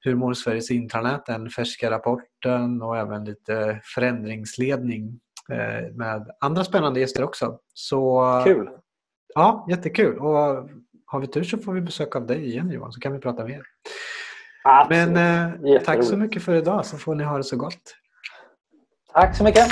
hur 0.00 0.14
mår 0.14 0.34
Sveriges 0.34 0.70
intranät, 0.70 1.26
den 1.26 1.50
färska 1.50 1.90
rapporten 1.90 2.82
och 2.82 2.96
även 2.96 3.24
lite 3.24 3.80
förändringsledning 3.94 5.20
med 5.92 6.30
andra 6.40 6.64
spännande 6.64 7.00
gäster 7.00 7.24
också. 7.24 7.58
Så, 7.74 8.22
Kul! 8.44 8.70
Ja, 9.34 9.66
jättekul. 9.70 10.18
Och 10.18 10.68
har 11.06 11.20
vi 11.20 11.26
tur 11.26 11.44
så 11.44 11.58
får 11.58 11.72
vi 11.72 11.80
besök 11.80 12.16
av 12.16 12.26
dig 12.26 12.46
igen 12.46 12.70
Johan 12.70 12.92
så 12.92 13.00
kan 13.00 13.12
vi 13.12 13.18
prata 13.18 13.44
mer. 13.44 13.62
Men 14.88 15.16
eh, 15.16 15.82
tack 15.82 16.04
så 16.04 16.16
mycket 16.16 16.42
för 16.42 16.54
idag 16.54 16.86
så 16.86 16.98
får 16.98 17.14
ni 17.14 17.24
ha 17.24 17.36
det 17.36 17.44
så 17.44 17.56
gott. 17.56 17.96
Tack 19.12 19.36
så 19.36 19.44
mycket. 19.44 19.66